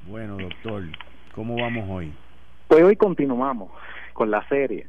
Bueno, 0.08 0.38
doctor, 0.38 0.84
¿cómo 1.34 1.56
vamos 1.56 1.90
hoy? 1.90 2.14
Pues 2.68 2.84
hoy 2.84 2.96
continuamos 2.96 3.72
con 4.14 4.30
la 4.30 4.48
serie 4.48 4.88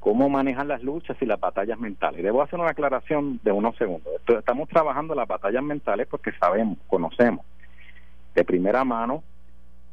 cómo 0.00 0.28
manejar 0.28 0.66
las 0.66 0.82
luchas 0.82 1.16
y 1.20 1.26
las 1.26 1.40
batallas 1.40 1.78
mentales. 1.78 2.22
Debo 2.22 2.40
hacer 2.40 2.60
una 2.60 2.70
aclaración 2.70 3.40
de 3.42 3.50
unos 3.50 3.76
segundos. 3.76 4.12
Estamos 4.28 4.68
trabajando 4.68 5.14
las 5.14 5.26
batallas 5.26 5.62
mentales 5.64 6.06
porque 6.08 6.32
sabemos, 6.38 6.78
conocemos 6.86 7.44
de 8.34 8.44
primera 8.44 8.84
mano 8.84 9.24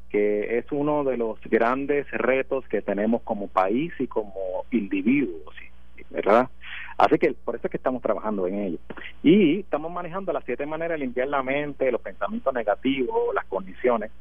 que 0.09 0.59
es 0.59 0.71
uno 0.71 1.03
de 1.03 1.17
los 1.17 1.41
grandes 1.45 2.05
retos 2.11 2.67
que 2.67 2.83
tenemos 2.83 3.23
como 3.23 3.47
país 3.47 3.91
y 3.97 4.05
como 4.05 4.65
individuos, 4.69 5.55
¿verdad? 6.13 6.49
Así 6.97 7.17
que 7.17 7.33
por 7.33 7.55
eso 7.55 7.67
es 7.67 7.71
que 7.71 7.77
estamos 7.77 8.01
trabajando 8.01 8.47
en 8.47 8.59
ello. 8.59 8.77
Y 9.23 9.61
estamos 9.61 9.91
manejando 9.91 10.31
las 10.31 10.45
siete 10.45 10.65
maneras 10.65 10.99
de 10.99 11.05
limpiar 11.05 11.27
la 11.27 11.41
mente, 11.41 11.91
los 11.91 12.01
pensamientos 12.01 12.53
negativos, 12.53 13.33
las 13.33 13.45
condiciones. 13.45 14.11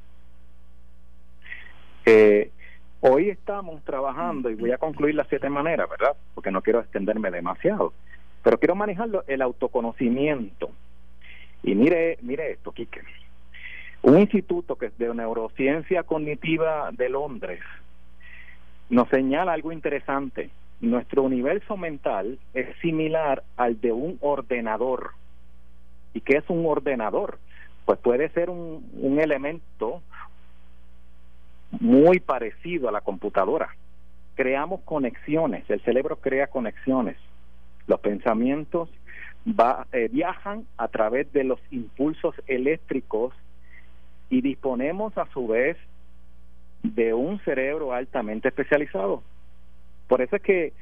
Eh, 2.06 2.50
hoy 3.00 3.28
estamos 3.28 3.84
trabajando, 3.84 4.50
y 4.50 4.54
voy 4.54 4.72
a 4.72 4.78
concluir 4.78 5.14
las 5.14 5.28
siete 5.28 5.50
maneras, 5.50 5.88
¿verdad? 5.88 6.16
Porque 6.34 6.50
no 6.50 6.62
quiero 6.62 6.80
extenderme 6.80 7.30
demasiado, 7.30 7.92
pero 8.42 8.58
quiero 8.58 8.74
manejarlo 8.74 9.22
el 9.26 9.42
autoconocimiento. 9.42 10.70
Y 11.62 11.74
mire, 11.74 12.18
mire 12.22 12.52
esto, 12.52 12.72
Quique. 12.72 13.02
Un 14.00 14.18
instituto 14.18 14.76
que 14.76 14.86
es 14.86 14.98
de 14.98 15.14
neurociencia 15.14 16.02
cognitiva 16.02 16.90
de 16.90 17.08
Londres 17.08 17.60
nos 18.88 19.08
señala 19.10 19.52
algo 19.52 19.70
interesante 19.70 20.50
nuestro 20.82 21.22
universo 21.22 21.76
mental 21.76 22.38
es 22.54 22.66
similar 22.80 23.44
al 23.56 23.80
de 23.80 23.92
un 23.92 24.18
ordenador. 24.20 25.12
¿Y 26.12 26.20
qué 26.20 26.36
es 26.38 26.44
un 26.50 26.66
ordenador? 26.66 27.38
Pues 27.86 27.98
puede 28.00 28.28
ser 28.30 28.50
un, 28.50 28.90
un 28.94 29.20
elemento 29.20 30.02
muy 31.80 32.20
parecido 32.20 32.88
a 32.88 32.92
la 32.92 33.00
computadora. 33.00 33.70
Creamos 34.34 34.80
conexiones, 34.82 35.68
el 35.70 35.80
cerebro 35.82 36.16
crea 36.16 36.48
conexiones. 36.48 37.16
Los 37.86 38.00
pensamientos 38.00 38.90
va, 39.46 39.86
eh, 39.92 40.08
viajan 40.10 40.66
a 40.76 40.88
través 40.88 41.32
de 41.32 41.44
los 41.44 41.60
impulsos 41.70 42.34
eléctricos 42.46 43.34
y 44.30 44.40
disponemos 44.40 45.16
a 45.16 45.26
su 45.32 45.46
vez 45.46 45.76
de 46.82 47.14
un 47.14 47.38
cerebro 47.40 47.92
altamente 47.92 48.48
especializado. 48.48 49.22
Por 50.12 50.20
eso 50.20 50.36
es 50.36 50.42
que 50.42 50.74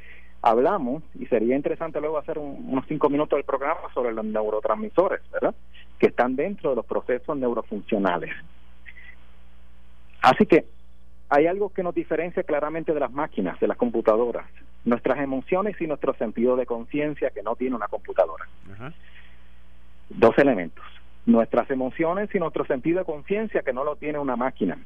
hablamos, 0.42 1.04
y 1.14 1.24
sería 1.26 1.54
interesante 1.54 2.00
luego 2.00 2.18
hacer 2.18 2.36
unos 2.36 2.84
cinco 2.88 3.08
minutos 3.08 3.36
del 3.36 3.44
programa 3.44 3.82
sobre 3.94 4.12
los 4.12 4.24
neurotransmisores, 4.24 5.20
¿verdad? 5.30 5.54
Que 6.00 6.08
están 6.08 6.34
dentro 6.34 6.70
de 6.70 6.74
los 6.74 6.84
procesos 6.84 7.38
neurofuncionales. 7.38 8.34
Así 10.20 10.46
que 10.46 10.64
hay 11.28 11.46
algo 11.46 11.68
que 11.68 11.84
nos 11.84 11.94
diferencia 11.94 12.42
claramente 12.42 12.92
de 12.92 12.98
las 12.98 13.12
máquinas, 13.12 13.60
de 13.60 13.68
las 13.68 13.76
computadoras, 13.76 14.46
nuestras 14.84 15.20
emociones 15.20 15.80
y 15.80 15.86
nuestro 15.86 16.12
sentido 16.14 16.56
de 16.56 16.66
conciencia 16.66 17.30
que 17.30 17.44
no 17.44 17.54
tiene 17.54 17.76
una 17.76 17.86
computadora. 17.86 18.48
Dos 20.08 20.36
elementos, 20.38 20.84
nuestras 21.24 21.70
emociones 21.70 22.34
y 22.34 22.40
nuestro 22.40 22.64
sentido 22.64 22.98
de 22.98 23.04
conciencia 23.04 23.62
que 23.62 23.72
no 23.72 23.84
lo 23.84 23.94
tiene 23.94 24.18
una 24.18 24.34
máquina. 24.34 24.76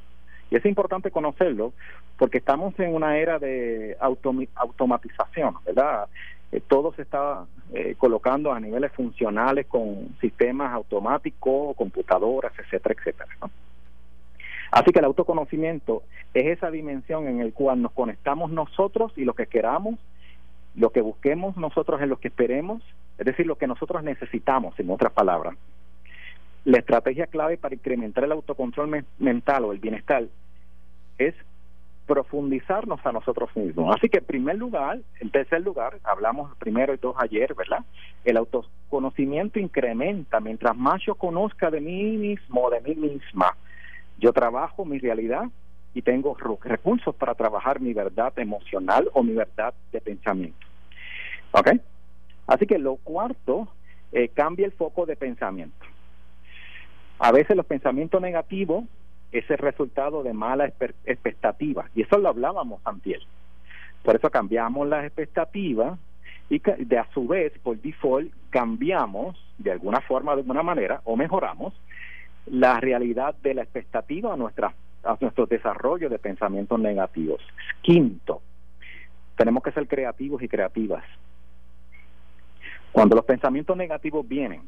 Y 0.50 0.56
es 0.56 0.64
importante 0.66 1.10
conocerlo 1.10 1.72
porque 2.18 2.38
estamos 2.38 2.78
en 2.78 2.94
una 2.94 3.18
era 3.18 3.38
de 3.38 3.96
automatización, 4.00 5.56
¿verdad? 5.64 6.08
Eh, 6.52 6.60
todo 6.60 6.92
se 6.94 7.02
está 7.02 7.46
eh, 7.72 7.96
colocando 7.98 8.52
a 8.52 8.60
niveles 8.60 8.92
funcionales 8.92 9.66
con 9.66 10.16
sistemas 10.20 10.72
automáticos, 10.72 11.74
computadoras, 11.76 12.52
etcétera, 12.58 12.94
etcétera. 12.96 13.28
Así 14.70 14.92
que 14.92 14.98
el 14.98 15.04
autoconocimiento 15.04 16.02
es 16.32 16.46
esa 16.46 16.70
dimensión 16.70 17.26
en 17.26 17.44
la 17.44 17.52
cual 17.52 17.82
nos 17.82 17.92
conectamos 17.92 18.50
nosotros 18.50 19.12
y 19.16 19.24
lo 19.24 19.34
que 19.34 19.46
queramos, 19.46 19.98
lo 20.74 20.90
que 20.90 21.00
busquemos 21.00 21.56
nosotros 21.56 22.00
es 22.02 22.08
lo 22.08 22.18
que 22.18 22.28
esperemos, 22.28 22.82
es 23.18 23.24
decir, 23.24 23.46
lo 23.46 23.56
que 23.56 23.66
nosotros 23.66 24.02
necesitamos, 24.02 24.78
en 24.78 24.90
otras 24.90 25.12
palabras. 25.12 25.56
La 26.64 26.78
estrategia 26.78 27.26
clave 27.26 27.58
para 27.58 27.74
incrementar 27.74 28.24
el 28.24 28.32
autocontrol 28.32 29.04
mental 29.18 29.64
o 29.64 29.72
el 29.72 29.78
bienestar 29.78 30.24
es 31.18 31.34
profundizarnos 32.06 33.04
a 33.04 33.12
nosotros 33.12 33.50
mismos. 33.54 33.94
Así 33.96 34.08
que 34.08 34.18
en 34.18 34.24
primer 34.24 34.56
lugar, 34.56 34.98
en 35.20 35.30
tercer 35.30 35.62
lugar, 35.62 35.98
hablamos 36.04 36.54
primero 36.56 36.94
y 36.94 36.98
dos 36.98 37.14
ayer, 37.18 37.54
¿verdad? 37.54 37.84
El 38.24 38.36
autoconocimiento 38.36 39.58
incrementa 39.58 40.40
mientras 40.40 40.76
más 40.76 41.02
yo 41.04 41.14
conozca 41.14 41.70
de 41.70 41.80
mí 41.80 42.16
mismo, 42.16 42.70
de 42.70 42.80
mí 42.80 42.94
misma. 42.94 43.56
Yo 44.18 44.32
trabajo 44.32 44.84
mi 44.84 44.98
realidad 44.98 45.44
y 45.94 46.02
tengo 46.02 46.36
recursos 46.62 47.14
para 47.14 47.34
trabajar 47.34 47.80
mi 47.80 47.92
verdad 47.92 48.32
emocional 48.38 49.08
o 49.12 49.22
mi 49.22 49.34
verdad 49.34 49.74
de 49.92 50.00
pensamiento. 50.00 50.66
¿Ok? 51.52 51.72
Así 52.46 52.66
que 52.66 52.78
lo 52.78 52.96
cuarto, 52.96 53.68
eh, 54.12 54.28
cambia 54.28 54.66
el 54.66 54.72
foco 54.72 55.06
de 55.06 55.16
pensamiento. 55.16 55.93
A 57.18 57.32
veces 57.32 57.56
los 57.56 57.66
pensamientos 57.66 58.20
negativos 58.20 58.84
es 59.32 59.48
el 59.50 59.58
resultado 59.58 60.22
de 60.22 60.32
malas 60.32 60.72
expectativas, 61.04 61.90
y 61.94 62.02
eso 62.02 62.18
lo 62.18 62.28
hablábamos 62.28 62.80
antes. 62.84 63.22
Por 64.02 64.16
eso 64.16 64.30
cambiamos 64.30 64.86
las 64.88 65.04
expectativas 65.04 65.98
y 66.50 66.60
de 66.60 66.98
a 66.98 67.08
su 67.12 67.26
vez, 67.26 67.52
por 67.62 67.80
default, 67.80 68.32
cambiamos 68.50 69.36
de 69.58 69.72
alguna 69.72 70.00
forma, 70.02 70.34
de 70.34 70.42
alguna 70.42 70.62
manera, 70.62 71.00
o 71.04 71.16
mejoramos 71.16 71.72
la 72.46 72.78
realidad 72.80 73.34
de 73.42 73.54
la 73.54 73.62
expectativa 73.62 74.34
a, 74.34 74.36
nuestra, 74.36 74.74
a 75.02 75.16
nuestro 75.20 75.46
desarrollo 75.46 76.10
de 76.10 76.18
pensamientos 76.18 76.78
negativos. 76.78 77.40
Quinto, 77.80 78.42
tenemos 79.36 79.62
que 79.62 79.72
ser 79.72 79.88
creativos 79.88 80.42
y 80.42 80.48
creativas. 80.48 81.02
Cuando 82.92 83.16
los 83.16 83.24
pensamientos 83.24 83.76
negativos 83.76 84.28
vienen, 84.28 84.62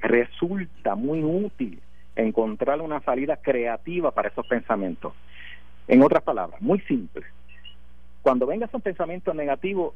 resulta 0.00 0.94
muy 0.94 1.22
útil 1.22 1.80
encontrar 2.16 2.80
una 2.80 3.00
salida 3.00 3.36
creativa 3.36 4.10
para 4.10 4.28
esos 4.28 4.46
pensamientos. 4.46 5.12
En 5.88 6.02
otras 6.02 6.22
palabras, 6.22 6.60
muy 6.62 6.80
simple. 6.80 7.24
Cuando 8.22 8.46
vengas 8.46 8.72
un 8.72 8.80
pensamiento 8.80 9.34
negativo, 9.34 9.94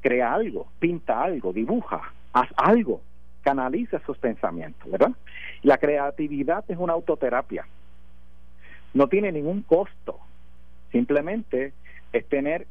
crea 0.00 0.34
algo, 0.34 0.68
pinta 0.78 1.22
algo, 1.22 1.52
dibuja, 1.52 2.12
haz 2.32 2.48
algo, 2.56 3.00
canaliza 3.42 3.98
esos 3.98 4.18
pensamientos, 4.18 4.90
¿verdad? 4.90 5.12
La 5.62 5.78
creatividad 5.78 6.64
es 6.68 6.76
una 6.76 6.92
autoterapia. 6.92 7.66
No 8.92 9.08
tiene 9.08 9.32
ningún 9.32 9.62
costo. 9.62 10.18
Simplemente 10.92 11.72
es 12.12 12.26
tener 12.28 12.66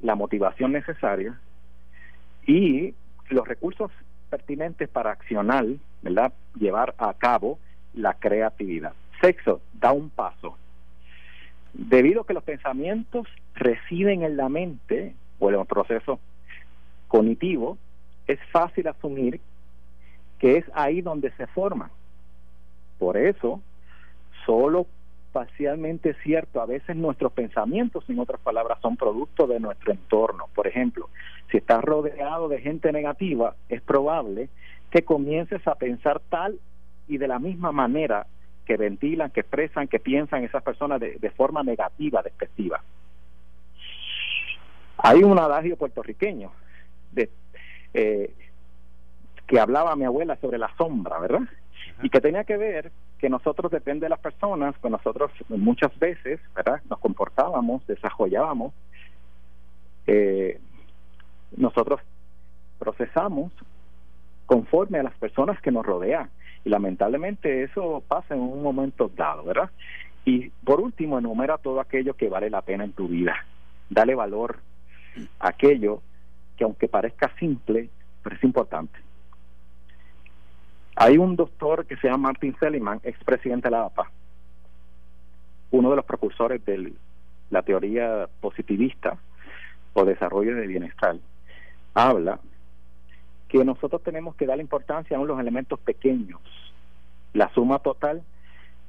la 0.00 0.14
motivación 0.14 0.72
necesaria 0.72 1.38
y 2.46 2.94
los 3.28 3.46
recursos 3.46 3.90
pertinentes 4.34 4.88
para 4.88 5.12
accionar, 5.12 5.64
¿verdad? 6.02 6.32
Llevar 6.58 6.92
a 6.98 7.14
cabo 7.14 7.60
la 7.94 8.14
creatividad. 8.14 8.92
Sexo, 9.20 9.60
da 9.74 9.92
un 9.92 10.10
paso. 10.10 10.56
Debido 11.72 12.22
a 12.22 12.26
que 12.26 12.34
los 12.34 12.42
pensamientos 12.42 13.28
residen 13.54 14.24
en 14.24 14.36
la 14.36 14.48
mente 14.48 15.14
o 15.38 15.50
en 15.50 15.60
el 15.60 15.66
proceso 15.66 16.18
cognitivo, 17.06 17.78
es 18.26 18.40
fácil 18.50 18.88
asumir 18.88 19.40
que 20.40 20.56
es 20.56 20.64
ahí 20.74 21.00
donde 21.00 21.30
se 21.36 21.46
forman. 21.46 21.90
Por 22.98 23.16
eso, 23.16 23.62
solo 24.44 24.88
parcialmente 25.34 26.14
cierto, 26.22 26.60
a 26.60 26.66
veces 26.66 26.94
nuestros 26.94 27.32
pensamientos, 27.32 28.08
en 28.08 28.20
otras 28.20 28.40
palabras, 28.40 28.78
son 28.80 28.96
producto 28.96 29.48
de 29.48 29.58
nuestro 29.58 29.90
entorno. 29.92 30.46
Por 30.54 30.68
ejemplo, 30.68 31.10
si 31.50 31.56
estás 31.56 31.82
rodeado 31.82 32.48
de 32.48 32.60
gente 32.60 32.92
negativa, 32.92 33.56
es 33.68 33.82
probable 33.82 34.48
que 34.92 35.02
comiences 35.02 35.66
a 35.66 35.74
pensar 35.74 36.20
tal 36.28 36.60
y 37.08 37.18
de 37.18 37.26
la 37.26 37.40
misma 37.40 37.72
manera 37.72 38.28
que 38.64 38.76
ventilan, 38.76 39.32
que 39.32 39.40
expresan, 39.40 39.88
que 39.88 39.98
piensan 39.98 40.44
esas 40.44 40.62
personas 40.62 41.00
de, 41.00 41.32
forma 41.36 41.64
negativa, 41.64 42.22
despectiva. 42.22 42.80
Hay 44.98 45.24
un 45.24 45.36
adagio 45.36 45.76
puertorriqueño 45.76 46.52
de, 47.10 47.28
eh, 47.92 48.32
que 49.48 49.58
hablaba 49.58 49.96
mi 49.96 50.04
abuela 50.04 50.36
sobre 50.36 50.58
la 50.58 50.70
sombra, 50.76 51.18
¿verdad? 51.18 51.42
Y 52.04 52.08
que 52.08 52.20
tenía 52.20 52.44
que 52.44 52.56
ver 52.56 52.92
que 53.24 53.30
nosotros, 53.30 53.72
depende 53.72 54.04
de 54.04 54.10
las 54.10 54.18
personas, 54.18 54.74
pues 54.82 54.90
nosotros 54.90 55.30
muchas 55.48 55.98
veces, 55.98 56.40
¿verdad? 56.54 56.82
Nos 56.90 56.98
comportábamos, 56.98 57.86
desarrollábamos, 57.86 58.74
eh, 60.06 60.60
nosotros 61.56 62.02
procesamos 62.78 63.50
conforme 64.44 64.98
a 64.98 65.04
las 65.04 65.14
personas 65.14 65.58
que 65.62 65.70
nos 65.70 65.86
rodean. 65.86 66.28
Y 66.66 66.68
lamentablemente 66.68 67.62
eso 67.62 68.02
pasa 68.06 68.34
en 68.34 68.42
un 68.42 68.62
momento 68.62 69.10
dado, 69.16 69.44
¿verdad? 69.44 69.70
Y 70.26 70.50
por 70.62 70.82
último, 70.82 71.18
enumera 71.18 71.56
todo 71.56 71.80
aquello 71.80 72.12
que 72.12 72.28
vale 72.28 72.50
la 72.50 72.60
pena 72.60 72.84
en 72.84 72.92
tu 72.92 73.08
vida. 73.08 73.36
Dale 73.88 74.14
valor 74.14 74.58
a 75.40 75.48
aquello 75.48 76.02
que 76.58 76.64
aunque 76.64 76.88
parezca 76.88 77.32
simple, 77.38 77.88
pero 78.22 78.36
es 78.36 78.44
importante. 78.44 78.98
Hay 80.96 81.18
un 81.18 81.36
doctor 81.36 81.86
que 81.86 81.96
se 81.96 82.08
llama 82.08 82.28
Martin 82.28 82.56
Seligman, 82.58 83.00
expresidente 83.02 83.68
de 83.68 83.72
la 83.72 83.86
APA, 83.86 84.10
uno 85.70 85.90
de 85.90 85.96
los 85.96 86.04
precursores 86.04 86.64
de 86.64 86.92
la 87.50 87.62
teoría 87.62 88.28
positivista 88.40 89.18
o 89.92 90.04
desarrollo 90.04 90.54
de 90.54 90.66
bienestar, 90.66 91.16
habla 91.94 92.40
que 93.48 93.64
nosotros 93.64 94.02
tenemos 94.02 94.34
que 94.36 94.46
dar 94.46 94.60
importancia 94.60 95.16
a 95.16 95.22
los 95.22 95.38
elementos 95.38 95.78
pequeños. 95.80 96.40
La 97.32 97.48
suma 97.50 97.78
total 97.80 98.22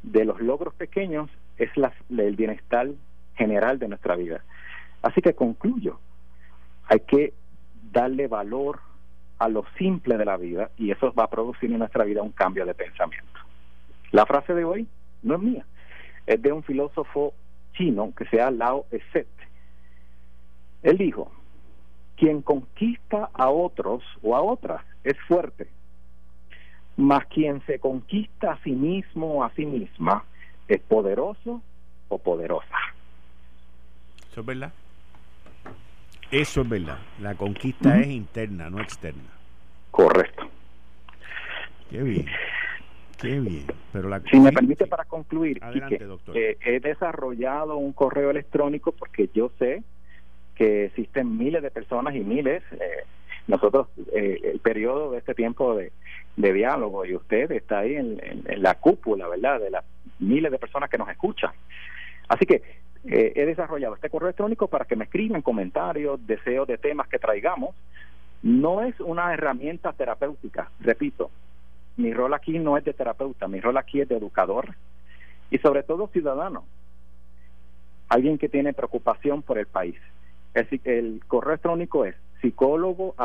de 0.04 0.26
los 0.26 0.40
logros 0.42 0.74
pequeños 0.74 1.30
es 1.58 1.76
la, 1.76 1.94
el 2.10 2.36
bienestar 2.36 2.90
general 3.36 3.80
de 3.80 3.88
nuestra 3.88 4.16
vida. 4.16 4.44
Así 5.02 5.22
que 5.22 5.34
concluyo, 5.34 6.00
hay 6.88 7.00
que 7.02 7.34
darle 7.92 8.28
valor 8.28 8.80
a 9.38 9.50
lo 9.50 9.66
simple 9.78 10.18
de 10.18 10.26
la 10.26 10.38
vida 10.38 10.72
y 10.78 10.92
eso 10.92 11.14
va 11.14 11.26
a 11.26 11.30
producir 11.30 11.72
en 11.72 11.80
nuestra 11.80 12.04
vida 12.04 12.22
un 12.22 12.32
cambio 12.32 12.66
de 12.66 12.74
pensamiento. 12.74 13.40
La 14.12 14.26
frase 14.26 14.54
de 14.54 14.64
hoy 14.64 14.88
no 15.24 15.36
es 15.36 15.42
mía, 15.42 15.66
es 16.26 16.42
de 16.42 16.52
un 16.52 16.64
filósofo 16.64 17.34
chino 17.74 18.14
que 18.16 18.26
se 18.26 18.38
llama 18.38 18.52
Lao 18.52 18.86
Tse. 18.90 19.28
Él 20.84 20.98
dijo, 20.98 21.32
quien 22.16 22.42
conquista 22.42 23.30
a 23.34 23.50
otros 23.50 24.04
o 24.22 24.36
a 24.36 24.42
otras 24.42 24.84
es 25.04 25.20
fuerte, 25.28 25.68
mas 26.96 27.26
quien 27.26 27.62
se 27.66 27.80
conquista 27.80 28.54
a 28.54 28.64
sí 28.64 28.72
mismo 28.72 29.34
o 29.34 29.44
a 29.44 29.52
sí 29.52 29.66
misma 29.66 30.24
es 30.68 30.80
poderoso 30.82 31.62
o 32.08 32.18
poderosa. 32.20 32.78
Eso 34.32 34.42
es 34.42 34.46
verdad. 34.46 34.72
Eso 36.36 36.64
es 36.64 36.70
verdad. 36.70 36.98
La 37.22 37.36
conquista 37.36 37.98
es 37.98 38.08
interna, 38.08 38.70
no 38.70 38.82
externa. 38.82 39.24
Correcto. 39.90 40.50
Qué 41.90 42.04
bien. 42.04 42.26
Qué 43.22 43.40
bien. 43.40 43.66
Pero 43.94 44.10
la, 44.10 44.20
si 44.30 44.38
me 44.42 44.52
permite 44.52 44.86
para 44.86 45.06
concluir, 45.06 45.62
eh, 46.34 46.58
he 46.60 46.80
desarrollado 46.82 47.78
un 47.78 47.94
correo 47.94 48.32
electrónico 48.32 48.92
porque 48.92 49.30
yo 49.34 49.50
sé 49.58 49.82
que 50.56 50.86
existen 50.86 51.38
miles 51.38 51.64
de 51.64 51.72
personas 51.72 52.14
y 52.16 52.20
miles. 52.20 52.62
Eh, 52.74 53.06
nosotros, 53.48 53.88
eh, 54.14 54.42
el 54.44 54.60
periodo 54.60 55.12
de 55.12 55.20
este 55.20 55.36
tiempo 55.36 55.78
de, 55.78 55.94
diálogo 56.36 57.06
y 57.06 57.16
usted 57.16 57.50
está 57.52 57.80
ahí 57.80 57.96
en, 57.96 58.20
la 58.58 58.76
cúpula, 58.76 59.30
¿verdad? 59.30 59.62
De 59.62 59.70
las 59.70 59.86
miles 60.20 60.52
de 60.52 60.60
personas 60.60 60.90
que 60.90 60.98
nos 60.98 61.08
escuchan. 61.08 61.52
Así 62.28 62.46
que 62.46 62.62
eh, 63.08 63.34
he 63.36 63.46
desarrollado 63.46 63.96
este 63.96 64.10
correo 64.10 64.28
electrónico 64.28 64.68
para 64.68 64.86
que 64.86 64.96
me 64.96 65.06
escriban 65.06 65.42
comentarios, 65.42 66.26
deseos 66.26 66.68
de 66.68 66.78
temas 66.78 67.08
que 67.08 67.20
traigamos. 67.20 67.76
No 68.42 68.82
es 68.82 69.00
una 69.00 69.34
herramienta 69.34 69.94
terapéutica, 69.94 70.70
repito, 70.80 71.32
mi 71.98 72.14
rol 72.14 72.34
aquí 72.34 72.60
no 72.60 72.78
es 72.78 72.84
de 72.84 72.94
terapeuta, 72.94 73.48
mi 73.48 73.62
rol 73.62 73.78
aquí 73.78 74.02
es 74.02 74.10
de 74.10 74.18
educador 74.18 74.76
y 75.50 75.58
sobre 75.60 75.84
todo 75.84 76.08
ciudadano, 76.08 76.66
alguien 78.10 78.38
que 78.38 78.50
tiene 78.50 78.74
preocupación 78.74 79.42
por 79.42 79.58
el 79.58 79.66
país. 79.66 79.96
El, 80.54 80.68
el 80.84 81.22
correo 81.28 81.54
electrónico 81.54 82.06
es 82.06 82.16
psicólogo 82.42 83.16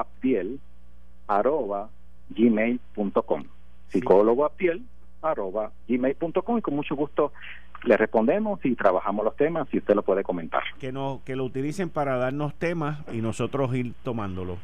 arroba 1.27 1.91
gmail.com 2.31 3.45
psicólogo 3.91 4.45
arroba 5.23 5.73
gmail.com 5.89 6.59
y 6.59 6.63
con 6.63 6.75
mucho 6.75 6.97
gusto 6.97 7.33
le 7.85 7.97
respondemos 7.97 8.65
y 8.65 8.75
trabajamos 8.75 9.25
los 9.25 9.37
temas 9.37 9.67
y 9.73 9.79
usted 9.79 9.95
lo 9.95 10.03
puede 10.03 10.23
comentar. 10.23 10.63
Que, 10.79 10.93
no, 10.93 11.23
que 11.25 11.37
lo 11.37 11.45
utilicen 11.45 11.89
para 11.89 12.17
darnos 12.17 12.55
temas 12.55 12.99
y 13.13 13.21
nosotros 13.23 13.75
ir 13.75 13.95
tomándolo. 14.03 14.59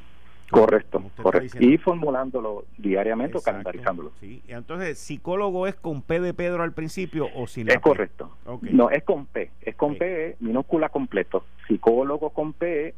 Correcto, 0.51 1.03
correcto. 1.21 1.59
Y 1.61 1.77
formulándolo 1.79 2.67
diariamente 2.79 3.39
o 3.39 3.41
calendarizándolo. 3.41 4.13
Sí. 4.21 4.43
Y 4.47 4.53
entonces, 4.53 4.99
¿psicólogo 4.99 5.67
es 5.67 5.75
con 5.75 6.03
P 6.03 6.21
de 6.21 6.35
Pedro 6.35 6.63
al 6.63 6.73
principio 6.73 7.29
o 7.35 7.49
sin 7.49 7.69
Es 7.69 7.81
correcto. 7.81 8.31
No, 8.63 8.91
es 8.91 9.03
con 9.03 9.27
P. 9.27 9.51
Es 9.61 9.75
con 9.75 9.97
P, 9.97 10.37
minúscula 10.39 10.89
completo. 10.89 11.45
Psicólogo 11.67 12.31
con 12.31 12.53
P, 12.53 12.95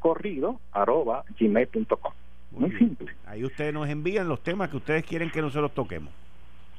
corrido 0.00 0.60
arroba 0.72 1.24
gmail.com. 1.38 2.12
Muy, 2.52 2.70
Muy 2.70 2.78
simple. 2.78 3.12
Ahí 3.26 3.44
ustedes 3.44 3.74
nos 3.74 3.88
envían 3.88 4.28
los 4.28 4.42
temas 4.42 4.70
que 4.70 4.78
ustedes 4.78 5.04
quieren 5.04 5.30
que 5.30 5.42
nosotros 5.42 5.72
toquemos. 5.74 6.12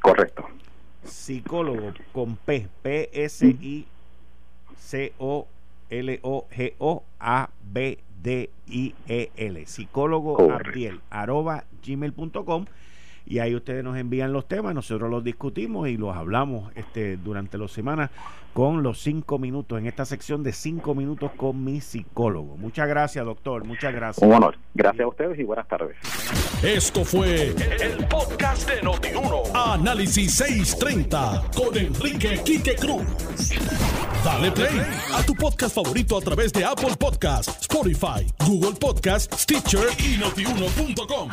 Correcto. 0.02 0.48
Psicólogo 1.04 1.94
con 2.12 2.36
P, 2.38 2.68
P-S-I-C-O-L-O-G-O-A-B 2.82 3.88
D-I-E-L, 8.22 9.66
psicólogo 9.66 10.52
Abdiel, 10.52 11.02
arroba 11.10 11.64
gmail.com. 11.86 12.66
Y 13.30 13.40
ahí 13.40 13.56
ustedes 13.56 13.84
nos 13.84 13.98
envían 13.98 14.32
los 14.32 14.48
temas, 14.48 14.74
nosotros 14.74 15.10
los 15.10 15.24
discutimos 15.24 15.90
y 15.90 15.98
los 15.98 16.16
hablamos 16.16 16.72
este, 16.76 17.18
durante 17.18 17.58
las 17.58 17.72
semanas 17.72 18.10
con 18.54 18.82
los 18.82 19.00
cinco 19.00 19.38
minutos, 19.38 19.78
en 19.78 19.86
esta 19.86 20.04
sección 20.06 20.42
de 20.42 20.52
cinco 20.52 20.96
minutos 20.96 21.32
con 21.38 21.64
mi 21.64 21.80
psicólogo. 21.80 22.58
Muchas 22.58 22.88
gracias, 22.88 23.24
doctor. 23.24 23.66
Muchas 23.66 23.94
gracias. 23.94 24.28
Un 24.28 24.34
honor. 24.34 24.58
Gracias 24.74 25.04
a 25.04 25.08
ustedes 25.08 25.38
y 25.38 25.44
buenas 25.44 25.68
tardes. 25.68 25.96
Esto 26.64 27.06
fue 27.06 27.54
el, 27.82 28.08
podcast 28.08 28.68
de 28.68 28.82
Notiuno. 28.82 29.44
Análisis 29.54 30.34
630 30.34 31.52
con 31.56 31.78
Enrique 31.78 32.42
Quique 32.44 32.76
Cruz. 32.78 33.04
Dale 34.24 34.52
play 34.52 34.82
a 35.14 35.22
tu 35.24 35.36
podcast 35.36 35.76
favorito 35.76 36.18
a 36.18 36.22
través 36.22 36.52
de 36.52 36.66
Apple 36.66 36.96
Podcasts, 36.98 37.62
Spotify, 37.62 38.26
Google 38.48 38.74
Podcasts, 38.80 39.44
Stitcher 39.44 39.90
y 40.00 40.18
notiuno.com. 40.18 41.30